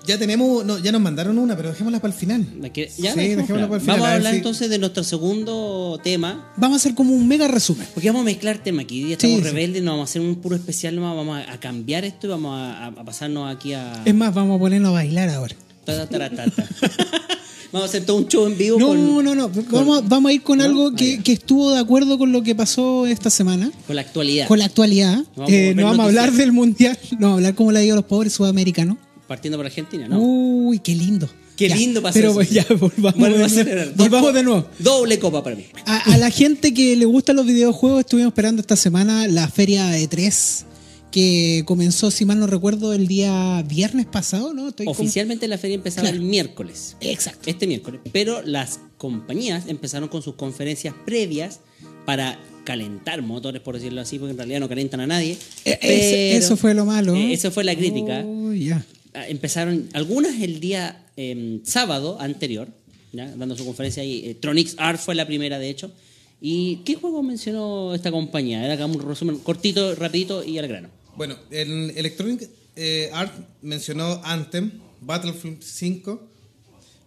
ya 0.07 0.19
tenemos, 0.19 0.65
no, 0.65 0.79
ya 0.79 0.93
nos 0.93 1.01
mandaron 1.01 1.39
una, 1.39 1.57
pero 1.57 1.71
dejémosla 1.71 2.01
para 2.01 2.13
el 2.13 2.19
final. 2.19 2.47
¿La 2.61 2.69
ya 2.69 2.89
Sí, 2.89 3.03
la 3.03 3.15
dejémosla 3.15 3.67
para 3.69 3.75
el 3.77 3.81
final, 3.81 3.97
Vamos 3.97 4.07
a 4.09 4.15
hablar 4.15 4.33
si- 4.33 4.37
entonces 4.39 4.71
de 4.71 4.79
nuestro 4.79 5.05
segundo 5.05 6.01
tema. 6.03 6.53
Vamos 6.57 6.77
a 6.77 6.79
hacer 6.79 6.95
como 6.95 7.15
un 7.15 7.27
mega 7.27 7.49
resumen. 7.49 7.87
Porque 7.95 8.09
vamos 8.09 8.23
a 8.23 8.25
mezclar 8.27 8.59
temas 8.59 8.85
aquí. 8.85 9.13
Estamos 9.13 9.37
Sí, 9.39 9.43
sí. 9.43 9.49
rebeldes, 9.51 9.83
no 9.83 9.93
vamos 9.93 10.09
a 10.09 10.11
hacer 10.11 10.23
un 10.23 10.37
puro 10.37 10.57
especial, 10.57 10.95
nomás 10.97 11.17
vamos 11.17 11.41
a, 11.49 11.59
cambiar 11.61 12.05
esto 12.05 12.27
y 12.27 12.31
vamos 12.31 12.59
a, 12.59 12.87
a 12.87 13.05
pasarnos 13.05 13.55
aquí 13.55 13.73
a. 13.73 14.03
Es 14.05 14.15
más, 14.15 14.35
vamos 14.35 14.57
a 14.57 14.59
ponernos 14.59 14.91
a 14.91 14.93
bailar 14.93 15.29
ahora. 15.31 15.55
Ta, 15.85 16.07
ta, 16.07 16.19
ta, 16.19 16.31
ta, 16.31 16.51
ta. 16.51 16.69
vamos 17.73 17.87
a 17.87 17.91
hacer 17.91 18.05
todo 18.07 18.17
un 18.19 18.29
show 18.29 18.47
en 18.47 18.57
vivo 18.57 18.79
No, 18.79 18.89
con, 18.89 19.25
no, 19.25 19.35
no. 19.35 19.51
Vamos, 19.71 20.09
vamos 20.09 20.31
a 20.31 20.33
ir 20.33 20.43
con 20.43 20.59
¿No? 20.59 20.65
algo 20.65 20.89
Ah, 20.89 20.97
que, 20.97 21.23
que 21.23 21.33
estuvo 21.33 21.73
de 21.73 21.79
acuerdo 21.81 22.19
con 22.19 22.31
lo 22.33 22.43
que 22.43 22.55
pasó 22.55 23.07
esta 23.07 23.31
semana. 23.31 23.71
con 23.87 23.97
la 23.97 24.03
actualidad. 24.03 24.47
Con 24.49 24.59
la 24.59 24.67
actualidad. 24.67 25.25
Vamos 25.37 25.51
Eh, 25.53 25.73
no 25.75 25.85
vamos 25.85 26.01
a 26.01 26.05
hablar 26.05 26.33
del 26.33 26.53
mundial. 26.53 26.99
No, 27.13 27.19
vamos 27.21 27.31
a 27.31 27.35
hablar 27.37 27.55
como 27.55 27.73
le 27.73 27.81
digo 27.81 27.93
a 27.95 27.97
los 27.97 28.05
pobres 28.05 28.33
sudamericanos. 28.33 28.97
Partiendo 29.27 29.57
por 29.59 29.67
Argentina, 29.67 30.07
¿no? 30.09 30.21
Uy, 30.21 30.79
qué 30.81 30.95
lindo. 30.95 31.29
Qué 31.57 31.69
Ya, 31.69 31.77
lindo 31.77 32.03
pasó 32.03 32.15
Pero 32.15 32.29
eso. 32.29 32.35
pues 32.37 32.51
ya, 32.51 32.67
volvamos, 32.79 33.29
a 33.29 33.31
de, 33.31 33.45
hacer- 33.45 33.75
nuevo. 33.75 33.93
volvamos 33.97 34.35
de 34.35 34.43
nuevo. 34.43 34.67
Doble 34.81 35.19
copa 35.19 35.43
para 35.43 35.57
mí. 35.57 35.65
A, 35.87 36.13
a 36.15 36.19
la 36.19 36.31
gente 36.31 36.75
que 36.75 36.97
le 36.97 37.05
gustan 37.05 37.37
los 37.37 37.47
videojuegos, 37.47 38.01
estuvimos 38.01 38.31
esperando 38.33 38.61
esta 38.61 38.77
semana 38.77 39.27
la 39.29 39.49
feria 39.49 39.97
E3, 39.99 40.65
que 41.13 41.63
comenzó, 41.65 42.11
si 42.11 42.25
mal 42.25 42.41
no 42.41 42.49
recuerdo, 42.49 42.93
el 42.93 43.07
día 43.07 43.63
viernes 43.69 44.07
pasado, 44.07 44.53
¿no? 44.53 44.69
Estoy 44.69 44.87
con- 44.87 44.93
Oficialmente 44.97 45.47
la 45.47 45.57
feria 45.59 45.77
empezaba 45.77 46.09
Claro. 46.09 46.17
el 46.17 46.29
miércoles. 46.29 46.97
Exacto. 47.01 47.49
Este 47.49 47.67
miércoles. 47.69 48.01
Pero 48.13 48.43
las 48.43 48.81
compañías 48.99 49.65
empezaron 49.69 50.09
con 50.09 50.23
sus 50.23 50.35
conferencias 50.35 50.93
previas 51.07 51.61
para 52.05 52.39
calentar 52.65 53.23
motores, 53.23 53.63
por 53.63 53.77
decirlo 53.77 54.01
así, 54.01 54.19
porque 54.19 54.33
en 54.33 54.39
realidad 54.39 54.59
no 54.59 54.69
calientan 54.69 55.01
a 55.01 55.07
nadie. 55.07 55.39
Eh, 55.65 55.79
ese- 55.83 56.31
Pero- 56.33 56.45
eso 56.47 56.57
fue 56.57 56.75
lo 56.75 56.85
malo. 56.85 57.15
Eh, 57.15 57.33
esa 57.33 57.51
fue 57.53 57.63
la 57.63 57.77
crítica. 57.77 58.25
Oh, 58.27 58.53
ya. 58.53 58.85
Empezaron 59.15 59.89
algunas 59.93 60.41
el 60.41 60.61
día 60.61 61.07
eh, 61.17 61.61
sábado 61.65 62.21
anterior, 62.21 62.69
¿ya? 63.13 63.35
dando 63.37 63.57
su 63.57 63.65
conferencia 63.65 64.03
ahí. 64.03 64.23
Eh, 64.25 64.35
Tronix 64.35 64.75
Art 64.79 65.01
fue 65.01 65.15
la 65.15 65.27
primera, 65.27 65.59
de 65.59 65.71
hecho. 65.71 65.93
¿Y 66.41 66.77
qué 66.85 66.97
juego 66.97 67.23
mencionó 67.23 67.95
esta 67.95 68.11
compañía? 68.11 68.65
Era 68.65 68.75
acá 68.75 68.87
un 68.87 69.01
resumen 69.01 69.39
cortito, 69.39 69.95
rapidito 69.95 70.45
y 70.45 70.59
al 70.59 70.69
grano. 70.69 70.89
Bueno, 71.17 71.37
el 71.51 71.93
Electronic 71.97 72.49
eh, 72.77 73.11
Art 73.13 73.33
mencionó 73.63 74.21
Anthem, 74.25 74.73
Battlefield 75.01 75.63
5, 75.63 76.21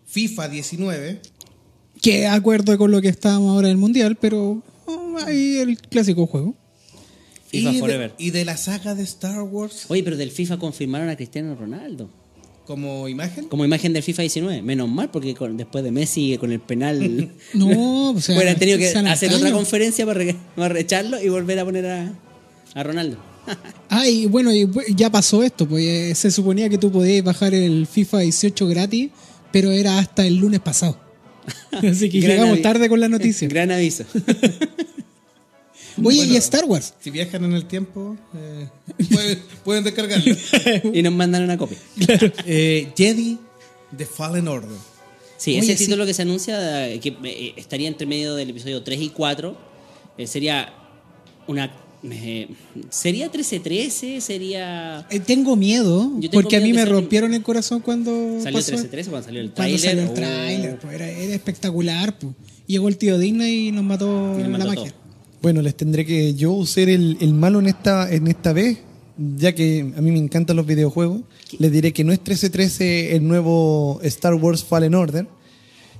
FIFA 0.05 0.49
19, 0.49 1.21
Que 2.01 2.25
acuerdo 2.25 2.77
con 2.77 2.91
lo 2.91 3.01
que 3.01 3.09
estábamos 3.09 3.51
ahora 3.51 3.67
en 3.67 3.71
el 3.73 3.77
mundial, 3.77 4.17
pero 4.19 4.63
oh, 4.85 5.17
ahí 5.25 5.57
el 5.57 5.77
clásico 5.77 6.25
juego. 6.25 6.55
FIFA 7.47 7.69
y, 7.69 7.73
de, 7.75 7.79
Forever. 7.79 8.13
y 8.17 8.29
de 8.31 8.45
la 8.45 8.57
saga 8.57 8.93
de 8.95 9.03
Star 9.03 9.41
Wars 9.41 9.85
Oye, 9.87 10.03
pero 10.03 10.17
del 10.17 10.31
FIFA 10.31 10.57
confirmaron 10.57 11.09
a 11.09 11.15
Cristiano 11.15 11.55
Ronaldo. 11.55 12.09
como 12.65 13.07
imagen. 13.07 13.45
Como 13.47 13.63
imagen 13.63 13.93
del 13.93 14.03
FIFA 14.03 14.23
19. 14.23 14.61
Menos 14.61 14.89
mal, 14.89 15.09
porque 15.11 15.33
con- 15.33 15.55
después 15.55 15.83
de 15.83 15.91
Messi 15.91 16.37
con 16.37 16.51
el 16.51 16.59
penal. 16.59 17.31
No, 17.53 18.11
o 18.15 18.19
sea, 18.21 18.35
hubieran 18.35 18.57
tenido 18.57 18.77
que 18.77 18.87
hacer 18.89 19.33
otra 19.33 19.51
conferencia 19.51 20.05
para, 20.05 20.19
re- 20.19 20.35
para 20.55 20.69
recharlo 20.73 21.21
y 21.21 21.29
volver 21.29 21.57
a 21.59 21.65
poner 21.65 21.85
a, 21.85 22.13
a 22.73 22.83
Ronaldo. 22.83 23.17
Ah, 23.89 24.05
y 24.05 24.25
bueno, 24.25 24.53
y 24.53 24.67
ya 24.93 25.09
pasó 25.09 25.41
esto, 25.41 25.65
pues 25.65 25.85
eh, 25.85 26.13
se 26.15 26.29
suponía 26.31 26.67
que 26.67 26.77
tú 26.77 26.91
podías 26.91 27.23
bajar 27.23 27.53
el 27.53 27.87
FIFA 27.87 28.19
18 28.19 28.67
gratis, 28.67 29.09
pero 29.53 29.71
era 29.71 29.99
hasta 29.99 30.27
el 30.27 30.35
lunes 30.35 30.59
pasado. 30.59 30.99
Así 31.71 32.09
que 32.09 32.19
Gran 32.19 32.35
llegamos 32.39 32.61
tarde 32.61 32.89
con 32.89 32.99
la 32.99 33.07
noticia. 33.07 33.47
Gran 33.47 33.71
aviso. 33.71 34.03
Oye, 36.03 36.17
Bueno. 36.17 36.33
y 36.33 36.37
Star 36.37 36.65
Wars. 36.65 36.93
Si 36.99 37.09
viajan 37.11 37.43
en 37.45 37.53
el 37.53 37.65
tiempo, 37.65 38.15
eh, 38.35 38.67
pueden, 39.11 39.39
pueden 39.63 39.83
descargarlo. 39.83 40.35
y 40.93 41.01
nos 41.03 41.13
mandan 41.13 41.43
una 41.43 41.57
copia. 41.57 41.77
Eh, 42.45 42.91
Jedi 42.95 43.37
The 43.95 44.05
Fallen 44.05 44.47
Order. 44.47 44.69
Sí, 45.37 45.51
Oye, 45.51 45.59
ese 45.59 45.77
sí. 45.77 45.85
título 45.85 46.05
que 46.05 46.13
se 46.13 46.23
anuncia, 46.23 46.89
eh, 46.89 46.99
que 46.99 47.15
eh, 47.23 47.53
estaría 47.57 47.87
entre 47.87 48.07
medio 48.07 48.33
del 48.35 48.49
episodio 48.49 48.81
3 48.81 48.99
y 49.01 49.09
4, 49.09 49.57
eh, 50.17 50.25
sería 50.27 50.73
una... 51.45 51.71
eh, 52.03 52.47
¿Sería 52.89 53.31
13-13? 53.31 54.19
¿Sería...? 54.19 55.05
Eh, 55.11 55.19
tengo 55.19 55.55
miedo, 55.55 56.11
Yo 56.19 56.29
tengo 56.31 56.41
porque 56.41 56.57
a 56.57 56.59
mí 56.59 56.73
me 56.73 56.83
rompieron 56.85 57.33
el 57.35 57.43
corazón 57.43 57.81
cuando 57.81 58.39
¿Salió 58.41 58.57
pasó- 58.59 58.73
13-13 58.73 58.89
cuando 59.09 59.23
salió 59.25 59.41
el 59.41 59.51
Cuando 59.51 59.77
tráiler? 59.77 59.79
salió 59.79 60.01
el 60.03 60.09
Oh. 60.09 60.13
tráiler, 60.13 60.79
pues, 60.79 60.93
era, 60.95 61.07
era 61.07 61.33
espectacular. 61.35 62.17
Pues. 62.17 62.33
Llegó 62.65 62.87
el 62.87 62.97
tío 62.97 63.17
Disney 63.19 63.67
y 63.67 63.71
nos 63.71 63.83
mató 63.83 64.05
Y 64.39 64.43
nos 64.43 64.59
la 64.59 64.65
magia. 64.65 64.75
todo. 64.91 65.06
Bueno, 65.41 65.61
les 65.61 65.75
tendré 65.75 66.05
que 66.05 66.33
yo 66.33 66.65
ser 66.65 66.89
el, 66.89 67.17
el 67.21 67.33
malo 67.33 67.59
en 67.59 67.67
esta, 67.67 68.11
en 68.11 68.27
esta 68.27 68.53
vez, 68.53 68.79
ya 69.37 69.53
que 69.53 69.91
a 69.95 70.01
mí 70.01 70.11
me 70.11 70.19
encantan 70.19 70.55
los 70.55 70.65
videojuegos. 70.65 71.21
Les 71.59 71.71
diré 71.71 71.93
que 71.93 72.03
no 72.03 72.11
es 72.11 72.19
1313 72.19 73.15
el 73.15 73.27
nuevo 73.27 73.99
Star 74.03 74.33
Wars 74.35 74.63
Fallen 74.63 74.95
Order, 74.95 75.27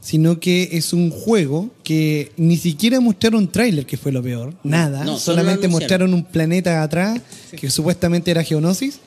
sino 0.02 0.40
que 0.40 0.70
es 0.74 0.94
un 0.94 1.10
juego 1.10 1.70
que 1.84 2.32
ni 2.38 2.58
siquiera 2.58 3.00
mostraron 3.00 3.48
tráiler, 3.48 3.86
que 3.86 3.98
fue 3.98 4.12
lo 4.12 4.24
peor. 4.24 4.56
Nada, 4.64 5.04
No, 5.04 5.20
solamente 5.20 5.68
mostraron 5.68 6.14
un 6.14 6.24
planeta 6.24 6.82
atrás, 6.82 7.20
que 7.60 7.70
supuestamente 7.70 8.32
era 8.32 8.44
Geonosis. 8.44 9.00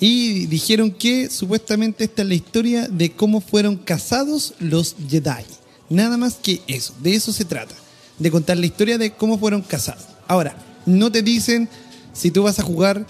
Y 0.00 0.46
dijeron 0.46 0.92
que 0.92 1.28
supuestamente 1.28 2.04
esta 2.04 2.22
es 2.22 2.28
la 2.28 2.34
historia 2.34 2.86
de 2.86 3.10
cómo 3.10 3.40
fueron 3.40 3.76
cazados 3.76 4.54
los 4.60 4.94
Jedi. 5.08 5.44
Nada 5.90 6.16
más 6.16 6.34
que 6.34 6.60
eso, 6.68 6.94
de 7.02 7.14
eso 7.14 7.32
se 7.32 7.44
trata. 7.44 7.74
De 8.18 8.30
contar 8.30 8.56
la 8.56 8.66
historia 8.66 8.98
de 8.98 9.12
cómo 9.12 9.38
fueron 9.38 9.62
cazados. 9.62 10.04
Ahora, 10.26 10.56
no 10.86 11.12
te 11.12 11.22
dicen 11.22 11.68
si 12.12 12.30
tú 12.30 12.42
vas 12.42 12.58
a 12.58 12.62
jugar 12.62 13.06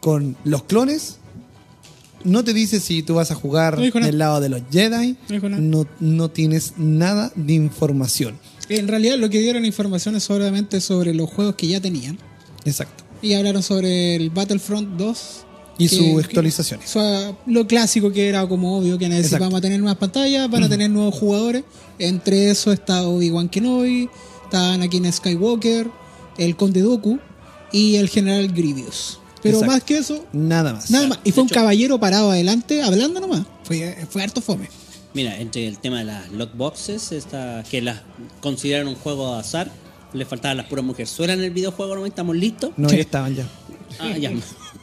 con 0.00 0.36
los 0.44 0.64
clones. 0.64 1.16
No 2.24 2.42
te 2.42 2.52
dice 2.52 2.80
si 2.80 3.02
tú 3.02 3.14
vas 3.14 3.30
a 3.30 3.36
jugar 3.36 3.78
No 3.78 4.00
del 4.00 4.18
lado 4.18 4.40
de 4.40 4.48
los 4.48 4.62
Jedi. 4.70 5.16
No. 5.28 5.60
No, 5.60 5.86
no 6.00 6.30
tienes 6.30 6.74
nada 6.76 7.30
de 7.36 7.52
información. 7.54 8.38
En 8.68 8.88
realidad 8.88 9.16
lo 9.16 9.30
que 9.30 9.38
dieron 9.38 9.64
información 9.64 10.16
es 10.16 10.24
solamente 10.24 10.80
sobre 10.80 11.14
los 11.14 11.30
juegos 11.30 11.54
que 11.54 11.68
ya 11.68 11.80
tenían. 11.80 12.18
Exacto. 12.64 13.04
Y 13.22 13.34
hablaron 13.34 13.62
sobre 13.62 14.16
el 14.16 14.30
Battlefront 14.30 14.96
2. 14.96 15.44
Y 15.80 15.86
sus 15.88 16.24
actualizaciones. 16.24 16.90
sea, 16.90 17.36
lo 17.46 17.68
clásico 17.68 18.10
que 18.10 18.28
era 18.28 18.48
como 18.48 18.78
obvio 18.78 18.98
que 18.98 19.06
a 19.06 19.60
tener 19.60 19.78
nuevas 19.78 19.98
pantallas, 19.98 20.50
van 20.50 20.64
a 20.64 20.68
tener 20.68 20.90
nuevos 20.90 21.14
jugadores. 21.14 21.62
Entre 22.00 22.50
eso 22.50 22.72
está 22.72 23.06
Obi-Wan 23.06 23.48
Kenobi, 23.48 24.10
está 24.48 24.72
Anakin 24.72 25.10
Skywalker, 25.12 25.88
el 26.38 26.56
Conde 26.56 26.80
Dooku 26.80 27.18
y 27.72 27.96
el 27.96 28.08
General 28.08 28.48
Grievous. 28.48 29.18
Pero 29.42 29.58
Exacto. 29.58 29.72
más 29.74 29.82
que 29.84 29.98
eso, 29.98 30.24
Nada 30.32 30.72
más. 30.72 30.90
nada 30.90 31.08
más. 31.08 31.18
Y 31.22 31.30
de 31.30 31.32
fue 31.32 31.42
un 31.44 31.48
hecho- 31.48 31.54
caballero 31.54 32.00
parado 32.00 32.30
adelante 32.30 32.82
hablando 32.82 33.20
nomás. 33.20 33.42
Fue, 33.64 33.96
fue 34.10 34.22
harto 34.22 34.40
fome. 34.40 34.68
Mira, 35.14 35.38
entre 35.38 35.66
el 35.66 35.78
tema 35.78 35.98
de 36.00 36.04
las 36.06 36.30
lockboxes, 36.32 37.12
esta, 37.12 37.62
que 37.70 37.80
las 37.82 38.00
consideran 38.40 38.88
un 38.88 38.94
juego 38.94 39.34
de 39.34 39.40
azar, 39.40 39.70
le 40.12 40.24
faltaban 40.26 40.56
las 40.56 40.66
puras 40.66 40.84
mujerzuelas 40.84 41.38
en 41.38 41.44
el 41.44 41.50
videojuego, 41.50 41.94
¿no? 41.94 42.04
Estamos 42.06 42.36
listos. 42.36 42.70
No, 42.76 42.88
ya 42.88 42.96
estaban 42.96 43.34
ya. 43.36 43.46
Ah, 44.00 44.16
ya. 44.18 44.32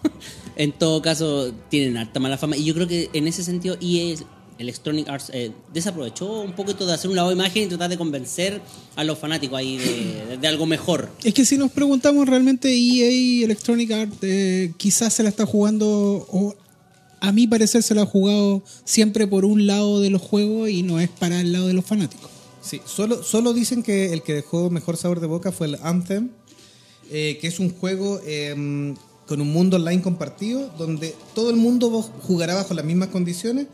en 0.55 0.71
todo 0.71 1.01
caso, 1.01 1.51
tienen 1.69 1.97
harta 1.97 2.19
mala 2.19 2.37
fama. 2.37 2.55
Y 2.57 2.63
yo 2.63 2.73
creo 2.73 2.87
que 2.87 3.09
en 3.13 3.27
ese 3.27 3.43
sentido, 3.43 3.75
EA, 3.81 4.15
Electronic 4.57 5.09
Arts, 5.09 5.29
eh, 5.33 5.51
desaprovechó 5.73 6.41
un 6.41 6.53
poquito 6.53 6.85
de 6.85 6.93
hacer 6.93 7.09
un 7.09 7.15
lavado 7.15 7.35
de 7.35 7.41
imagen 7.41 7.63
y 7.63 7.67
tratar 7.67 7.89
de 7.89 7.97
convencer 7.97 8.61
a 8.95 9.03
los 9.03 9.17
fanáticos 9.17 9.57
ahí 9.57 9.77
de, 9.77 10.37
de 10.37 10.47
algo 10.47 10.65
mejor. 10.65 11.09
Es 11.23 11.33
que 11.33 11.45
si 11.45 11.57
nos 11.57 11.71
preguntamos 11.71 12.27
realmente 12.27 12.69
EA 12.69 13.45
Electronic 13.45 13.91
Arts 13.91 14.17
eh, 14.21 14.73
quizás 14.77 15.13
se 15.13 15.23
la 15.23 15.29
está 15.29 15.45
jugando 15.45 15.87
o 16.31 16.55
a 17.19 17.31
mi 17.31 17.47
parecer 17.47 17.83
se 17.83 17.95
la 17.95 18.03
ha 18.03 18.05
jugado 18.05 18.63
siempre 18.83 19.27
por 19.27 19.45
un 19.45 19.67
lado 19.67 19.99
de 19.99 20.09
los 20.09 20.21
juegos 20.21 20.69
y 20.69 20.83
no 20.83 20.99
es 20.99 21.09
para 21.09 21.41
el 21.41 21.51
lado 21.51 21.67
de 21.67 21.73
los 21.73 21.85
fanáticos. 21.85 22.29
Sí, 22.61 22.81
solo, 22.85 23.23
solo 23.23 23.53
dicen 23.53 23.83
que 23.83 24.13
el 24.13 24.23
que 24.23 24.33
dejó 24.33 24.69
mejor 24.69 24.97
sabor 24.97 25.19
de 25.19 25.27
boca 25.27 25.51
fue 25.51 25.67
el 25.67 25.77
Anthem, 25.83 26.29
eh, 27.11 27.37
que 27.39 27.47
es 27.47 27.59
un 27.59 27.71
juego 27.71 28.19
eh, 28.25 28.95
con 29.27 29.41
un 29.41 29.51
mundo 29.51 29.77
online 29.77 30.01
compartido 30.01 30.69
donde 30.77 31.15
todo 31.33 31.49
el 31.49 31.55
mundo 31.55 31.89
jugará 32.23 32.55
bajo 32.55 32.73
las 32.73 32.85
mismas 32.85 33.09
condiciones 33.09 33.67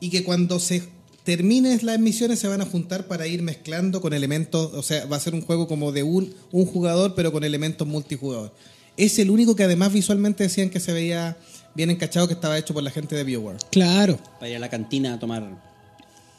y 0.00 0.10
que 0.10 0.24
cuando 0.24 0.58
se 0.58 0.82
terminen 1.24 1.78
las 1.82 1.98
misiones 1.98 2.38
se 2.38 2.48
van 2.48 2.60
a 2.60 2.66
juntar 2.66 3.06
para 3.06 3.26
ir 3.26 3.42
mezclando 3.42 4.00
con 4.00 4.14
elementos, 4.14 4.72
o 4.74 4.82
sea, 4.82 5.04
va 5.06 5.16
a 5.16 5.20
ser 5.20 5.34
un 5.34 5.42
juego 5.42 5.68
como 5.68 5.92
de 5.92 6.02
un, 6.02 6.34
un 6.50 6.66
jugador 6.66 7.14
pero 7.14 7.30
con 7.30 7.44
elementos 7.44 7.86
multijugador. 7.86 8.52
Es 8.96 9.18
el 9.18 9.30
único 9.30 9.54
que 9.54 9.64
además 9.64 9.92
visualmente 9.92 10.44
decían 10.44 10.70
que 10.70 10.80
se 10.80 10.92
veía 10.92 11.36
bien 11.74 11.90
encachado 11.90 12.26
que 12.26 12.34
estaba 12.34 12.58
hecho 12.58 12.74
por 12.74 12.82
la 12.82 12.90
gente 12.90 13.14
de 13.14 13.24
BioWare. 13.24 13.58
Claro. 13.70 14.18
Para 14.38 14.48
ir 14.48 14.56
a 14.56 14.58
la 14.58 14.68
cantina 14.68 15.14
a 15.14 15.18
tomar 15.18 15.69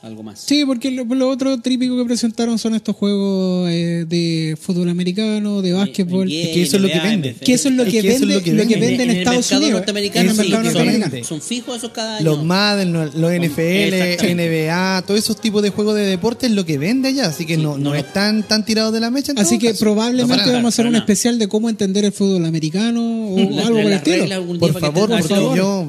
algo 0.01 0.23
más. 0.23 0.39
Sí, 0.39 0.63
porque 0.65 0.89
lo, 0.89 1.05
lo 1.05 1.29
otro 1.29 1.59
típico 1.59 1.95
que 1.95 2.05
presentaron 2.05 2.57
son 2.57 2.73
estos 2.73 2.95
juegos 2.95 3.69
eh, 3.69 4.05
de 4.09 4.57
fútbol 4.59 4.89
americano, 4.89 5.61
de 5.61 5.73
básquetbol. 5.73 6.31
Es 6.31 6.47
que 6.49 6.61
eso 6.63 6.77
es 6.77 6.81
lo 6.81 6.87
que 6.89 6.99
vende. 6.99 7.35
Que 7.35 7.53
eso 7.53 7.69
es 7.69 7.75
lo 7.75 7.83
Es 7.83 7.91
que 7.91 8.01
vende, 8.01 8.25
lo 8.33 8.41
que 8.41 8.53
lo 8.53 8.67
que 8.67 8.75
vende. 8.77 9.03
en, 9.03 9.09
Estados 9.11 9.51
Unidos. 9.51 9.83
En 9.87 9.97
el 9.97 10.03
mercado 10.03 10.63
norteamericano. 10.63 11.23
Son 11.23 11.39
fijos 11.41 11.77
esos 11.77 11.91
cada 11.91 12.17
año. 12.17 12.25
Los 12.25 12.43
Madden, 12.43 12.93
los, 12.93 13.13
los 13.13 13.31
NFL. 13.31 14.25
NBA, 14.35 15.03
todos 15.05 15.19
esos 15.19 15.39
tipos 15.39 15.61
de 15.61 15.69
juegos 15.69 15.95
de 15.95 16.01
deporte 16.05 16.47
es 16.47 16.51
lo 16.53 16.65
que 16.65 16.77
vende 16.77 17.09
allá, 17.09 17.27
así 17.27 17.45
que 17.45 17.55
Sí, 17.55 17.61
no, 17.61 17.77
no 17.77 17.83
no 17.83 17.89
lo- 17.91 17.95
es 17.95 18.11
tan, 18.11 18.43
tan 18.47 18.65
tirado 18.65 18.91
de 18.91 18.99
la 18.99 19.11
mecha. 19.11 19.33
Así 19.37 19.59
que 19.59 19.67
caso. 19.71 19.79
probablemente 19.81 20.45
No, 20.47 20.51
vamos 20.53 20.65
a 20.65 20.69
hacer 20.69 20.87
un 20.87 20.95
especial 20.95 21.37
de 21.37 21.47
cómo 21.47 21.69
entender 21.69 22.05
el 22.05 22.11
fútbol 22.11 22.45
americano 22.45 23.01
o 23.03 23.37
algo 23.59 23.81
por 23.81 23.91
el 23.91 23.93
estilo. 23.93 24.25
Por 24.57 24.79
favor, 24.79 25.09
porque 25.09 25.27
por 25.27 25.29
favor. 25.29 25.57
yo 25.57 25.87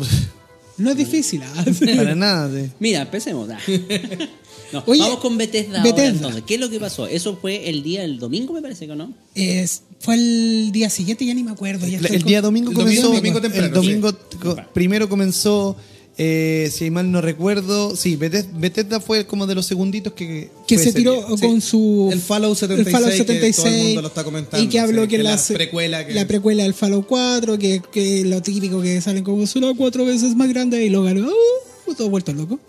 No 0.79 0.91
es 0.91 0.97
difícil. 0.97 1.43
¿ah? 1.43 1.65
para 1.97 2.15
nada. 2.15 2.49
de- 2.49 2.71
Mira, 2.81 3.03
empecemos. 3.03 3.49
ah. 3.51 3.59
No, 4.73 4.83
Oye, 4.87 5.03
vamos 5.03 5.19
con 5.19 5.37
Bethesda, 5.37 5.81
ahora, 5.83 5.91
Bethesda. 5.91 6.09
entonces. 6.17 6.43
¿Qué 6.47 6.55
es 6.55 6.61
lo 6.61 6.71
que 6.71 6.81
pasó? 6.81 7.07
Eso 7.07 7.37
fue 7.37 7.69
el 7.69 7.83
día 7.83 8.01
del 8.01 8.19
domingo, 8.19 8.55
me 8.55 8.63
parece 8.63 8.87
que 8.87 8.97
no. 8.97 9.13
Es- 9.35 9.83
fue 10.01 10.15
el 10.15 10.71
día 10.73 10.89
siguiente, 10.89 11.27
ya 11.27 11.35
ni 11.35 11.43
me 11.45 11.51
acuerdo. 11.51 11.87
ya 11.87 11.99
El, 11.99 12.05
estoy 12.05 12.17
el 12.17 12.23
con- 12.23 12.29
día 12.31 12.41
domingo 12.41 12.71
el 12.71 12.77
domingo- 12.79 13.03
comenzó. 13.03 13.15
domingo 13.17 13.41
temprano, 13.43 13.67
el 13.67 13.73
domingo 13.75 14.13
co- 14.41 14.57
primero 14.73 15.11
comenzó, 15.11 15.77
eh, 16.25 16.71
si 16.71 16.89
mal 16.91 17.11
no 17.11 17.21
recuerdo, 17.21 17.97
sí, 17.97 18.15
Bethesda, 18.17 19.01
fue 19.01 19.27
como 19.27 19.47
de 19.49 19.57
los 19.57 19.67
segunditos 19.67 20.13
que 20.13 20.51
que 20.69 20.79
se 20.79 20.93
tiró. 20.93 21.37
Sí. 21.37 21.45
con 21.47 21.61
su 21.61 22.11
El 22.13 22.21
Fallout 22.21 22.57
76, 22.57 22.87
el 22.87 22.93
Fallout 22.93 23.13
que 23.17 23.25
todo 23.25 23.37
el 23.47 23.55
76, 23.55 23.85
mundo 23.87 24.03
lo 24.03 24.09
está 24.09 24.23
comentando, 24.25 24.65
y 24.65 24.69
que 24.69 24.79
habló 24.79 25.03
que, 25.03 25.17
que 25.17 25.23
la, 25.25 25.35
la 25.37 25.43
precuela 25.55 26.07
que- 26.07 26.15
la 26.15 26.27
precuela 26.29 26.63
del 26.63 26.75
Fallout 26.75 27.07
4 27.09 27.59
que, 27.59 27.83
que 27.93 28.25
lo 28.25 28.41
típico 28.41 28.81
que 28.81 29.01
salen 29.01 29.25
como 29.25 29.47
solo 29.49 29.75
cuatro 29.75 30.05
veces 30.05 30.37
más 30.37 30.49
grande 30.49 30.85
y 30.85 30.91
lo 30.91 31.03
ganó 31.03 31.27
uh, 31.29 31.95
todo 31.95 32.09
vuelto 32.09 32.33
loco 32.33 32.61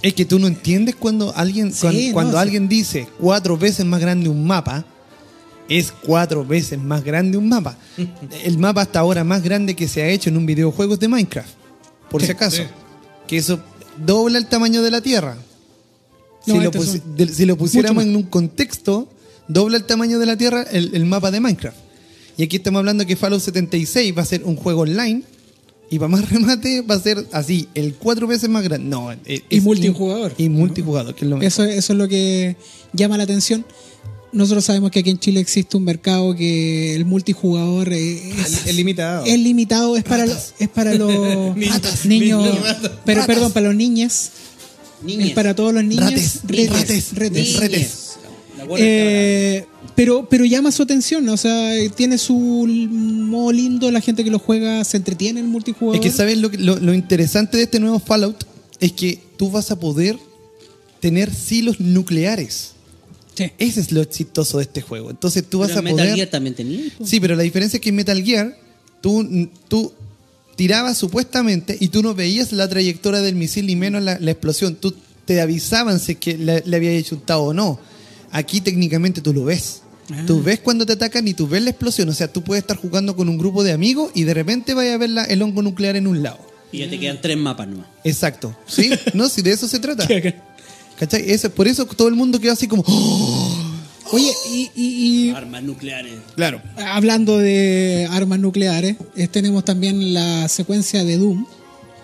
Es 0.00 0.14
que 0.14 0.24
tú 0.24 0.38
no 0.38 0.46
entiendes 0.46 0.94
cuando 0.94 1.34
alguien 1.34 1.72
Sí, 1.72 1.80
cuando, 1.80 2.00
no, 2.00 2.12
cuando 2.12 2.32
sí. 2.32 2.38
alguien 2.38 2.68
dice 2.68 3.08
cuatro 3.18 3.58
veces 3.58 3.84
más 3.84 4.00
grande 4.00 4.28
un 4.28 4.46
mapa, 4.46 4.84
es 5.68 5.90
cuatro 5.90 6.44
veces 6.44 6.78
más 6.78 7.02
grande 7.02 7.38
un 7.38 7.48
mapa. 7.48 7.76
el 8.44 8.58
mapa 8.58 8.82
hasta 8.82 9.00
ahora 9.00 9.24
más 9.24 9.42
grande 9.42 9.74
que 9.74 9.88
se 9.88 10.02
ha 10.02 10.08
hecho 10.08 10.28
en 10.30 10.36
un 10.36 10.46
videojuego 10.46 10.94
es 10.94 11.00
de 11.00 11.08
Minecraft, 11.08 11.48
por 12.10 12.22
si 12.22 12.30
acaso. 12.30 12.62
Que 13.26 13.36
eso 13.38 13.60
dobla 14.04 14.38
el 14.38 14.46
tamaño 14.46 14.82
de 14.82 14.90
la 14.90 15.00
Tierra. 15.00 15.36
Si, 16.44 16.52
No, 16.52 16.62
lo, 16.62 16.70
pusi- 16.72 17.00
son 17.00 17.16
de- 17.16 17.28
si 17.28 17.46
lo 17.46 17.56
pusiéramos 17.56 18.02
en 18.04 18.14
un 18.16 18.24
contexto 18.24 19.08
dobla 19.48 19.76
el 19.78 19.84
tamaño 19.84 20.18
de 20.18 20.26
la 20.26 20.36
Tierra 20.36 20.62
el, 20.62 20.94
el 20.94 21.04
mapa 21.06 21.30
de 21.30 21.40
Minecraft. 21.40 21.76
Y 22.36 22.42
aquí 22.42 22.56
estamos 22.56 22.80
hablando 22.80 23.06
que 23.06 23.16
Fallout 23.16 23.40
76 23.40 24.16
va 24.16 24.22
a 24.22 24.26
ser 24.26 24.42
un 24.44 24.56
juego 24.56 24.82
online 24.82 25.22
y 25.90 25.98
para 25.98 26.08
más 26.08 26.28
remate 26.30 26.82
va 26.82 26.96
a 26.96 27.00
ser 27.00 27.24
así, 27.32 27.68
el 27.74 27.94
cuatro 27.94 28.26
veces 28.26 28.48
más 28.50 28.62
grande. 28.64 28.88
No, 28.88 29.10
es- 29.12 29.42
Y 29.48 29.60
multijugador. 29.60 30.34
Y 30.36 30.48
multijugador, 30.48 31.14
que 31.14 31.24
es 31.24 31.30
lo 31.30 31.36
mejor. 31.36 31.46
Eso, 31.46 31.64
eso 31.64 31.92
es 31.92 31.98
lo 31.98 32.08
que 32.08 32.56
llama 32.92 33.16
la 33.16 33.24
atención. 33.24 33.64
Nosotros 34.34 34.64
sabemos 34.64 34.90
que 34.90 34.98
aquí 35.00 35.10
en 35.10 35.18
Chile 35.18 35.40
existe 35.40 35.76
un 35.76 35.84
mercado 35.84 36.34
que 36.34 36.94
el 36.94 37.04
multijugador 37.04 37.92
es, 37.92 38.66
Es 38.66 38.74
limitado. 38.74 39.24
es 39.24 39.38
limitado, 39.38 39.96
es 39.96 40.04
para, 40.04 40.26
los- 40.26 40.54
es 40.58 40.68
para 40.68 40.92
los 40.94 41.56
Niños. 42.04 42.48
pero 43.04 43.20
Ratas. 43.20 43.26
perdón, 43.26 43.52
para 43.52 43.66
los 43.68 43.76
niños, 43.76 44.30
Niñes. 45.02 45.28
es 45.28 45.32
para 45.34 45.54
todos 45.54 45.72
los 45.72 45.84
niños. 45.84 46.10
Rates, 46.10 46.40
retes, 47.14 47.56
rates, 47.58 48.10
Eh, 48.78 49.66
pero, 49.94 50.26
pero 50.28 50.44
llama 50.44 50.72
su 50.72 50.82
atención, 50.82 51.28
o 51.28 51.36
sea, 51.36 51.70
tiene 51.94 52.18
su 52.18 52.34
modo 52.36 53.52
lindo, 53.52 53.90
la 53.90 54.00
gente 54.00 54.24
que 54.24 54.30
lo 54.30 54.38
juega 54.38 54.82
se 54.84 54.96
entretiene 54.96 55.40
en 55.40 55.46
el 55.46 55.52
multijugador. 55.52 55.96
Es 55.96 56.00
que, 56.10 56.16
¿sabes 56.16 56.38
lo, 56.38 56.50
que- 56.50 56.58
lo, 56.58 56.76
lo 56.80 56.92
interesante 56.94 57.56
de 57.56 57.64
este 57.64 57.78
nuevo 57.78 57.98
Fallout? 58.00 58.44
Es 58.80 58.92
que 58.92 59.20
tú 59.36 59.50
vas 59.50 59.70
a 59.70 59.78
poder 59.78 60.18
tener 61.00 61.32
silos 61.32 61.78
nucleares. 61.80 62.72
Sí. 63.34 63.50
Ese 63.58 63.80
es 63.80 63.92
lo 63.92 64.00
exitoso 64.00 64.58
de 64.58 64.64
este 64.64 64.80
juego. 64.80 65.10
Entonces 65.10 65.44
tú 65.48 65.58
vas 65.60 65.72
a 65.76 65.82
Metal 65.82 65.98
poder... 65.98 66.14
Gear 66.14 66.28
también 66.28 66.54
tenía. 66.54 66.80
Sí, 67.04 67.20
pero 67.20 67.34
la 67.36 67.42
diferencia 67.42 67.76
es 67.78 67.80
que 67.80 67.88
en 67.90 67.96
Metal 67.96 68.22
Gear 68.22 68.56
tú, 69.00 69.48
tú 69.68 69.92
tirabas 70.56 70.96
supuestamente 70.96 71.76
y 71.80 71.88
tú 71.88 72.02
no 72.02 72.14
veías 72.14 72.52
la 72.52 72.68
trayectoria 72.68 73.20
del 73.20 73.34
misil 73.34 73.66
ni 73.66 73.76
menos 73.76 74.02
la, 74.02 74.18
la 74.20 74.30
explosión. 74.30 74.76
Tú 74.76 74.94
te 75.24 75.40
avisaban 75.40 75.98
si 76.00 76.12
es 76.12 76.18
que 76.18 76.38
le, 76.38 76.62
le 76.66 76.76
había 76.76 77.02
chuntado 77.02 77.42
o 77.44 77.54
no. 77.54 77.80
Aquí 78.30 78.60
técnicamente 78.60 79.20
tú 79.20 79.32
lo 79.32 79.44
ves. 79.44 79.80
Tú 80.26 80.42
ves 80.42 80.60
cuando 80.60 80.84
te 80.84 80.92
atacan 80.92 81.26
y 81.26 81.32
tú 81.32 81.48
ves 81.48 81.62
la 81.62 81.70
explosión. 81.70 82.08
O 82.10 82.12
sea, 82.12 82.30
tú 82.30 82.42
puedes 82.44 82.62
estar 82.62 82.76
jugando 82.76 83.16
con 83.16 83.28
un 83.30 83.38
grupo 83.38 83.64
de 83.64 83.72
amigos 83.72 84.10
y 84.14 84.24
de 84.24 84.34
repente 84.34 84.74
vaya 84.74 84.94
a 84.94 84.98
ver 84.98 85.08
la- 85.10 85.24
el 85.24 85.40
hongo 85.40 85.62
nuclear 85.62 85.96
en 85.96 86.06
un 86.06 86.22
lado. 86.22 86.38
Y 86.70 86.78
ya 86.78 86.90
te 86.90 86.98
quedan 87.00 87.20
tres 87.22 87.38
mapas 87.38 87.68
nomás. 87.68 87.86
Exacto. 88.04 88.54
¿Sí? 88.66 88.90
No, 89.14 89.28
si 89.30 89.40
de 89.42 89.52
eso 89.52 89.66
se 89.66 89.78
trata. 89.78 90.06
¿Cachai? 91.04 91.30
Eso, 91.30 91.50
por 91.50 91.68
eso 91.68 91.84
todo 91.86 92.08
el 92.08 92.14
mundo 92.14 92.40
quedó 92.40 92.52
así 92.52 92.66
como... 92.66 92.82
¡Oh! 92.86 93.60
Oye, 94.12 94.30
y, 94.50 94.70
y- 94.76 95.26
y 95.26 95.30
Armas 95.30 95.62
nucleares. 95.62 96.12
Claro. 96.36 96.62
hablando 96.76 97.38
de 97.38 98.06
armas 98.10 98.38
nucleares, 98.38 98.96
eh, 99.16 99.26
tenemos 99.28 99.64
también 99.64 100.14
la 100.14 100.46
secuencia 100.48 101.02
de 101.04 101.16
Doom, 101.18 101.44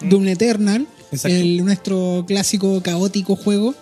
Doom 0.08 0.26
Eternal, 0.28 0.86
Exacto. 1.12 1.36
el, 1.36 1.64
nuestro 1.64 2.24
clásico 2.26 2.82
caótico 2.82 3.36
juego. 3.36 3.74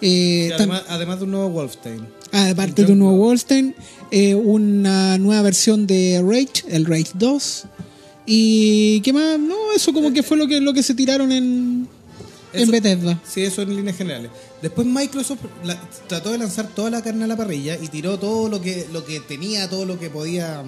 Eh, 0.00 0.50
además, 0.54 0.82
además 0.88 1.18
de 1.18 1.24
un 1.24 1.30
nuevo 1.32 1.48
Wolfenstein. 1.50 2.06
aparte 2.32 2.84
de 2.84 2.92
un 2.92 2.98
nuevo 3.00 3.16
Wolfenstein, 3.18 3.74
eh, 4.10 4.34
una 4.34 5.18
nueva 5.18 5.42
versión 5.42 5.86
de 5.86 6.22
Rage, 6.26 6.64
el 6.68 6.86
Rage 6.86 7.10
2. 7.14 7.64
Y 8.26 9.00
qué 9.00 9.12
más, 9.12 9.38
no, 9.38 9.54
eso 9.76 9.92
como 9.92 10.12
que 10.12 10.22
fue 10.22 10.36
lo 10.38 10.46
que, 10.46 10.60
lo 10.60 10.72
que 10.72 10.82
se 10.82 10.94
tiraron 10.94 11.30
en, 11.32 11.86
en 12.62 12.70
Bethesda. 12.70 13.20
Sí, 13.28 13.42
eso 13.42 13.62
en 13.62 13.76
líneas 13.76 13.96
generales. 13.96 14.30
Después 14.62 14.86
Microsoft 14.86 15.40
la- 15.64 15.80
trató 16.08 16.30
de 16.32 16.38
lanzar 16.38 16.68
toda 16.68 16.90
la 16.90 17.02
carne 17.02 17.24
a 17.24 17.26
la 17.26 17.36
parrilla 17.36 17.76
y 17.80 17.88
tiró 17.88 18.18
todo 18.18 18.48
lo 18.48 18.60
que, 18.60 18.86
lo 18.92 19.04
que 19.04 19.20
tenía, 19.20 19.68
todo 19.68 19.84
lo 19.86 19.98
que 19.98 20.10
podía 20.10 20.62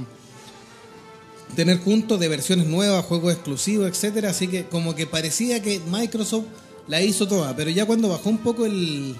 tener 1.54 1.78
junto 1.78 2.18
de 2.18 2.28
versiones 2.28 2.66
nuevas, 2.66 3.04
juegos 3.04 3.32
exclusivos, 3.32 3.88
etcétera. 3.88 4.30
Así 4.30 4.48
que 4.48 4.64
como 4.64 4.94
que 4.94 5.06
parecía 5.06 5.62
que 5.62 5.80
Microsoft 5.90 6.44
la 6.88 7.02
hizo 7.02 7.26
toda, 7.26 7.54
pero 7.56 7.70
ya 7.70 7.84
cuando 7.86 8.08
bajó 8.08 8.28
un 8.30 8.38
poco 8.38 8.66
el, 8.66 9.14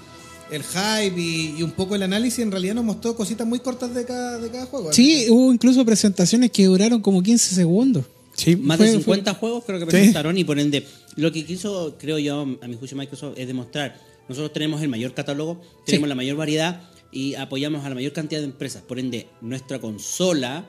el 0.51 0.63
hype 0.63 1.19
y, 1.19 1.55
y 1.57 1.63
un 1.63 1.71
poco 1.71 1.95
el 1.95 2.03
análisis, 2.03 2.39
en 2.39 2.51
realidad 2.51 2.75
nos 2.75 2.85
mostró 2.85 3.15
cositas 3.15 3.45
muy 3.47 3.59
cortas 3.59 3.93
de 3.93 4.05
cada, 4.05 4.37
de 4.39 4.49
cada 4.49 4.65
juego. 4.67 4.93
Sí, 4.93 5.25
hubo 5.29 5.51
incluso 5.53 5.83
presentaciones 5.85 6.51
que 6.51 6.65
duraron 6.65 7.01
como 7.01 7.21
15 7.23 7.55
segundos. 7.55 8.05
Sí. 8.37 8.55
Más 8.55 8.77
Fue- 8.77 8.85
de 8.87 8.93
50 8.93 9.33
juegos 9.33 9.63
creo 9.65 9.79
que 9.79 9.85
Sí. 9.85 9.91
presentaron 9.91 10.37
y 10.37 10.43
por 10.45 10.57
ende 10.59 10.85
lo 11.15 11.31
que 11.31 11.43
quiso, 11.45 11.97
creo 11.99 12.17
yo, 12.19 12.41
a 12.61 12.67
mi 12.67 12.75
juicio 12.77 12.95
Microsoft 12.95 13.33
es 13.37 13.47
demostrar, 13.47 13.99
nosotros 14.29 14.53
tenemos 14.53 14.81
el 14.81 14.87
mayor 14.89 15.13
catálogo, 15.13 15.59
tenemos 15.85 16.05
Sí. 16.05 16.09
la 16.09 16.15
mayor 16.15 16.37
variedad 16.37 16.81
y 17.11 17.33
apoyamos 17.35 17.83
a 17.85 17.89
la 17.89 17.95
mayor 17.95 18.13
cantidad 18.13 18.39
de 18.39 18.45
empresas. 18.45 18.83
Por 18.83 18.99
ende, 18.99 19.27
nuestra 19.41 19.79
consola 19.79 20.65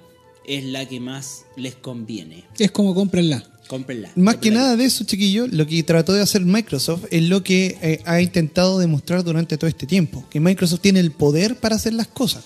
es 0.47 0.65
la 0.65 0.87
que 0.89 0.99
más 0.99 1.45
les 1.57 1.75
conviene. 1.75 2.45
Es 2.59 2.71
como 2.71 2.95
cómprenla. 2.95 3.45
Cómprenla. 3.67 4.11
Más 4.17 4.37
que 4.37 4.51
nada 4.51 4.77
de 4.77 4.87
eso, 4.87 5.05
chiquillo, 5.05 5.47
lo 5.47 5.67
que 5.67 5.83
trató 5.83 6.15
de 6.15 6.23
hacer 6.23 6.41
Microsoft 6.43 7.05
es 7.11 7.25
lo 7.29 7.43
que 7.43 7.77
eh, 7.83 8.01
ha 8.07 8.23
intentado 8.23 8.79
demostrar 8.79 9.23
durante 9.25 9.59
todo 9.59 9.69
este 9.69 9.87
tiempo, 9.87 10.25
que 10.31 10.41
Microsoft 10.41 10.81
tiene 10.81 11.01
el 11.01 11.11
poder 11.11 11.57
para 11.57 11.77
hacer 11.77 11.93
las 11.93 12.07
cosas. 12.09 12.45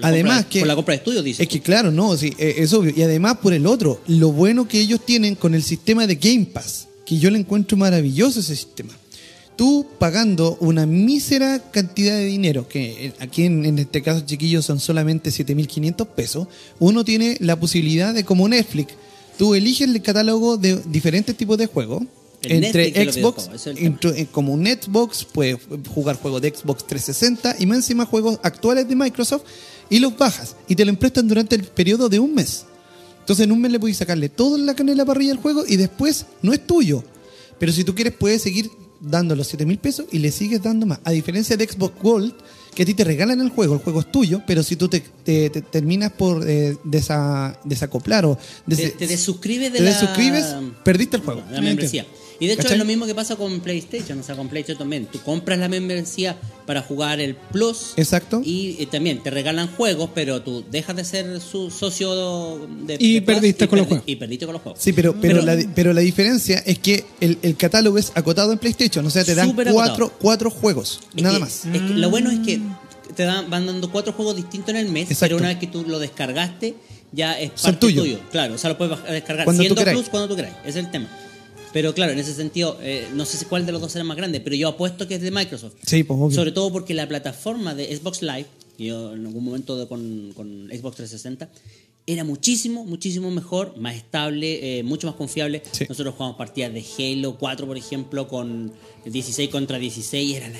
Por 0.00 0.10
la 0.10 0.14
Además 0.14 0.36
compra- 0.44 0.48
que 0.50 0.58
por 0.60 0.68
la 0.68 0.74
compra 0.76 0.92
de 0.92 0.96
estudios, 0.98 1.24
dice. 1.24 1.42
es 1.42 1.48
que 1.48 1.60
claro, 1.60 1.90
no, 1.90 2.16
sí, 2.16 2.32
eh, 2.38 2.54
es 2.58 2.72
obvio. 2.72 2.92
Y 2.96 3.02
además 3.02 3.38
por 3.42 3.52
el 3.52 3.66
otro, 3.66 4.00
lo 4.06 4.32
bueno 4.32 4.66
que 4.68 4.80
ellos 4.80 5.00
tienen 5.04 5.34
con 5.34 5.54
el 5.54 5.62
sistema 5.62 6.06
de 6.06 6.16
Game 6.16 6.46
Pass, 6.46 6.88
que 7.04 7.18
yo 7.18 7.30
le 7.30 7.38
encuentro 7.38 7.76
maravilloso 7.76 8.40
ese 8.40 8.54
sistema. 8.56 8.92
Tú 9.56 9.86
pagando 9.98 10.56
una 10.60 10.86
mísera 10.86 11.70
cantidad 11.72 12.14
de 12.14 12.24
dinero, 12.26 12.68
que 12.68 13.12
aquí 13.18 13.42
en, 13.44 13.64
en 13.64 13.78
este 13.80 14.02
caso, 14.02 14.20
chiquillos, 14.24 14.64
son 14.64 14.78
solamente 14.78 15.30
7.500 15.30 16.06
pesos, 16.06 16.46
uno 16.78 17.04
tiene 17.04 17.36
la 17.40 17.58
posibilidad 17.58 18.14
de, 18.14 18.24
como 18.24 18.48
Netflix, 18.48 18.94
tú 19.36 19.54
eliges 19.56 19.88
el 19.88 20.00
catálogo 20.00 20.56
de 20.58 20.76
diferentes 20.86 21.36
tipos 21.36 21.58
de 21.58 21.66
juegos. 21.66 22.02
El 22.40 22.62
entre 22.62 22.92
Netflix 22.92 23.16
Xbox, 23.16 23.50
entre- 23.66 24.20
eh, 24.20 24.28
como 24.30 24.52
un 24.54 24.64
Xbox, 24.64 25.24
puedes 25.24 25.58
jugar 25.92 26.14
juegos 26.20 26.40
de 26.40 26.50
Xbox 26.54 26.86
360 26.86 27.56
y 27.58 27.66
más 27.66 27.78
encima 27.78 28.06
juegos 28.06 28.38
actuales 28.44 28.88
de 28.88 28.94
Microsoft 28.94 29.42
y 29.90 29.98
los 29.98 30.16
bajas 30.16 30.56
y 30.68 30.74
te 30.74 30.84
lo 30.84 30.90
emprestan 30.90 31.26
durante 31.28 31.54
el 31.56 31.64
periodo 31.64 32.08
de 32.08 32.18
un 32.18 32.34
mes. 32.34 32.64
Entonces 33.20 33.44
en 33.44 33.52
un 33.52 33.60
mes 33.60 33.72
le 33.72 33.78
puedes 33.80 33.96
sacarle 33.96 34.28
toda 34.28 34.56
la 34.58 34.74
carne 34.74 34.92
de 34.92 34.96
la 34.96 35.04
parrilla 35.04 35.32
al 35.32 35.38
juego 35.38 35.64
y 35.66 35.76
después 35.76 36.26
no 36.42 36.52
es 36.52 36.66
tuyo. 36.66 37.04
Pero 37.58 37.72
si 37.72 37.84
tú 37.84 37.94
quieres 37.94 38.14
puedes 38.14 38.42
seguir 38.42 38.70
dando 39.00 39.36
los 39.36 39.46
7 39.48 39.64
mil 39.66 39.78
pesos 39.78 40.06
y 40.10 40.18
le 40.18 40.30
sigues 40.32 40.62
dando 40.62 40.86
más. 40.86 40.98
A 41.04 41.10
diferencia 41.12 41.56
de 41.56 41.66
Xbox 41.68 42.00
Gold, 42.02 42.34
que 42.74 42.82
a 42.82 42.86
ti 42.86 42.94
te 42.94 43.04
regalan 43.04 43.40
el 43.40 43.50
juego, 43.50 43.74
el 43.74 43.80
juego 43.80 44.00
es 44.00 44.10
tuyo, 44.10 44.42
pero 44.46 44.62
si 44.62 44.76
tú 44.76 44.88
te, 44.88 45.00
te- 45.24 45.50
te 45.50 45.62
terminas 45.62 46.12
por 46.12 46.48
eh, 46.48 46.76
desa- 46.84 47.58
desacoplar 47.64 48.24
o 48.26 48.36
te, 48.68 48.76
des- 48.76 48.96
te 48.96 49.06
desuscribes 49.06 49.72
de 49.72 49.78
te 49.78 49.84
la... 49.84 49.90
desuscribes, 49.90 50.44
perdiste 50.84 51.16
el 51.16 51.22
juego. 51.22 51.42
La 51.50 51.60
membresía. 51.60 52.06
Y 52.40 52.46
de 52.46 52.52
hecho 52.52 52.62
¿Cachai? 52.62 52.74
es 52.74 52.78
lo 52.78 52.84
mismo 52.84 53.04
que 53.04 53.14
pasa 53.16 53.34
con 53.34 53.58
PlayStation, 53.60 54.18
o 54.20 54.22
sea, 54.22 54.36
con 54.36 54.48
PlayStation 54.48 54.78
también. 54.78 55.06
Tú 55.06 55.18
compras 55.22 55.58
la 55.58 55.68
membresía 55.68 56.36
para 56.66 56.82
jugar 56.82 57.18
el 57.20 57.34
Plus. 57.34 57.94
Exacto. 57.96 58.40
Y 58.44 58.76
eh, 58.78 58.86
también 58.86 59.22
te 59.22 59.30
regalan 59.30 59.66
juegos, 59.68 60.10
pero 60.14 60.40
tú 60.42 60.64
dejas 60.70 60.94
de 60.94 61.04
ser 61.04 61.40
su 61.40 61.70
socio 61.70 62.58
de 62.86 62.96
Y 63.00 63.14
de 63.14 63.22
Plus 63.22 63.34
perdiste 63.36 63.66
con 63.66 63.78
los 63.78 63.86
perdi- 63.86 63.90
juegos. 63.90 64.04
Y 64.06 64.16
perdiste 64.16 64.46
con 64.46 64.52
los 64.52 64.62
juegos. 64.62 64.80
Sí, 64.80 64.92
pero, 64.92 65.16
pero, 65.20 65.42
la, 65.42 65.56
pero 65.74 65.92
la 65.92 66.00
diferencia 66.00 66.58
es 66.64 66.78
que 66.78 67.04
el, 67.20 67.38
el 67.42 67.56
catálogo 67.56 67.98
es 67.98 68.12
acotado 68.14 68.52
en 68.52 68.58
PlayStation, 68.58 69.04
o 69.04 69.10
sea, 69.10 69.24
te 69.24 69.34
dan 69.34 69.52
cuatro, 69.72 70.12
cuatro 70.20 70.50
juegos, 70.50 71.00
Es 71.16 71.22
nada 71.22 71.36
que- 71.36 71.40
más. 71.40 71.64
es 71.66 71.72
que 71.82 71.94
lo 71.94 72.08
bueno 72.10 72.30
es 72.30 72.38
que 72.40 72.60
te 73.16 73.24
dan, 73.24 73.50
van 73.50 73.66
dando 73.66 73.90
cuatro 73.90 74.12
juegos 74.12 74.36
distintos 74.36 74.68
en 74.70 74.76
el 74.76 74.88
mes, 74.90 75.10
Exacto. 75.10 75.24
pero 75.24 75.36
una 75.38 75.48
vez 75.48 75.58
que 75.58 75.66
tú 75.66 75.84
lo 75.88 75.98
descargaste, 75.98 76.76
ya 77.10 77.36
es 77.40 77.50
parte 77.62 77.78
tuyo. 77.92 78.20
Claro, 78.30 78.54
o 78.54 78.58
sea, 78.58 78.70
lo 78.70 78.78
puedes 78.78 78.96
descargar 79.10 79.44
Cuando 79.44 79.60
tú 79.62 79.64
siendo 79.64 79.80
queráis. 79.80 79.98
plus 79.98 80.08
cuando 80.10 80.28
tú 80.28 80.36
queráis. 80.36 80.54
Ese 80.64 80.78
es 80.78 80.84
el 80.84 80.90
tema. 80.92 81.08
Pero 81.72 81.94
claro, 81.94 82.12
en 82.12 82.18
ese 82.18 82.32
sentido, 82.34 82.78
eh, 82.82 83.06
no 83.14 83.24
sé 83.24 83.36
si 83.36 83.44
cuál 83.44 83.66
de 83.66 83.72
los 83.72 83.80
dos 83.80 83.92
será 83.92 84.04
más 84.04 84.16
grande, 84.16 84.40
pero 84.40 84.56
yo 84.56 84.68
apuesto 84.68 85.06
que 85.06 85.16
es 85.16 85.20
de 85.20 85.30
Microsoft. 85.30 85.74
Sí, 85.86 86.02
pues 86.04 86.18
obvio. 86.18 86.34
Sobre 86.34 86.52
todo 86.52 86.72
porque 86.72 86.94
la 86.94 87.06
plataforma 87.08 87.74
de 87.74 87.94
Xbox 87.96 88.22
Live, 88.22 88.46
yo 88.78 89.12
en 89.14 89.26
algún 89.26 89.44
momento 89.44 89.76
de- 89.76 89.86
con, 89.86 90.32
con 90.34 90.68
Xbox 90.70 90.96
360, 90.96 91.50
era 92.06 92.24
muchísimo, 92.24 92.86
muchísimo 92.86 93.30
mejor, 93.30 93.76
más 93.76 93.94
estable, 93.96 94.78
eh, 94.78 94.82
mucho 94.82 95.06
más 95.06 95.16
confiable. 95.16 95.62
Sí. 95.72 95.84
Nosotros 95.88 96.14
jugamos 96.14 96.38
partidas 96.38 96.72
de 96.72 96.82
Halo 96.98 97.36
4, 97.38 97.66
por 97.66 97.76
ejemplo, 97.76 98.26
con 98.28 98.72
16 99.04 99.50
contra 99.50 99.78
16, 99.78 100.36
era 100.36 100.48
la... 100.48 100.58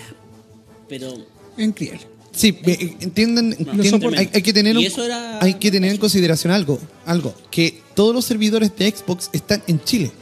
Pero 0.91 1.15
Increíble. 1.57 2.01
Sí, 2.33 2.55
entiendan, 3.01 3.53
entiendan, 3.59 3.81
tremendo. 3.81 4.19
hay, 4.19 4.29
hay 4.33 4.43
que 4.43 4.53
tener 4.53 4.77
un- 4.77 4.85
era- 4.85 5.43
hay 5.43 5.55
que 5.55 5.71
tener 5.71 5.91
en 5.93 5.97
consideración 5.97 6.53
algo, 6.53 6.79
algo, 7.07 7.35
que 7.51 7.81
todos 7.95 8.15
los 8.15 8.27
servidores 8.27 8.77
de 8.77 8.91
Xbox 8.91 9.31
están 9.33 9.63
en 9.67 9.83
Chile, 9.83 10.13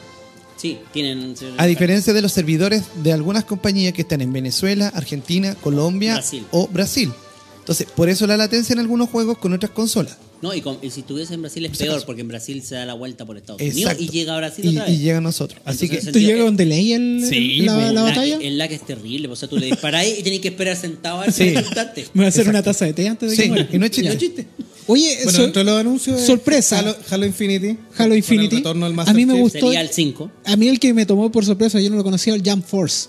sí, 0.57 0.79
tienen... 0.93 1.35
a 1.59 1.67
diferencia 1.67 2.13
de 2.13 2.23
los 2.23 2.33
servidores 2.33 2.83
de 3.03 3.13
algunas 3.13 3.45
compañías 3.45 3.93
que 3.93 4.03
están 4.03 4.21
en 4.21 4.33
Venezuela, 4.33 4.89
Argentina, 4.95 5.55
Colombia 5.57 6.15
Brasil. 6.15 6.45
o 6.51 6.67
Brasil. 6.69 7.13
Entonces, 7.61 7.89
por 7.97 8.09
eso 8.09 8.27
la 8.27 8.37
latencia 8.37 8.73
en 8.75 8.79
algunos 8.79 9.09
juegos 9.11 9.39
con 9.39 9.53
otras 9.53 9.73
consolas. 9.73 10.19
No, 10.43 10.55
y, 10.55 10.61
con- 10.61 10.79
y 10.83 10.91
si 10.91 11.01
estuviese 11.01 11.33
en 11.35 11.41
Brasil 11.41 11.65
es 11.65 11.77
peor, 11.79 12.05
porque 12.05 12.21
en 12.21 12.29
Brasil 12.29 12.63
se 12.63 12.75
da 12.75 12.85
la 12.85 12.93
vuelta 12.95 13.25
por 13.25 13.39
Estados 13.39 13.61
Exacto. 13.61 13.97
Unidos 13.97 13.97
y 14.01 14.09
llega 14.19 14.35
a 14.35 14.37
Brasil 14.37 14.65
y, 14.67 14.69
otra 14.69 14.85
vez. 14.85 14.95
y 14.95 14.99
llega 14.99 15.19
a 15.19 15.21
nosotros. 15.23 15.61
Así 15.65 15.89
que 15.89 15.97
¿Tú 15.99 16.19
llegas 16.19 16.45
donde 16.45 16.67
leí 16.67 16.93
el, 16.93 17.25
Sí, 17.29 17.63
la, 17.63 17.75
pues, 17.75 17.87
la 17.87 17.93
La 17.93 18.03
batalla? 18.03 18.39
la 18.43 18.69
que 18.69 18.75
es 18.75 18.83
terrible, 18.87 19.29
o 19.29 19.35
sea, 19.35 19.49
tú 19.49 19.57
le 19.57 19.67
disparáis 19.67 20.19
y 20.19 20.23
tenés 20.23 20.41
que 20.41 20.49
esperar 20.49 20.77
sentado 20.77 21.21
a 21.23 21.25
ver 21.25 21.33
Sí. 21.33 21.45
Me 21.45 21.51
voy 21.55 21.57
a 21.57 21.63
hacer 21.65 22.43
Exacto. 22.43 22.51
una 22.51 22.63
taza 22.63 22.85
de 22.85 22.93
té 22.93 23.09
antes 23.09 23.31
de 23.31 23.37
Sí, 23.37 23.43
que 23.45 23.49
muera. 23.49 23.69
y 23.73 23.79
no 23.79 23.87
es 23.87 23.91
chiste. 23.91 24.09
No 24.09 24.13
es 24.13 24.19
chiste. 24.21 24.47
Oye, 24.89 25.17
Bueno, 25.25 25.39
so- 25.39 25.45
entre 25.45 25.65
los 25.65 25.79
anuncios. 25.81 26.21
es 26.21 26.27
sorpresa. 26.27 26.79
Halo, 26.79 26.97
Halo 27.11 27.27
Infinity. 27.27 27.77
Halo 27.99 28.15
Infinity. 28.15 28.63
A 28.65 29.13
mí 29.13 29.27
me 29.27 29.33
Chief. 29.35 29.43
gustó. 29.43 29.59
Sería 29.67 29.81
el 29.81 29.89
5. 29.91 30.31
A 30.45 30.57
mí 30.57 30.69
el 30.69 30.79
que 30.79 30.95
me 30.95 31.05
tomó 31.07 31.31
por 31.33 31.45
sorpresa, 31.45 31.81
yo 31.81 31.91
no 31.91 31.97
lo 31.97 32.05
conocía, 32.05 32.35
el 32.35 32.43
Jump 32.49 32.65
Force. 32.65 33.09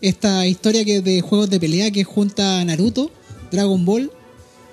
Esta 0.00 0.46
historia 0.46 0.84
que 0.84 1.00
de 1.00 1.20
juegos 1.20 1.50
de 1.50 1.58
pelea 1.58 1.90
que 1.90 2.04
junta 2.04 2.64
Naruto, 2.64 3.10
Dragon 3.50 3.84
Ball 3.84 4.12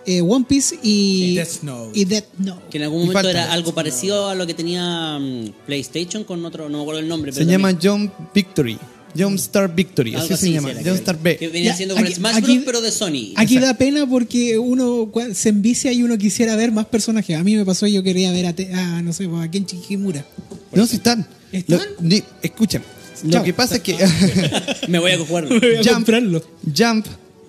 eh, 0.07 0.21
One 0.21 0.45
Piece 0.47 0.77
y, 0.83 1.31
Y 1.31 1.35
Death 1.35 1.63
Note. 1.63 1.99
y 1.99 2.05
Death 2.05 2.25
Note. 2.37 2.61
Que 2.69 2.77
en 2.77 2.83
algún 2.83 3.07
momento 3.07 3.27
era 3.27 3.51
algo 3.51 3.73
parecido 3.73 4.29
a 4.29 4.35
lo 4.35 4.45
que 4.45 4.53
tenía 4.53 5.17
mm, 5.19 5.49
PlayStation 5.65 6.23
con 6.25 6.45
otro, 6.45 6.69
no 6.69 6.77
me 6.77 6.83
acuerdo 6.83 6.99
el 6.99 7.07
nombre. 7.07 7.31
Se 7.31 7.39
pero 7.39 7.49
llama 7.51 7.69
también- 7.71 8.11
Jump 8.11 8.13
Victory. 8.35 8.77
Jump 9.18 9.36
Star 9.38 9.74
Victory, 9.74 10.16
así 10.16 10.36
se 10.36 10.51
llama. 10.51 10.72
era, 10.72 10.80
Jump 10.80 10.91
que- 10.91 10.97
Star 10.99 11.20
B. 11.22 11.38
Que 11.38 11.47
venía 11.49 11.72
Ya, 11.72 11.78
siendo 11.78 11.95
como 11.95 12.03
aquí- 12.05 12.13
el 12.13 12.18
Smash 12.20 12.36
aquí- 12.36 12.53
Bros, 12.53 12.63
pero 12.66 12.82
de 12.82 12.91
Sony. 12.91 13.34
Aquí 13.36 13.57
da 13.59 13.74
pena 13.76 14.05
porque 14.07 14.57
uno 14.59 15.09
se 15.34 15.49
envicia 15.49 15.91
y 15.93 16.03
uno 16.03 16.18
quisiera 16.18 16.55
ver 16.55 16.72
más 16.72 16.86
personajes. 16.86 17.38
A 17.38 17.43
mí 17.43 17.55
me 17.55 17.66
pasó, 17.66 17.88
yo 17.88 18.03
quería 18.03 18.32
ver 18.32 18.45
a, 18.47 18.53
Te- 18.53 18.74
a, 18.74 19.01
no 19.01 19.13
sé, 19.13 19.28
pues, 19.28 19.43
a 19.43 19.49
Kenshi 19.51 19.80
Himura. 19.89 20.26
No, 20.74 20.86
si 20.86 20.97
están. 20.97 21.26
¿Están? 21.51 21.80
Lo- 22.01 22.18
escuchen, 22.41 22.82
lo 23.24 23.41
que 23.43 23.53
pasa 23.53 23.76
es 23.78 23.82
que 23.82 23.95
Me 24.89 24.99
voy 24.99 25.11
a 25.11 25.18
jugar. 25.18 25.47
Voy 25.47 25.57
a 25.76 25.84
Jump, 25.84 25.93
comprarlo. 25.93 26.43
Jump, 26.76 27.05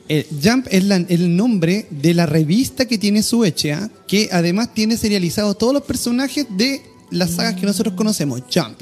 eh, 0.08 0.26
Jump 0.42 0.68
es 0.70 0.84
la- 0.84 0.96
el 1.08 1.34
nombre 1.36 1.86
de 1.90 2.14
la 2.14 2.26
revista 2.26 2.86
que 2.86 2.98
tiene 2.98 3.22
su 3.24 3.42
HA, 3.44 3.90
que 4.06 4.28
además 4.30 4.72
tiene 4.74 4.96
serializados 4.96 5.58
todos 5.58 5.72
los 5.74 5.82
personajes 5.82 6.46
de 6.56 6.82
las 7.10 7.32
sagas 7.32 7.54
que 7.58 7.66
nosotros 7.66 7.94
conocemos. 7.94 8.42
Jump. 8.52 8.78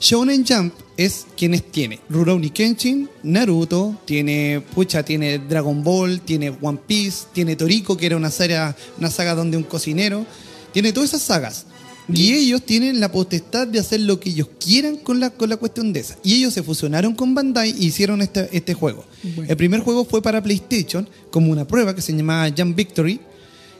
Shonen 0.00 0.44
Jump 0.46 0.74
es 0.96 1.26
quienes 1.36 1.70
tiene 1.70 2.00
Rurouni 2.08 2.50
Kenshin, 2.50 3.08
Naruto, 3.22 3.96
tiene 4.04 4.62
pucha, 4.74 5.02
tiene 5.02 5.38
Dragon 5.38 5.82
Ball, 5.82 6.20
tiene 6.20 6.56
One 6.60 6.78
Piece, 6.86 7.26
tiene 7.32 7.56
Toriko, 7.56 7.96
que 7.96 8.06
era 8.06 8.16
una 8.16 8.30
saga, 8.30 8.76
una 8.98 9.10
saga 9.10 9.34
donde 9.34 9.56
un 9.56 9.62
cocinero, 9.62 10.26
tiene 10.72 10.92
todas 10.92 11.10
esas 11.10 11.22
sagas. 11.22 11.66
Y 12.12 12.34
ellos 12.34 12.62
tienen 12.62 13.00
la 13.00 13.10
potestad 13.10 13.66
de 13.66 13.80
hacer 13.80 14.00
lo 14.00 14.20
que 14.20 14.30
ellos 14.30 14.48
quieran 14.64 14.96
con 14.96 15.18
la, 15.18 15.30
con 15.30 15.48
la 15.48 15.56
cuestión 15.56 15.92
de 15.92 16.00
esa. 16.00 16.16
Y 16.22 16.34
ellos 16.34 16.54
se 16.54 16.62
fusionaron 16.62 17.14
con 17.14 17.34
Bandai 17.34 17.74
y 17.76 17.86
hicieron 17.86 18.22
este, 18.22 18.48
este 18.56 18.74
juego. 18.74 19.04
Bueno. 19.24 19.50
El 19.50 19.56
primer 19.56 19.80
juego 19.80 20.04
fue 20.04 20.22
para 20.22 20.40
PlayStation, 20.40 21.08
como 21.30 21.50
una 21.50 21.66
prueba 21.66 21.96
que 21.96 22.02
se 22.02 22.12
llamaba 22.14 22.48
Jump 22.56 22.76
Victory, 22.76 23.20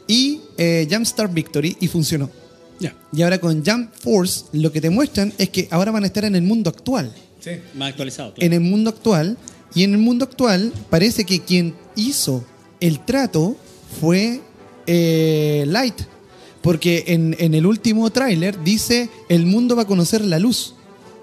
y 0.08 0.40
eh, 0.58 0.88
Jump 0.90 1.04
Star 1.04 1.32
Victory, 1.32 1.76
y 1.78 1.86
funcionó. 1.86 2.28
Y 3.12 3.22
ahora 3.22 3.38
con 3.38 3.64
Jump 3.64 3.90
Force 3.94 4.44
lo 4.52 4.70
que 4.70 4.80
te 4.80 4.90
muestran 4.90 5.32
es 5.38 5.48
que 5.48 5.68
ahora 5.70 5.90
van 5.90 6.04
a 6.04 6.06
estar 6.06 6.24
en 6.24 6.36
el 6.36 6.42
mundo 6.42 6.70
actual. 6.70 7.12
Sí. 7.40 7.52
Más 7.74 7.90
actualizado. 7.90 8.34
claro. 8.34 8.46
En 8.46 8.52
el 8.52 8.60
mundo 8.60 8.90
actual. 8.90 9.38
Y 9.74 9.82
en 9.82 9.92
el 9.92 9.98
mundo 9.98 10.24
actual 10.24 10.72
parece 10.90 11.24
que 11.24 11.40
quien 11.40 11.74
hizo 11.96 12.44
el 12.80 13.04
trato 13.04 13.56
fue 14.00 14.40
eh, 14.86 15.64
Light. 15.66 15.94
Porque 16.62 17.04
en, 17.08 17.36
en 17.38 17.54
el 17.54 17.66
último 17.66 18.10
tráiler 18.10 18.62
dice 18.64 19.08
el 19.28 19.46
mundo 19.46 19.76
va 19.76 19.82
a 19.82 19.86
conocer 19.86 20.24
la 20.24 20.38
luz. 20.38 20.74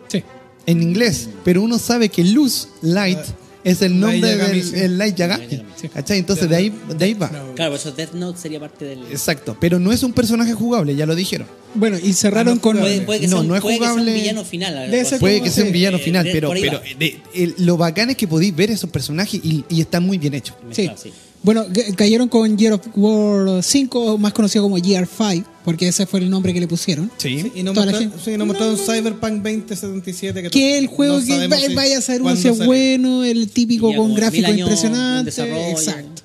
Sí. 0.08 0.24
En 0.66 0.82
inglés. 0.82 1.30
Pero 1.44 1.62
uno 1.62 1.78
sabe 1.78 2.10
que 2.10 2.24
luz, 2.24 2.70
Light, 2.82 3.20
es 3.64 3.82
el 3.82 4.00
nombre 4.00 4.20
Light 4.22 4.38
Yagami, 4.40 4.60
del 4.60 4.64
sí. 4.70 4.76
el 4.80 4.98
Light 4.98 5.16
Yagami. 5.16 5.40
Light 5.46 5.52
Yagami, 5.52 5.70
sí. 5.82 5.88
¿Cachai? 5.90 6.18
Entonces 6.20 6.50
de 6.50 6.56
ahí, 6.56 6.74
de 6.98 7.06
ahí 7.06 7.14
va. 7.14 7.30
Claro, 7.30 7.72
por 7.72 7.80
eso 7.80 7.92
Death 7.92 8.14
Note 8.14 8.40
sería 8.40 8.60
parte 8.60 8.86
del. 8.86 9.00
Exacto. 9.12 9.56
Pero 9.60 9.80
no 9.80 9.92
es 9.92 10.04
un 10.04 10.14
personaje 10.14 10.54
jugable, 10.54 10.96
ya 10.96 11.06
lo 11.06 11.16
dijeron. 11.16 11.48
Bueno, 11.76 11.98
y 12.02 12.14
cerraron 12.14 12.58
Ah, 12.58 12.62
con. 12.62 12.78
Puede, 12.80 13.02
puede 13.02 13.20
que, 13.22 13.28
No, 13.28 13.32
sea, 13.38 13.42
un, 13.42 13.48
no 13.48 13.56
es 13.56 13.62
puede 13.62 13.76
que 13.78 13.84
sea 13.84 13.94
un 13.94 14.00
jugable. 14.00 14.14
villano 14.22 14.44
final. 14.46 14.90
Puede 15.20 15.42
que 15.42 15.50
sea 15.50 15.64
un 15.66 15.72
villano 15.72 16.00
final, 16.00 16.28
pero, 16.32 16.52
pero 16.52 16.82
de- 17.00 17.20
el- 17.34 17.56
lo 17.60 17.78
bacán 17.78 18.10
es 18.10 18.18
que 18.18 18.28
podéis 18.28 18.56
ver 18.56 18.72
esos 18.72 18.90
personajes 18.90 19.40
y, 19.44 19.64
y 19.70 19.82
están 19.82 20.04
muy 20.06 20.18
bien 20.18 20.34
hechos. 20.34 20.56
Sí. 20.72 20.90
Sí. 21.02 21.12
Bueno, 21.44 21.66
ca- 21.74 21.96
cayeron 21.96 22.30
con 22.30 22.58
Year 22.58 22.74
of 22.74 22.82
War 22.96 23.62
5, 23.62 24.18
más 24.18 24.32
conocido 24.34 24.64
como 24.64 24.78
Year 24.78 25.06
5, 25.08 25.46
porque 25.66 25.90
ese 25.90 26.06
fue 26.06 26.22
el 26.22 26.30
nombre 26.30 26.54
que 26.54 26.60
le 26.62 26.68
pusieron. 26.68 27.12
Sí. 27.18 27.52
Y 27.54 27.64
nos 27.64 27.76
mostraron, 27.76 28.02
gente- 28.02 28.18
sí, 28.24 28.38
nos 28.38 28.48
mostraron 28.48 28.78
Cyberpunk 28.78 29.44
2077. 29.44 30.44
Que, 30.44 30.50
Que 30.50 30.78
el 30.78 30.88
juego 30.88 31.16
no 31.20 31.26
que 31.26 31.28
sabemos 31.34 31.58
va- 31.60 31.68
si- 31.68 31.76
vaya 31.76 31.98
a 31.98 32.02
ser 32.02 32.22
uno 32.22 32.32
es 32.32 32.40
sale. 32.42 32.66
bueno, 32.66 33.24
el 33.26 33.50
típico 33.50 33.92
Ya 33.92 33.98
con 33.98 34.10
impresionantes. 34.12 35.36
desarrollo. 35.36 35.68
Exacto. 35.68 36.22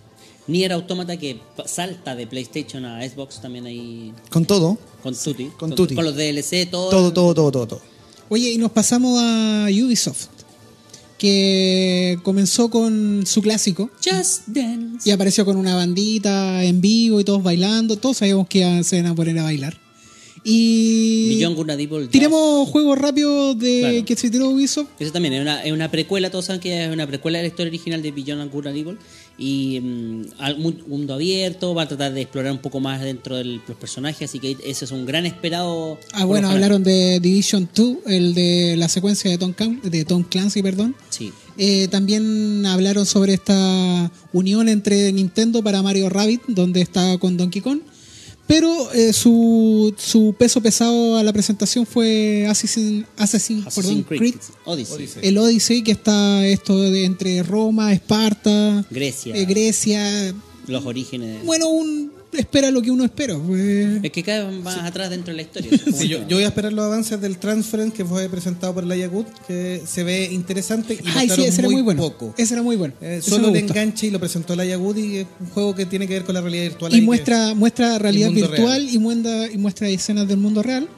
Nier 0.46 0.72
Automata 0.72 1.16
que 1.18 1.38
salta 1.66 2.14
de 2.14 2.26
PlayStation 2.26 2.84
a 2.86 3.06
Xbox 3.06 3.40
también 3.42 3.66
ahí 3.66 4.12
Con 4.30 4.46
todo. 4.46 4.78
con 5.02 5.14
Tutti. 5.14 5.50
Con 5.58 5.74
Tutti. 5.74 5.94
Con 5.94 6.04
los 6.04 6.14
DLC, 6.16 6.64
todo. 6.70 6.88
Todo, 6.90 7.12
todo, 7.12 7.34
todo, 7.34 7.52
todo, 7.52 7.66
todo. 7.66 7.80
Oye, 8.30 8.50
y 8.52 8.58
nos 8.58 8.70
pasamos 8.70 9.18
a 9.20 9.66
Ubisoft, 9.70 10.26
que 11.18 12.18
comenzó 12.22 12.70
con 12.70 13.24
su 13.26 13.42
clásico 13.42 13.90
Just 14.04 14.46
Dance. 14.46 15.08
y 15.08 15.12
apareció 15.12 15.44
con 15.44 15.56
una 15.56 15.74
bandita 15.74 16.62
en 16.64 16.80
vivo 16.80 17.20
y 17.20 17.24
todos 17.24 17.42
bailando. 17.42 17.96
Todos 17.96 18.18
sabíamos 18.18 18.46
que 18.48 18.82
se 18.84 18.98
iban 18.98 19.10
a 19.10 19.14
poner 19.14 19.38
a 19.38 19.42
bailar. 19.42 19.78
Y 20.44 21.28
Beyond 21.36 21.56
Good 21.56 21.70
and 21.70 21.80
Evil 21.80 22.00
2. 22.02 22.10
tiremos 22.10 22.68
juegos 22.68 22.96
rápidos 22.96 23.58
de 23.58 23.80
Claro. 23.80 24.04
que 24.06 24.16
se 24.16 24.30
tiró 24.30 24.48
Ubisoft. 24.50 24.88
Eso 24.98 25.12
también 25.12 25.34
es 25.34 25.42
una, 25.42 25.62
es 25.64 25.72
una 25.72 25.90
precuela, 25.90 26.30
todos 26.30 26.44
saben 26.46 26.60
que 26.60 26.84
es 26.84 26.90
una 26.92 27.06
precuela 27.06 27.38
de 27.38 27.42
la 27.44 27.48
historia 27.48 27.68
original 27.70 28.00
de 28.00 28.12
Beyond 28.12 28.50
Good 28.50 28.66
and 28.68 28.76
Evil. 28.76 28.98
Y 29.40 29.78
mu- 29.80 30.72
mundo 30.88 31.14
abierto, 31.14 31.72
va 31.74 31.82
a 31.82 31.88
tratar 31.88 32.12
de 32.12 32.22
explorar 32.22 32.50
un 32.50 32.58
poco 32.58 32.80
más 32.80 33.00
dentro 33.00 33.36
de 33.36 33.44
los 33.44 33.76
personajes, 33.78 34.28
así 34.28 34.40
que 34.40 34.56
ese 34.64 34.84
es 34.84 34.90
un 34.90 35.06
gran 35.06 35.26
esperado. 35.26 35.96
Ah, 36.12 36.24
bueno, 36.24 36.48
hablaron 36.50 36.82
de 36.82 37.20
Division 37.20 37.68
2, 37.72 37.98
el 38.06 38.34
de 38.34 38.74
la 38.76 38.88
secuencia 38.88 39.30
de 39.30 39.38
Tom, 39.38 39.52
Clan- 39.54 39.80
de 39.80 40.04
Tom 40.04 40.24
Clancy, 40.24 40.60
perdón. 40.62 40.96
Sí. 41.10 41.32
Eh, 41.56 41.86
también 41.88 42.66
hablaron 42.66 43.06
sobre 43.06 43.34
esta 43.34 44.10
unión 44.32 44.68
entre 44.68 45.12
Nintendo 45.12 45.62
para 45.62 45.82
Mario 45.82 46.08
Rabbit, 46.08 46.42
donde 46.48 46.80
está 46.80 47.16
con 47.18 47.36
Donkey 47.36 47.62
Kong. 47.62 47.80
Pero 48.48 48.90
eh, 48.92 49.12
su, 49.12 49.94
su 49.98 50.34
peso 50.38 50.60
pesado 50.62 51.16
a 51.18 51.22
la 51.22 51.32
presentación 51.34 51.84
fue 51.84 52.46
Assassin, 52.48 53.06
Assassin, 53.18 53.58
Assassin's 53.58 53.74
perdón, 53.74 54.02
Creed, 54.04 54.18
Creed, 54.20 54.34
Odyssey. 54.64 54.94
Odyssey. 54.96 55.20
el 55.28 55.38
Odyssey, 55.38 55.82
que 55.82 55.92
está 55.92 56.46
esto 56.46 56.80
de 56.80 57.04
entre 57.04 57.42
Roma, 57.42 57.92
Esparta, 57.92 58.86
Grecia. 58.90 59.36
eh, 59.36 59.44
Grecia. 59.44 60.34
Los 60.66 60.84
orígenes. 60.86 61.44
Bueno, 61.44 61.68
un, 61.68 62.10
espera 62.32 62.70
lo 62.70 62.82
que 62.82 62.90
uno 62.90 63.04
espera. 63.04 63.36
pues. 63.36 64.02
Es 64.04 64.12
que 64.12 64.22
cada 64.22 64.48
vez 64.50 64.62
más 64.62 64.76
atrás 64.78 65.10
dentro 65.10 65.32
de 65.32 65.36
la 65.36 65.42
historia. 65.42 65.70
Sí, 65.96 66.08
yo, 66.08 66.18
yo 66.28 66.36
voy 66.36 66.44
a 66.44 66.48
esperar 66.48 66.72
los 66.72 66.84
avances 66.84 67.20
del 67.20 67.38
Transference 67.38 67.96
que 67.96 68.04
fue 68.04 68.28
presentado 68.28 68.74
por 68.74 68.84
la 68.84 68.96
Yagut, 68.96 69.26
que 69.46 69.82
se 69.86 70.02
ve 70.04 70.28
interesante 70.32 70.94
y 70.94 70.98
Ay, 71.14 71.28
sí, 71.30 71.44
ese 71.44 71.60
era 71.62 71.70
muy 71.70 71.82
bueno. 71.82 72.02
poco. 72.02 72.34
Ese 72.36 72.54
era 72.54 72.62
muy 72.62 72.76
bueno. 72.76 72.94
Eh, 73.00 73.20
solo 73.22 73.48
gustó. 73.50 73.58
enganche 73.58 74.06
y 74.06 74.10
lo 74.10 74.20
presentó 74.20 74.54
la 74.56 74.64
Yagut 74.64 74.98
y 74.98 75.16
es 75.18 75.26
un 75.40 75.46
juego 75.50 75.74
que 75.74 75.86
tiene 75.86 76.06
que 76.06 76.14
ver 76.14 76.24
con 76.24 76.34
la 76.34 76.40
realidad 76.40 76.64
virtual. 76.64 76.92
y 76.92 77.00
que- 77.00 77.02
muestra 77.06 77.54
muestra 77.54 77.98
realidad 77.98 78.30
virtual 78.30 78.56
real. 78.82 78.88
y 78.94 78.98
muestra, 78.98 79.50
y 79.52 79.56
muestra 79.58 79.88
escenas 79.88 80.28
del 80.28 80.38
mundo 80.38 80.62
real 80.62 80.88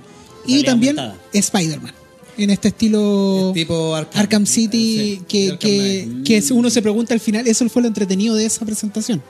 y 0.46 0.62
también. 0.64 0.96
Spider-Man 1.32 1.94
en 2.38 2.48
este 2.50 2.68
estilo 2.68 3.48
Es 3.48 3.54
tipo 3.54 3.94
Arkham. 3.94 4.20
Arkham 4.20 4.46
City 4.46 5.18
Sí, 5.18 5.22
que, 5.28 5.50
Arkham 5.50 6.24
que, 6.24 6.42
uno 6.52 6.70
se 6.70 6.80
pregunta 6.80 7.12
al 7.12 7.20
final 7.20 7.46
eso 7.46 7.68
fue 7.68 7.82
lo 7.82 7.88
entretenido 7.88 8.34
de 8.34 8.46
esa 8.46 8.64
presentación 8.64 9.22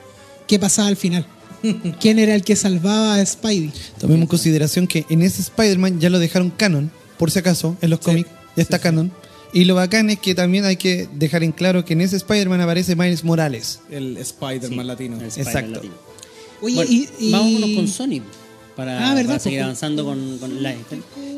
qué 0.47 0.59
pasaba 0.59 0.87
al 0.89 0.97
final 0.97 1.27
quién 2.01 2.19
era 2.19 2.35
el 2.35 2.43
que 2.43 2.57
salvaba 2.57 3.15
a 3.17 3.25
Spidey 3.27 3.73
Tomemos 3.99 4.23
en 4.23 4.27
consideración 4.29 4.87
que 4.87 5.05
en 5.11 5.23
ese 5.23 5.43
Spider-Man 5.43 6.01
ya 6.01 6.11
lo 6.11 6.19
dejaron 6.19 6.51
canon, 6.51 6.91
por 7.19 7.31
si 7.31 7.39
acaso, 7.39 7.77
en 7.81 7.91
los 7.91 8.01
cómics, 8.01 8.29
ya 8.57 8.63
está 8.63 8.79
canon. 8.79 9.13
Y 9.53 9.65
lo 9.65 9.75
bacán 9.75 10.11
es 10.11 10.19
que 10.21 10.35
también 10.35 10.65
hay 10.65 10.77
que 10.77 11.09
dejar 11.13 11.43
en 11.43 11.51
claro 11.53 11.85
que 11.85 11.95
en 11.95 12.01
ese 12.03 12.17
Spider-Man 12.17 12.61
aparece 12.61 12.95
Miles 12.95 13.25
Morales. 13.25 13.81
El 13.91 14.17
Spider-Man 14.17 14.87
latino. 14.87 15.19
El 15.19 15.25
Exacto. 15.27 15.73
latino. 15.75 15.95
oye 16.63 16.75
Bueno, 16.77 16.91
y, 16.91 17.09
y- 17.19 17.33
Vámonos 17.33 17.71
con 17.75 17.89
Sony 17.89 18.23
para, 18.77 19.11
Ah, 19.11 19.39
seguir 19.41 19.61
avanzando 19.63 20.05
con, 20.05 20.39
con 20.39 20.63
la 20.63 20.75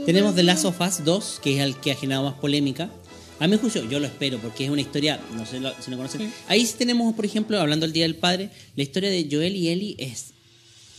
Tenemos 0.07 0.35
The 0.35 0.43
Last 0.43 0.64
of 0.66 0.81
Us 0.81 1.05
2, 1.05 1.41
que 1.43 1.57
es 1.57 1.62
el 1.64 1.77
que 1.77 1.93
ha 1.93 1.97
generado 1.97 2.27
más 2.31 2.35
polémica. 2.39 2.91
A 3.43 3.49
mi 3.49 3.57
juicio, 3.57 3.82
yo 3.90 3.99
lo 3.99 4.07
espero, 4.07 4.38
porque 4.38 4.64
es 4.66 4.70
una 4.70 4.80
historia, 4.82 5.20
no 5.34 5.45
sé 5.45 5.59
lo- 5.59 5.72
si 5.82 5.90
lo 5.90 5.97
conocen. 5.97 6.32
Ahí 6.47 6.64
sí 6.64 6.74
tenemos, 6.78 7.12
por 7.14 7.24
ejemplo, 7.24 7.59
hablando 7.61 7.84
del 7.86 7.93
Día 7.93 8.05
del 8.05 8.14
Padre, 8.14 8.51
la 8.76 8.84
historia 8.84 9.11
de 9.11 9.26
Joel 9.28 9.57
y 9.57 9.68
Ellie 9.68 9.97
es 9.99 10.26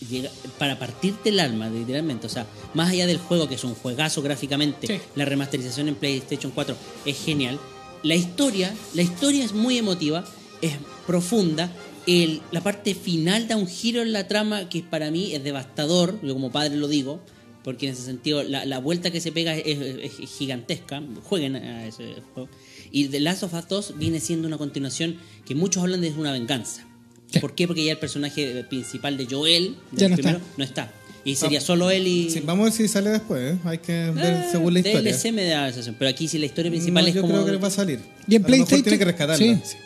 llega- 0.10 0.30
para 0.58 0.78
partirte 0.78 1.30
el 1.30 1.40
alma, 1.40 1.70
literalmente. 1.70 2.28
O 2.28 2.30
sea, 2.30 2.46
más 2.74 2.90
allá 2.92 3.08
del 3.08 3.18
juego, 3.18 3.48
que 3.48 3.56
es 3.56 3.64
un 3.64 3.76
juegazo 3.76 4.22
gráficamente, 4.22 4.88
Sí. 4.88 4.94
la 5.16 5.24
remasterización 5.24 5.88
en 5.88 5.96
PlayStation 5.96 6.52
4 6.54 6.76
es 7.06 7.18
genial. 7.24 7.58
La 8.04 8.16
historia, 8.16 8.74
la 8.94 9.04
historia 9.04 9.46
es 9.46 9.54
muy 9.54 9.78
emotiva, 9.78 10.26
es 10.62 10.74
profunda. 11.08 11.72
El- 12.08 12.42
la 12.52 12.60
parte 12.62 12.94
final 12.94 13.48
da 13.48 13.56
un 13.56 13.68
giro 13.68 14.02
en 14.02 14.12
la 14.12 14.28
trama 14.28 14.68
que 14.68 14.84
para 14.84 15.10
mí 15.12 15.34
es 15.34 15.42
devastador, 15.46 16.20
yo 16.22 16.34
como 16.34 16.52
padre 16.52 16.76
lo 16.76 16.90
digo, 16.90 17.22
porque 17.64 17.88
en 17.88 17.94
ese 17.94 18.04
sentido 18.04 18.44
la, 18.44 18.66
la 18.66 18.80
vuelta 18.80 19.12
que 19.12 19.22
se 19.22 19.32
pega 19.32 19.56
es, 19.56 19.66
es- 19.80 20.20
es 20.22 20.30
gigantesca. 20.30 21.02
Jueguen 21.24 21.56
a 21.56 21.86
ese 21.88 22.16
juego. 22.34 22.50
Y 22.92 23.08
The 23.08 23.20
Last 23.20 23.44
of 23.44 23.54
Us 23.54 23.68
2 23.68 23.94
viene 23.98 24.20
siendo 24.20 24.48
una 24.48 24.58
continuación 24.58 25.18
que 25.46 25.56
muchos 25.56 25.82
hablan 25.84 26.02
de 26.02 26.12
una 26.12 26.32
venganza. 26.32 26.86
Sí. 27.32 27.40
¿Por 27.40 27.56
qué? 27.56 27.66
Porque 27.68 27.84
ya 27.84 27.92
el 27.94 27.98
personaje 27.98 28.64
principal 28.66 29.18
de 29.18 29.26
Joel, 29.26 29.76
del 29.92 30.00
Ya 30.00 30.10
no 30.10 30.16
primero, 30.16 30.38
está. 30.38 30.50
no 30.58 30.64
está. 30.64 30.94
Y 31.26 31.36
sería 31.36 31.62
solo 31.62 31.90
él 31.90 32.06
y. 32.06 32.30
Sí, 32.30 32.42
vamos 32.42 32.62
a 32.62 32.66
ver 32.66 32.74
si 32.74 32.88
sale 32.90 33.10
después. 33.10 33.54
¿eh? 33.54 33.58
Hay 33.64 33.78
que 33.78 34.12
ver 34.12 34.34
Ah, 34.36 34.48
según 34.52 34.74
la 34.74 34.80
historia. 34.80 35.02
DLC 35.14 35.32
me 35.32 35.46
da 35.46 35.62
la 35.62 35.68
sensación, 35.70 35.96
pero 35.98 36.10
aquí 36.10 36.28
sí 36.28 36.38
la 36.38 36.46
historia 36.48 36.70
principal 36.70 37.04
No, 37.04 37.08
es 37.10 37.16
yo 37.16 37.22
como. 37.22 37.34
creo 37.34 37.46
que 37.46 37.58
va 37.58 37.68
a 37.70 37.72
salir. 37.72 38.00
y 38.28 38.36
en 38.36 38.44
PlayStation 38.44 38.84
tiene 38.84 39.00
que 39.00 39.06
rescatarla. 39.06 39.38
sí. 39.64 39.78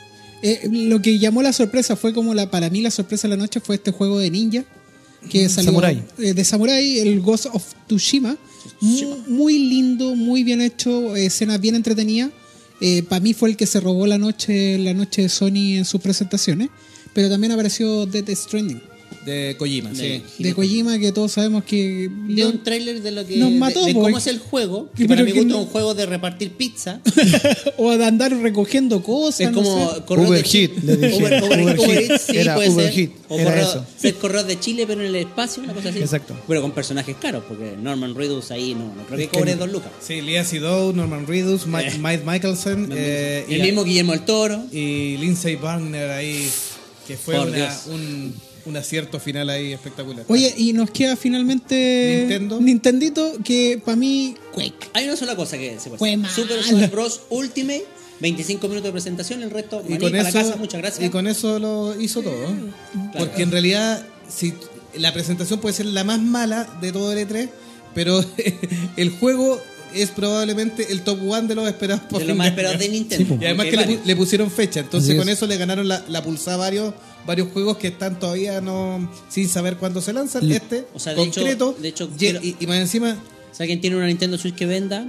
Eh, 0.44 0.68
lo 0.72 1.02
que 1.02 1.18
llamó 1.18 1.42
la 1.42 1.52
sorpresa 1.54 1.96
fue 1.96 2.14
como 2.14 2.34
la 2.36 2.52
para 2.52 2.70
mí 2.70 2.82
la 2.82 2.92
sorpresa 2.92 3.28
de 3.28 3.36
la 3.36 3.42
noche 3.42 3.60
fue 3.60 3.76
este 3.78 3.90
juego 3.92 4.20
de 4.20 4.30
ninja 4.30 4.66
que 5.28 5.50
salió 5.50 5.72
Samurai. 5.72 6.04
eh, 6.18 6.34
de 6.34 6.44
Samurai, 6.44 7.00
el 7.00 7.22
Ghost 7.22 7.48
of 7.54 7.64
Tsushima. 7.88 8.38
Muy, 8.82 9.06
muy 9.28 9.60
lindo, 9.60 10.16
muy 10.16 10.44
bien 10.44 10.62
hecho, 10.62 11.16
escenas 11.16 11.60
bien 11.60 11.76
entretenidas. 11.76 12.32
para 13.10 13.20
mí 13.22 13.34
fue 13.34 13.50
el 13.50 13.58
que 13.58 13.66
se 13.66 13.80
robó 13.80 14.06
la 14.06 14.18
noche, 14.18 14.78
la 14.78 14.94
noche 14.94 15.24
de 15.24 15.30
Sony 15.30 15.78
en 15.78 15.86
sus 15.86 16.02
presentaciones. 16.02 16.70
Pero 17.14 17.30
también 17.30 17.52
apareció 17.52 18.06
Death 18.06 18.30
Stranding. 18.30 18.82
De 19.28 19.56
Kojima, 19.58 19.90
De- 19.92 20.22
sí. 20.38 20.44
De 20.44 20.54
Kojima, 20.54 20.98
que 21.00 21.12
todos 21.12 21.34
sabemos 21.34 21.64
que. 21.66 22.10
de 22.30 22.46
un 22.46 22.64
tráiler 22.64 23.02
de 23.02 23.12
lo 23.12 23.26
que 23.28 23.36
Nos 23.38 23.52
de- 23.52 23.58
mató, 23.58 23.86
de, 23.86 23.94
porque- 23.94 24.08
cómo 24.08 24.18
es 24.18 24.28
el 24.28 24.40
juego 24.40 24.90
que 24.96 25.06
para 25.06 25.24
mi 25.24 25.34
que 25.34 25.40
gusto 25.42 25.54
no- 25.58 25.64
un 25.64 25.68
juego 25.68 25.94
de 25.94 26.06
repartir 26.06 26.52
pizza 26.54 27.02
o 27.78 27.98
de 27.98 28.06
andar 28.06 28.32
recogiendo 28.32 29.04
cosas. 29.04 29.42
es 29.42 29.52
no 29.52 29.62
como 29.64 29.90
sé. 29.94 29.96
de 29.96 30.06
le 30.84 30.98
dije. 30.98 31.18
Uber- 31.18 31.42
Uber- 31.44 31.62
Overheat. 31.62 31.80
Uber 32.06 32.20
sí, 32.20 32.38
Era 32.38 32.56
puede 32.56 32.70
Overheat, 32.70 32.96
ser. 32.96 33.12
O 33.30 33.36
era 33.40 33.52
correo- 33.52 33.70
eso. 33.70 33.86
ser 33.98 34.14
correos 34.16 34.48
de 34.48 34.60
Chile, 34.60 34.86
pero 34.88 35.02
en 35.02 35.08
el 35.08 35.16
espacio, 35.16 35.62
una 35.64 35.74
cosa 35.74 35.90
así. 35.90 36.00
Exacto. 36.00 36.34
Pero 36.48 36.62
con 36.62 36.72
personajes 36.72 37.16
caros, 37.22 37.44
porque 37.48 37.76
Norman 37.82 38.16
Reedus 38.16 38.52
ahí 38.52 38.74
no, 38.76 38.96
no 38.96 39.04
creo 39.08 39.20
que 39.20 39.28
cobre 39.28 39.56
dos 39.56 39.70
lucas. 39.70 39.92
Sí, 40.02 40.22
Lia 40.22 40.46
Seydoux, 40.46 40.96
Norman 40.96 41.28
Reedus, 41.28 41.64
Eh. 41.66 41.98
Mike 42.00 42.24
Michelson 42.26 42.90
eh, 42.94 43.46
el 43.50 43.60
y, 43.60 43.62
mismo 43.64 43.84
Guillermo 43.84 44.14
el 44.14 44.22
Toro. 44.22 44.64
y 44.72 45.18
Lindsay 45.18 45.56
Barner 45.58 46.12
ahí, 46.12 46.50
que 47.08 47.18
fue 47.18 47.40
una- 47.40 47.78
un, 47.88 48.34
un 48.68 48.78
acierto 48.78 49.20
final 49.20 49.50
ahí 49.50 49.74
espectacular. 49.74 50.26
Oye, 50.28 50.54
y 50.58 50.74
nos 50.74 50.92
queda 50.92 51.16
finalmente. 51.16 52.18
Nintendo. 52.20 52.60
Nintendito, 52.60 53.34
que 53.44 53.82
para 53.84 53.96
mí. 53.96 54.36
Quake. 54.54 54.90
Hay 54.94 55.06
una 55.06 55.16
sola 55.16 55.36
cosa 55.36 55.58
que 55.58 55.80
se 55.80 55.90
Fue 55.90 55.98
puede 55.98 56.18
mala. 56.18 56.34
Super 56.34 56.64
Smash 56.64 56.92
Bros. 56.92 57.22
Ultimate, 57.30 57.86
25 58.20 58.68
minutos 58.68 58.88
de 58.88 58.92
presentación, 58.92 59.44
el 59.44 59.52
resto, 59.52 59.84
y 59.88 59.92
maní 59.92 60.02
con, 60.02 60.12
para 60.12 60.30
eso, 60.30 60.38
casa, 60.38 60.56
muchas 60.58 60.82
gracias. 60.82 61.06
y 61.06 61.10
con 61.10 61.28
eso 61.28 61.60
lo 61.60 62.00
hizo 62.00 62.22
todo. 62.22 62.48
Porque 63.18 63.44
en 63.44 63.52
realidad, 63.52 64.06
si 64.30 64.54
la 64.96 65.14
presentación 65.14 65.60
puede 65.60 65.74
ser 65.74 65.86
la 65.88 66.04
más 66.04 66.20
mala 66.20 66.66
de 66.82 66.92
todo 66.92 67.12
el 67.14 67.28
E3, 67.28 67.50
pero 67.94 68.24
el 68.98 69.10
juego 69.12 69.60
es 69.94 70.10
probablemente 70.12 70.92
el 70.92 71.02
top 71.02 71.20
one 71.28 71.48
de 71.48 71.56
los 71.56 71.68
esperados 71.68 72.04
por 72.10 72.20
de 72.20 72.26
lo 72.26 72.32
fin 72.34 72.38
más 72.38 72.46
de 72.46 72.50
esperado 72.50 72.76
año. 72.76 72.84
de 72.84 72.90
Nintendo. 72.90 73.38
Y 73.42 73.46
además 73.46 73.68
que 73.68 74.00
le, 74.04 74.16
pusieron 74.16 74.52
fecha, 74.52 74.82
entonces 74.82 75.12
Así 75.12 75.18
con 75.18 75.30
es. 75.30 75.38
eso 75.38 75.48
le 75.48 75.58
ganaron 75.58 75.88
la, 75.88 76.04
la 76.10 76.22
pulsada 76.22 76.56
a 76.56 76.58
varios, 76.58 76.94
varios 77.28 77.50
juegos 77.52 77.78
que 77.78 77.90
están 77.90 78.18
todavía 78.20 78.62
no 78.62 79.12
sin 79.30 79.48
saber 79.50 79.78
cuándo 79.78 80.02
se 80.02 80.14
lanzan. 80.14 80.50
Este, 80.52 80.86
O 80.96 81.00
sea, 81.00 81.14
de 81.14 81.22
hecho- 81.24 81.42
concreto, 81.42 81.76
de 81.80 81.88
hecho, 81.90 82.10
y, 82.16 82.18
quiero- 82.18 82.40
y- 82.42 82.56
y 82.60 82.66
más 82.68 82.78
encima, 82.78 83.18
Si 83.52 83.62
alguien 83.64 83.82
tiene 83.82 83.96
una 83.98 84.08
Nintendo 84.08 84.38
Switch 84.38 84.56
que 84.56 84.66
venda, 84.66 85.06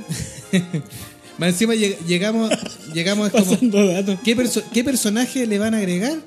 más 1.38 1.50
encima 1.50 1.74
lleg- 1.74 1.98
llegamos, 2.06 2.50
llegamos 2.92 3.32
es 3.32 3.44
como, 3.44 3.56
datos. 3.92 4.18
¿qué, 4.24 4.36
perso- 4.36 4.62
¿qué 4.72 4.82
personaje 4.84 5.46
le 5.46 5.58
van 5.58 5.74
a 5.74 5.78
agregar? 5.78 6.18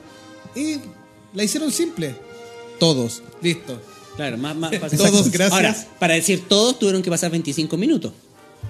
Y 0.56 0.78
la 1.34 1.44
hicieron 1.44 1.72
simple. 1.72 2.16
Todos, 2.80 3.22
listo. 3.42 3.80
claro, 4.16 4.38
más, 4.38 4.56
más 4.56 4.76
fácil. 4.78 4.98
Todos, 4.98 5.30
gracias. 5.32 5.52
Ahora, 5.54 5.76
para 6.00 6.16
decir 6.16 6.44
todos, 6.48 6.80
tuvieron 6.80 7.02
que 7.02 7.10
pasar 7.10 7.30
25 7.32 7.78
minutos. 7.78 8.12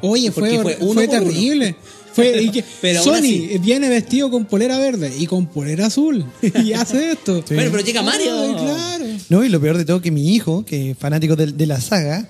Oye, 0.01 0.31
fue, 0.31 0.49
Porque 0.49 0.61
fue 0.63 0.73
fue, 0.75 0.87
uno 0.87 1.01
por 1.05 1.21
uno. 1.21 1.75
Y 2.17 2.49
que 2.51 2.63
Pero 2.81 3.03
Sony 3.03 3.13
así. 3.15 3.57
viene 3.61 3.89
vestido 3.89 4.29
con 4.29 4.45
polera 4.45 4.77
verde 4.77 5.11
y 5.17 5.27
con 5.27 5.45
polera 5.47 5.87
azul 5.87 6.25
y 6.63 6.73
hace 6.73 7.11
esto. 7.11 7.43
Bueno, 7.49 7.71
pero 7.71 7.83
llega 7.83 8.01
Mario. 8.01 8.31
Ay, 8.39 8.53
claro. 8.53 9.05
No, 9.29 9.43
y 9.43 9.49
lo 9.49 9.59
peor 9.61 9.77
de 9.77 9.85
todo 9.85 10.01
que 10.01 10.11
mi 10.11 10.33
hijo, 10.35 10.65
que 10.65 10.91
es 10.91 10.97
fanático 10.97 11.35
de, 11.35 11.47
de 11.47 11.65
la 11.65 11.79
saga, 11.79 12.27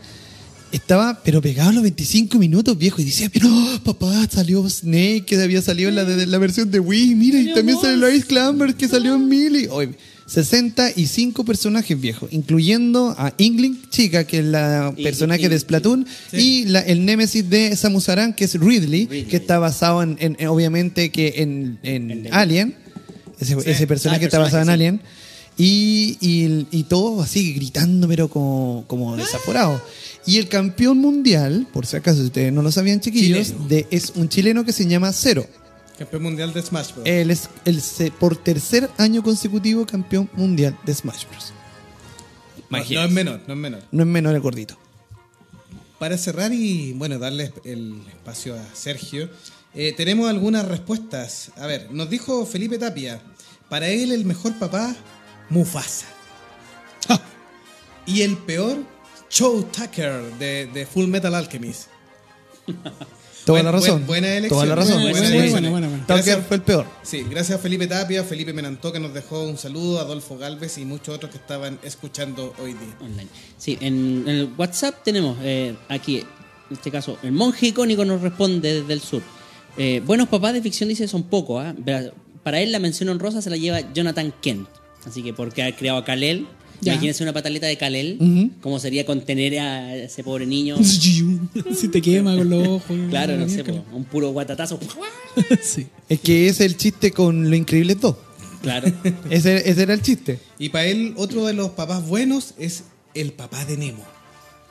estaba 0.72 1.22
pero 1.24 1.42
pegado 1.42 1.70
a 1.70 1.74
los 1.74 1.84
25 1.84 2.38
minutos, 2.40 2.78
viejo, 2.78 3.02
y 3.02 3.06
decía, 3.06 3.30
pero 3.34 3.50
papá, 3.84 4.28
salió 4.32 4.68
Snake, 4.70 5.24
que 5.26 5.42
había 5.42 5.62
salido 5.62 5.90
en 5.90 5.96
la, 5.96 6.06
de, 6.06 6.26
la 6.26 6.38
versión 6.38 6.72
de 6.72 6.80
Wii, 6.80 7.16
mira, 7.16 7.40
y 7.40 7.54
también 7.54 7.78
salió 7.82 8.10
Ice 8.10 8.26
Clamber, 8.26 8.76
que 8.76 8.88
salió 8.88 9.16
en 9.16 9.28
Melee. 9.28 9.68
Oye, 9.70 9.92
65 10.28 11.44
personajes, 11.44 12.00
viejo, 12.00 12.28
incluyendo 12.32 13.14
a 13.18 13.34
Ingling, 13.38 13.82
chica, 13.90 14.26
que 14.26 14.40
es 14.40 14.46
la 14.46 14.94
Y- 14.96 15.04
personaje 15.04 15.44
y- 15.44 15.48
de 15.50 15.60
Splatoon, 15.60 16.08
y 16.32 16.66
la- 16.66 16.80
el 16.82 17.06
némesis 17.06 17.50
de 17.50 17.76
Samus 17.76 18.08
Aran, 18.10 18.34
que 18.34 18.46
es 18.46 18.56
Ridley, 18.56 19.08
Ridley. 19.08 19.24
que 19.26 19.38
está 19.38 19.60
basado 19.60 20.02
en, 20.04 20.16
en- 20.20 20.38
en- 20.40 20.48
obviamente, 20.48 21.10
que 21.12 21.34
en, 21.38 21.80
en 21.84 22.28
Alien. 22.34 22.76
Ese, 23.40 23.58
ese 23.66 23.88
personaje 23.88 24.24
Ah, 24.24 24.28
está 24.28 24.40
basado 24.40 24.62
en 24.64 24.70
Alien. 24.70 25.02
Y, 25.58 26.18
y, 26.22 26.66
y 26.72 26.84
todo 26.84 27.22
así 27.22 27.54
gritando, 27.54 28.08
pero 28.08 28.30
como, 28.30 28.86
como 28.88 29.18
desaforado. 29.18 29.82
Y 30.26 30.38
el 30.38 30.48
campeón 30.48 31.00
mundial, 31.00 31.68
por 31.74 31.86
si 31.86 31.98
acaso 31.98 32.22
ustedes 32.22 32.54
no 32.54 32.62
lo 32.62 32.72
sabían, 32.72 33.00
chiquillos, 33.00 33.48
Chileno. 33.48 33.68
de, 33.68 33.88
es 33.92 34.12
un 34.16 34.30
chileno 34.30 34.64
que 34.64 34.72
se 34.74 34.86
llama 34.88 35.12
Cero. 35.14 35.46
Campeón 35.98 36.24
mundial 36.24 36.54
de 36.54 36.62
Smash 36.62 36.94
Bros. 36.94 37.06
Él 37.08 37.32
es 37.32 37.50
el, 37.66 37.82
se- 37.82 38.12
por 38.12 38.36
tercer 38.36 38.90
año 38.98 39.24
consecutivo 39.24 39.86
campeón 39.86 40.30
mundial 40.34 40.78
de 40.86 40.94
Smash 40.94 41.26
Bros. 41.30 41.54
no, 42.70 42.78
no 42.78 43.06
es 43.06 43.12
menor, 43.12 43.42
no 43.48 43.54
es 43.54 43.60
menor. 43.60 43.82
No 43.92 44.04
es 44.04 44.08
menor 44.10 44.36
el 44.36 44.42
gordito. 44.42 44.78
Para 46.00 46.18
cerrar 46.18 46.52
y 46.54 46.94
bueno, 46.94 47.20
darle 47.20 47.52
el 47.64 48.02
espacio 48.10 48.56
a 48.56 48.64
Sergio, 48.76 49.30
eh, 49.76 49.94
tenemos 49.96 50.30
algunas 50.30 50.68
respuestas. 50.68 51.52
A 51.58 51.68
ver, 51.68 51.90
nos 51.92 52.10
dijo 52.10 52.46
Felipe 52.46 52.78
Tapia, 52.80 53.22
para 53.70 53.88
él 53.88 54.12
el 54.12 54.26
mejor 54.26 54.54
papá, 54.58 54.96
Mufasa. 55.50 56.08
Y 58.08 58.24
el 58.24 58.36
peor, 58.38 58.78
Joe 59.36 59.64
Tucker 59.72 60.22
de, 60.40 60.68
de 60.68 60.86
Full 60.86 61.08
Metal 61.08 61.34
Alchemist. 61.34 61.88
Toda 63.46 63.60
Buen- 63.62 63.66
la 63.66 63.72
razón. 63.72 63.92
buen- 64.06 64.08
buena 64.08 64.28
elección. 64.36 64.50
Toda 64.50 64.66
la 64.68 64.76
razón. 64.76 65.02
Buena, 65.02 65.12
Buena 65.12 65.28
buena, 65.30 65.38
elección. 65.40 65.72
buena, 65.72 65.88
buena. 65.88 66.04
Tucker 66.06 66.16
Gracias. 66.24 66.48
fue 66.48 66.58
el 66.58 66.64
peor. 66.64 66.86
Sí, 67.02 67.26
gracias 67.28 67.58
a 67.58 67.62
Felipe 67.62 67.88
Tapia, 67.88 68.24
Felipe 68.24 68.54
Menantó 68.54 68.94
que 68.94 69.00
nos 69.00 69.14
dejó 69.16 69.44
un 69.44 69.58
saludo, 69.58 70.00
Adolfo 70.00 70.38
Galvez 70.38 70.78
y 70.78 70.86
muchos 70.86 71.16
otros 71.16 71.32
que 71.32 71.38
estaban 71.38 71.80
escuchando 71.82 72.54
hoy 72.60 72.74
día. 72.74 72.96
Online. 73.02 73.28
Sí, 73.58 73.78
en, 73.82 74.24
en 74.28 74.36
el 74.36 74.50
WhatsApp 74.58 75.04
tenemos 75.04 75.38
eh, 75.42 75.76
aquí, 75.90 76.18
en 76.20 76.26
este 76.72 76.92
caso, 76.92 77.18
el 77.24 77.32
monje 77.32 77.68
icónico 77.68 78.06
nos 78.06 78.22
responde 78.22 78.82
desde 78.82 78.94
el 78.94 79.02
sur. 79.02 79.24
Eh, 79.78 80.04
buenos 80.06 80.28
papás 80.28 80.54
de 80.54 80.62
ficción 80.62 80.90
dice 80.90 81.08
son 81.08 81.24
pocos. 81.24 81.64
¿ah? 81.66 81.74
Para 82.44 82.60
él 82.60 82.72
la 82.72 82.78
mención 82.80 83.10
honrosa 83.10 83.42
se 83.42 83.50
la 83.50 83.58
lleva 83.58 83.92
Jonathan 83.92 84.32
Kent. 84.40 84.68
Así 85.06 85.24
que 85.24 85.34
porque 85.34 85.64
ha 85.64 85.76
creado 85.76 85.98
a 85.98 86.06
Kalel. 86.06 86.48
Ya. 86.82 86.94
Imagínense 86.94 87.24
una 87.24 87.34
pataleta 87.34 87.68
de 87.68 87.78
Kalel. 87.78 88.18
Ujú. 88.20 88.52
¿Cómo 88.62 88.80
sería 88.80 89.06
contener 89.06 89.60
a 89.60 89.96
ese 89.96 90.24
pobre 90.24 90.46
niño? 90.46 90.78
si 90.84 91.88
te 91.92 92.02
quema 92.02 92.36
con 92.36 92.50
los 92.50 92.68
ojos. 92.68 92.98
claro, 93.10 93.38
no 93.38 93.48
sé, 93.48 93.64
po, 93.64 93.84
un 93.94 94.04
puro 94.04 94.32
guatatazo. 94.32 94.80
sí. 95.62 95.88
Es 96.10 96.20
que 96.20 96.48
ese 96.48 96.66
es 96.66 96.72
el 96.72 96.78
chiste 96.78 97.12
con 97.12 97.50
Lo 97.50 97.56
Increíble 97.56 97.96
2. 97.96 98.16
Claro. 98.62 98.92
Ese, 99.30 99.70
ese 99.70 99.82
era 99.84 99.94
el 99.94 100.02
chiste. 100.02 100.40
Y 100.60 100.70
para 100.70 100.86
él, 100.86 101.14
otro 101.18 101.46
de 101.46 101.54
los 101.54 101.72
papás 101.72 102.06
buenos 102.08 102.54
es 102.58 102.84
el 103.14 103.32
papá 103.34 103.66
de 103.66 103.78
Nemo. 103.78 104.06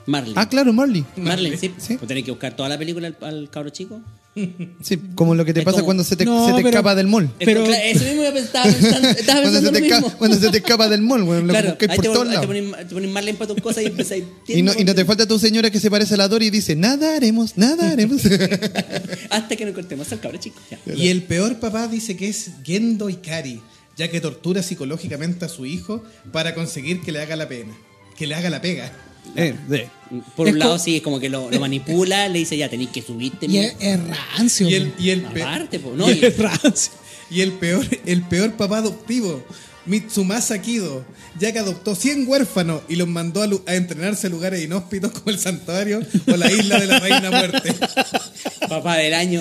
Marley. 0.06 0.34
Ah, 0.36 0.48
claro, 0.48 0.72
Marley. 0.72 1.04
Marley, 1.16 1.56
sí. 1.56 1.72
Sí. 1.76 1.96
Pues 1.96 2.08
tenés 2.08 2.24
que 2.24 2.30
buscar 2.30 2.54
toda 2.56 2.68
la 2.68 2.78
película 2.78 3.06
al, 3.08 3.16
al 3.20 3.50
cabro 3.50 3.70
chico. 3.70 4.00
Sí, 4.82 4.96
como 5.14 5.34
lo 5.34 5.44
que 5.44 5.52
te 5.52 5.60
Es 5.60 5.64
pasa 5.64 5.76
como- 5.78 5.86
cuando 5.86 6.04
se 6.04 6.16
te, 6.16 6.24
No, 6.24 6.44
se 6.46 6.52
te 6.52 6.56
pero- 6.58 6.68
escapa 6.68 6.94
del 6.94 7.06
mall. 7.08 7.30
Pero- 7.38 7.64
eso 7.66 8.04
mismo 8.04 8.22
yo 8.22 8.28
estaba 8.36 8.64
pensando, 8.66 9.08
estaba 9.08 9.40
Cuando 9.42 9.60
se, 9.60 9.70
pensando 9.70 9.72
te 9.72 9.80
mismo. 9.80 10.18
cuando 10.18 10.36
se 10.38 10.48
te 10.50 10.56
escapa 10.58 10.88
del 10.88 11.02
mall, 11.02 11.22
bueno, 11.24 11.48
Claro, 11.48 11.68
por 11.76 11.88
te, 11.88 11.88
todos 11.96 12.16
pon- 12.18 12.28
ahí 12.28 12.28
te 12.28 12.34
lados. 12.34 12.46
ponen, 12.46 12.88
te 12.88 12.94
ponen 12.94 13.12
Marlene 13.12 13.38
para 13.38 13.52
tus 13.54 13.62
cosas 13.62 13.82
y 13.82 13.86
empezáis. 13.86 14.24
Y 14.48 14.62
no, 14.62 14.72
y 14.78 14.84
no 14.84 14.94
te 14.94 15.04
falta 15.04 15.26
tu 15.26 15.38
señora 15.38 15.70
que 15.70 15.80
se 15.80 15.90
parece 15.90 16.14
a 16.14 16.16
la 16.16 16.28
Dory 16.28 16.46
y 16.46 16.50
dice, 16.50 16.76
nada 16.76 17.16
haremos, 17.16 17.56
nada 17.56 17.90
haremos. 17.90 18.22
Hasta 19.30 19.56
que 19.56 19.64
no 19.66 19.72
cortemos 19.72 20.10
al 20.12 20.20
cabro 20.20 20.38
chico. 20.38 20.60
Ya. 20.70 20.78
Y 20.94 21.08
el 21.08 21.22
peor 21.24 21.58
papá 21.58 21.88
dice 21.88 22.16
que 22.16 22.28
es 22.28 22.50
Gendo 22.64 23.08
Ikari, 23.10 23.60
ya 23.96 24.08
que 24.10 24.20
tortura 24.20 24.62
psicológicamente 24.62 25.44
a 25.44 25.48
su 25.48 25.66
hijo 25.66 26.04
para 26.32 26.54
conseguir 26.54 27.00
que 27.00 27.12
le 27.12 27.20
haga 27.20 27.36
la 27.36 27.48
pena, 27.48 27.72
que 28.16 28.26
le 28.26 28.34
haga 28.34 28.48
la 28.50 28.60
pega. 28.62 28.92
Eh, 29.36 29.54
de- 29.68 29.88
Por 30.34 30.48
Es 30.48 30.54
un 30.54 30.58
lado, 30.58 30.78
sí, 30.78 30.96
es 30.96 31.02
como 31.02 31.20
que 31.20 31.28
lo, 31.28 31.50
lo 31.50 31.60
manipula, 31.60 32.28
le 32.28 32.40
dice, 32.40 32.56
ya 32.56 32.68
tenéis 32.68 32.90
que 32.90 33.00
subirte. 33.02 33.46
Y 33.46 33.58
es, 33.58 33.76
es 33.78 33.98
rancio. 34.36 34.68
Y 34.68 34.74
el, 34.74 34.92
y 34.98 35.10
el, 35.10 35.24
Aparte, 35.26 35.78
po, 35.78 35.92
no, 35.96 36.10
y 36.10 36.14
y- 36.14 36.18
el, 36.18 36.24
Es 36.24 36.38
rancio. 36.38 36.92
y 37.30 37.40
el 37.42 37.52
peor, 37.52 37.86
el 38.06 38.22
peor 38.22 38.52
papá 38.54 38.78
adoptivo, 38.78 39.44
Mitsumasa 39.86 40.60
Kido, 40.60 41.04
ya 41.38 41.52
que 41.52 41.58
adoptó 41.60 41.94
100 41.94 42.26
huérfanos 42.28 42.82
y 42.88 42.96
los 42.96 43.06
mandó 43.08 43.40
a, 43.42 43.46
lu- 43.46 43.62
a 43.66 43.76
entrenarse 43.76 44.26
a 44.26 44.30
lugares 44.30 44.62
inhóspitos 44.64 45.10
como 45.12 45.30
el 45.30 45.38
santuario 45.38 46.00
o 46.26 46.36
la 46.36 46.50
isla 46.52 46.78
de 46.80 46.86
la 46.86 46.98
reina 46.98 47.30
muerte. 47.30 47.72
papá 48.68 48.96
del 48.96 49.14
año. 49.14 49.40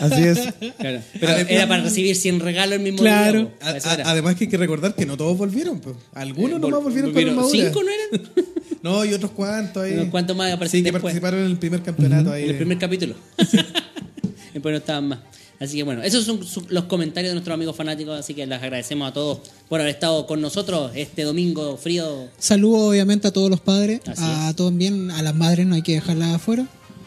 así 0.00 0.22
es. 0.24 0.38
Claro. 0.78 1.00
Pero 1.12 1.32
Además- 1.32 1.46
era 1.52 1.68
para 1.68 1.82
recibir 1.84 2.16
100 2.16 2.40
regalos 2.40 2.74
el 2.76 2.82
mismo 2.82 2.98
Claro. 2.98 3.38
día. 3.38 3.48
po. 3.60 3.66
A- 3.66 3.76
Eso 3.76 3.88
a- 3.88 3.94
era. 3.94 4.10
además 4.10 4.34
que 4.34 4.44
hay 4.44 4.50
que 4.50 4.56
recordar 4.58 4.94
que 4.96 5.06
no 5.06 5.16
todos 5.16 5.38
volvieron, 5.38 5.80
pues. 5.80 5.96
algunos 6.12 6.58
Eh, 6.58 6.60
nomás 6.60 6.80
vol- 6.80 6.82
volvieron 6.82 7.12
con 7.12 7.28
armadura. 7.28 7.64
¿Cinco 7.64 7.82
no 7.82 7.88
eran? 7.90 8.30
No, 8.82 9.04
y 9.04 9.12
otros 9.14 9.30
cuantos 9.30 9.82
ahí. 9.84 9.92
Unos 9.94 10.08
cuantos 10.08 10.36
más 10.36 10.48
Sí, 10.48 10.52
aparecen 10.54 10.80
que 10.80 10.90
después. 10.92 11.02
participaron 11.02 11.40
en 11.40 11.46
el 11.46 11.56
primer 11.58 11.82
campeonato 11.82 12.32
ahí. 12.32 12.44
En 12.44 12.50
el 12.50 12.56
primer 12.56 12.78
capítulo. 12.78 13.14
Después 14.52 14.72
no 14.72 14.78
estaban 14.78 15.08
más. 15.08 15.18
Así 15.60 15.76
que 15.76 15.82
bueno, 15.84 16.02
esos 16.02 16.24
son 16.24 16.44
su- 16.44 16.66
los 16.68 16.84
comentarios 16.84 17.30
de 17.30 17.34
nuestros 17.34 17.54
amigos 17.54 17.76
fanáticos, 17.76 18.18
así 18.18 18.34
que 18.34 18.44
les 18.46 18.60
agradecemos 18.60 19.08
a 19.08 19.12
todos 19.14 19.38
por 19.68 19.80
haber 19.80 19.94
estado 19.94 20.26
con 20.26 20.40
nosotros 20.40 20.90
este 20.94 21.22
domingo 21.22 21.76
frío. 21.76 22.28
Saludo 22.36 22.88
obviamente 22.88 23.28
a 23.28 23.32
todos 23.32 23.48
los 23.48 23.60
padres, 23.60 24.00
Así 24.06 24.20
a 24.24 24.52
todos 24.54 24.76
bien, 24.76 25.10
a 25.12 25.22
las 25.22 25.34
madres 25.36 25.66
no 25.66 25.76
hay 25.76 25.82
que 25.82 25.92
dejarlas 25.92 26.34
afuera. 26.34 26.66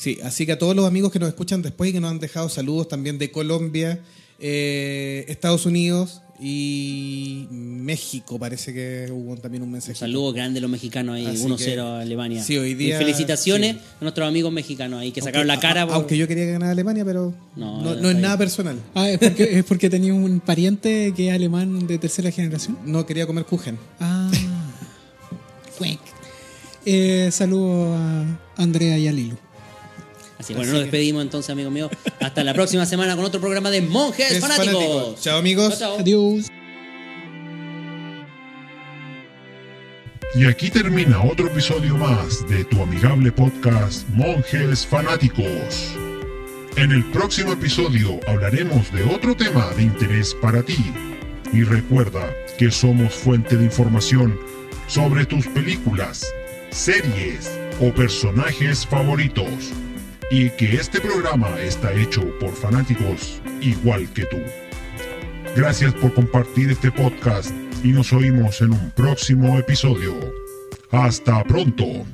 Sí, 0.02 0.18
así 0.24 0.48
que 0.48 0.54
a 0.54 0.58
todos 0.58 0.76
los 0.76 0.88
amigos 0.88 1.12
que 1.12 1.20
nos 1.20 1.30
escuchan 1.30 1.62
después 1.62 1.92
y 1.92 1.94
que 1.94 2.00
nos 2.00 2.10
han 2.10 2.18
dejado 2.20 2.50
saludos 2.50 2.88
también 2.88 3.20
de 3.20 3.30
Colombia, 3.30 4.00
eh, 4.40 5.26
Estados 5.28 5.68
Unidos 5.68 6.24
y 6.40 7.46
México, 7.52 8.40
parece 8.40 8.74
que 8.74 9.12
hubo 9.12 9.38
también 9.38 9.62
un 9.62 9.70
mensaje. 9.72 9.92
Un 9.92 9.98
saludo 9.98 10.34
grande 10.34 10.58
a 10.58 10.62
los 10.64 10.72
mexicanos 10.72 11.18
ahí, 11.18 11.28
Así 11.28 11.44
1-0 11.46 11.58
que- 11.76 11.80
a 11.80 12.00
Alemania. 12.00 12.44
sí, 12.44 12.58
hoy 12.58 12.74
día- 12.74 12.96
Y 12.96 12.98
felicitaciones 12.98 13.76
sí. 13.76 13.82
a 14.00 14.04
nuestros 14.04 14.28
amigos 14.28 14.52
mexicanos 14.52 15.02
ahí 15.02 15.12
que 15.12 15.22
sacaron 15.22 15.46
la 15.46 15.60
cara. 15.60 15.86
por- 15.86 15.94
Aunque 15.98 16.18
yo 16.18 16.28
quería 16.28 16.46
ganar 16.46 16.70
a 16.70 16.72
Alemania, 16.72 17.06
pero 17.06 17.32
No, 17.56 17.84
no, 17.84 17.94
no 17.94 18.02
no 18.02 18.10
es 18.10 18.16
nada 18.18 18.40
personal. 18.40 18.80
Ah, 18.96 19.08
es 19.08 19.20
porque, 19.20 19.44
es 19.60 19.64
porque 19.66 19.88
tenía 19.88 20.16
un 20.16 20.40
pariente 20.40 21.14
que 21.16 21.28
es 21.30 21.34
alemán 21.36 21.86
de 21.86 22.00
tercera 22.00 22.32
generación. 22.32 22.76
No 22.88 23.06
quería 23.06 23.28
comer 23.28 23.46
Kuchen. 23.46 23.78
Ah. 24.00 24.32
Eh, 26.86 27.30
saludo 27.32 27.96
a 27.96 28.26
Andrea 28.58 28.98
y 28.98 29.08
a 29.08 29.12
Lilu. 29.12 29.38
Así 30.42 30.54
bueno, 30.54 30.72
nos 30.72 30.80
que- 30.80 30.84
despedimos 30.86 31.22
entonces, 31.24 31.50
amigos 31.52 31.72
míos. 31.72 31.92
Hasta 32.20 32.44
la 32.44 32.54
próxima 32.54 32.86
semana 32.86 33.16
con 33.16 33.26
otro 33.26 33.40
programa 33.40 33.70
de 33.72 33.82
Monjes 33.82 34.32
Es 34.32 34.40
Fanáticos. 34.40 34.74
fanático. 34.74 35.16
Chao, 35.22 35.38
amigos. 35.40 35.80
Chao, 35.80 35.92
chao. 35.96 36.00
Adiós. 36.00 36.48
Y 40.34 40.46
aquí 40.46 40.70
termina 40.70 41.22
otro 41.24 41.48
episodio 41.48 41.98
más 41.98 42.48
de 42.48 42.64
tu 42.66 42.82
amigable 42.82 43.32
podcast 43.32 44.08
Monjes 44.10 44.86
Fanáticos. 44.88 45.96
En 46.78 46.92
el 46.94 47.04
próximo 47.12 47.52
episodio 47.52 48.18
hablaremos 48.28 48.92
de 48.94 49.04
otro 49.04 49.36
tema 49.36 49.70
de 49.76 49.84
interés 49.84 50.34
para 50.42 50.64
ti. 50.64 50.78
Y 51.52 51.64
recuerda 51.64 52.34
que 52.58 52.72
somos 52.72 53.14
fuente 53.14 53.58
de 53.58 53.66
información 53.66 54.40
sobre 54.88 55.26
tus 55.26 55.46
películas, 55.48 56.26
series 56.70 57.52
o 57.82 57.92
personajes 57.94 58.86
favoritos. 58.88 59.74
Y 60.32 60.50
que 60.52 60.76
este 60.76 61.02
programa 61.02 61.60
está 61.60 61.92
hecho 61.94 62.22
por 62.40 62.52
fanáticos 62.54 63.42
igual 63.60 64.08
que 64.14 64.26
tú. 64.26 64.38
Gracias 65.58 65.94
por 65.96 66.14
compartir 66.14 66.72
este 66.72 66.90
podcast 66.90 67.52
y 67.84 67.90
nos 67.90 68.14
oímos 68.14 68.62
en 68.62 68.72
un 68.72 68.92
próximo 68.92 69.60
episodio. 69.60 70.16
Hasta 70.90 71.44
pronto. 71.44 72.06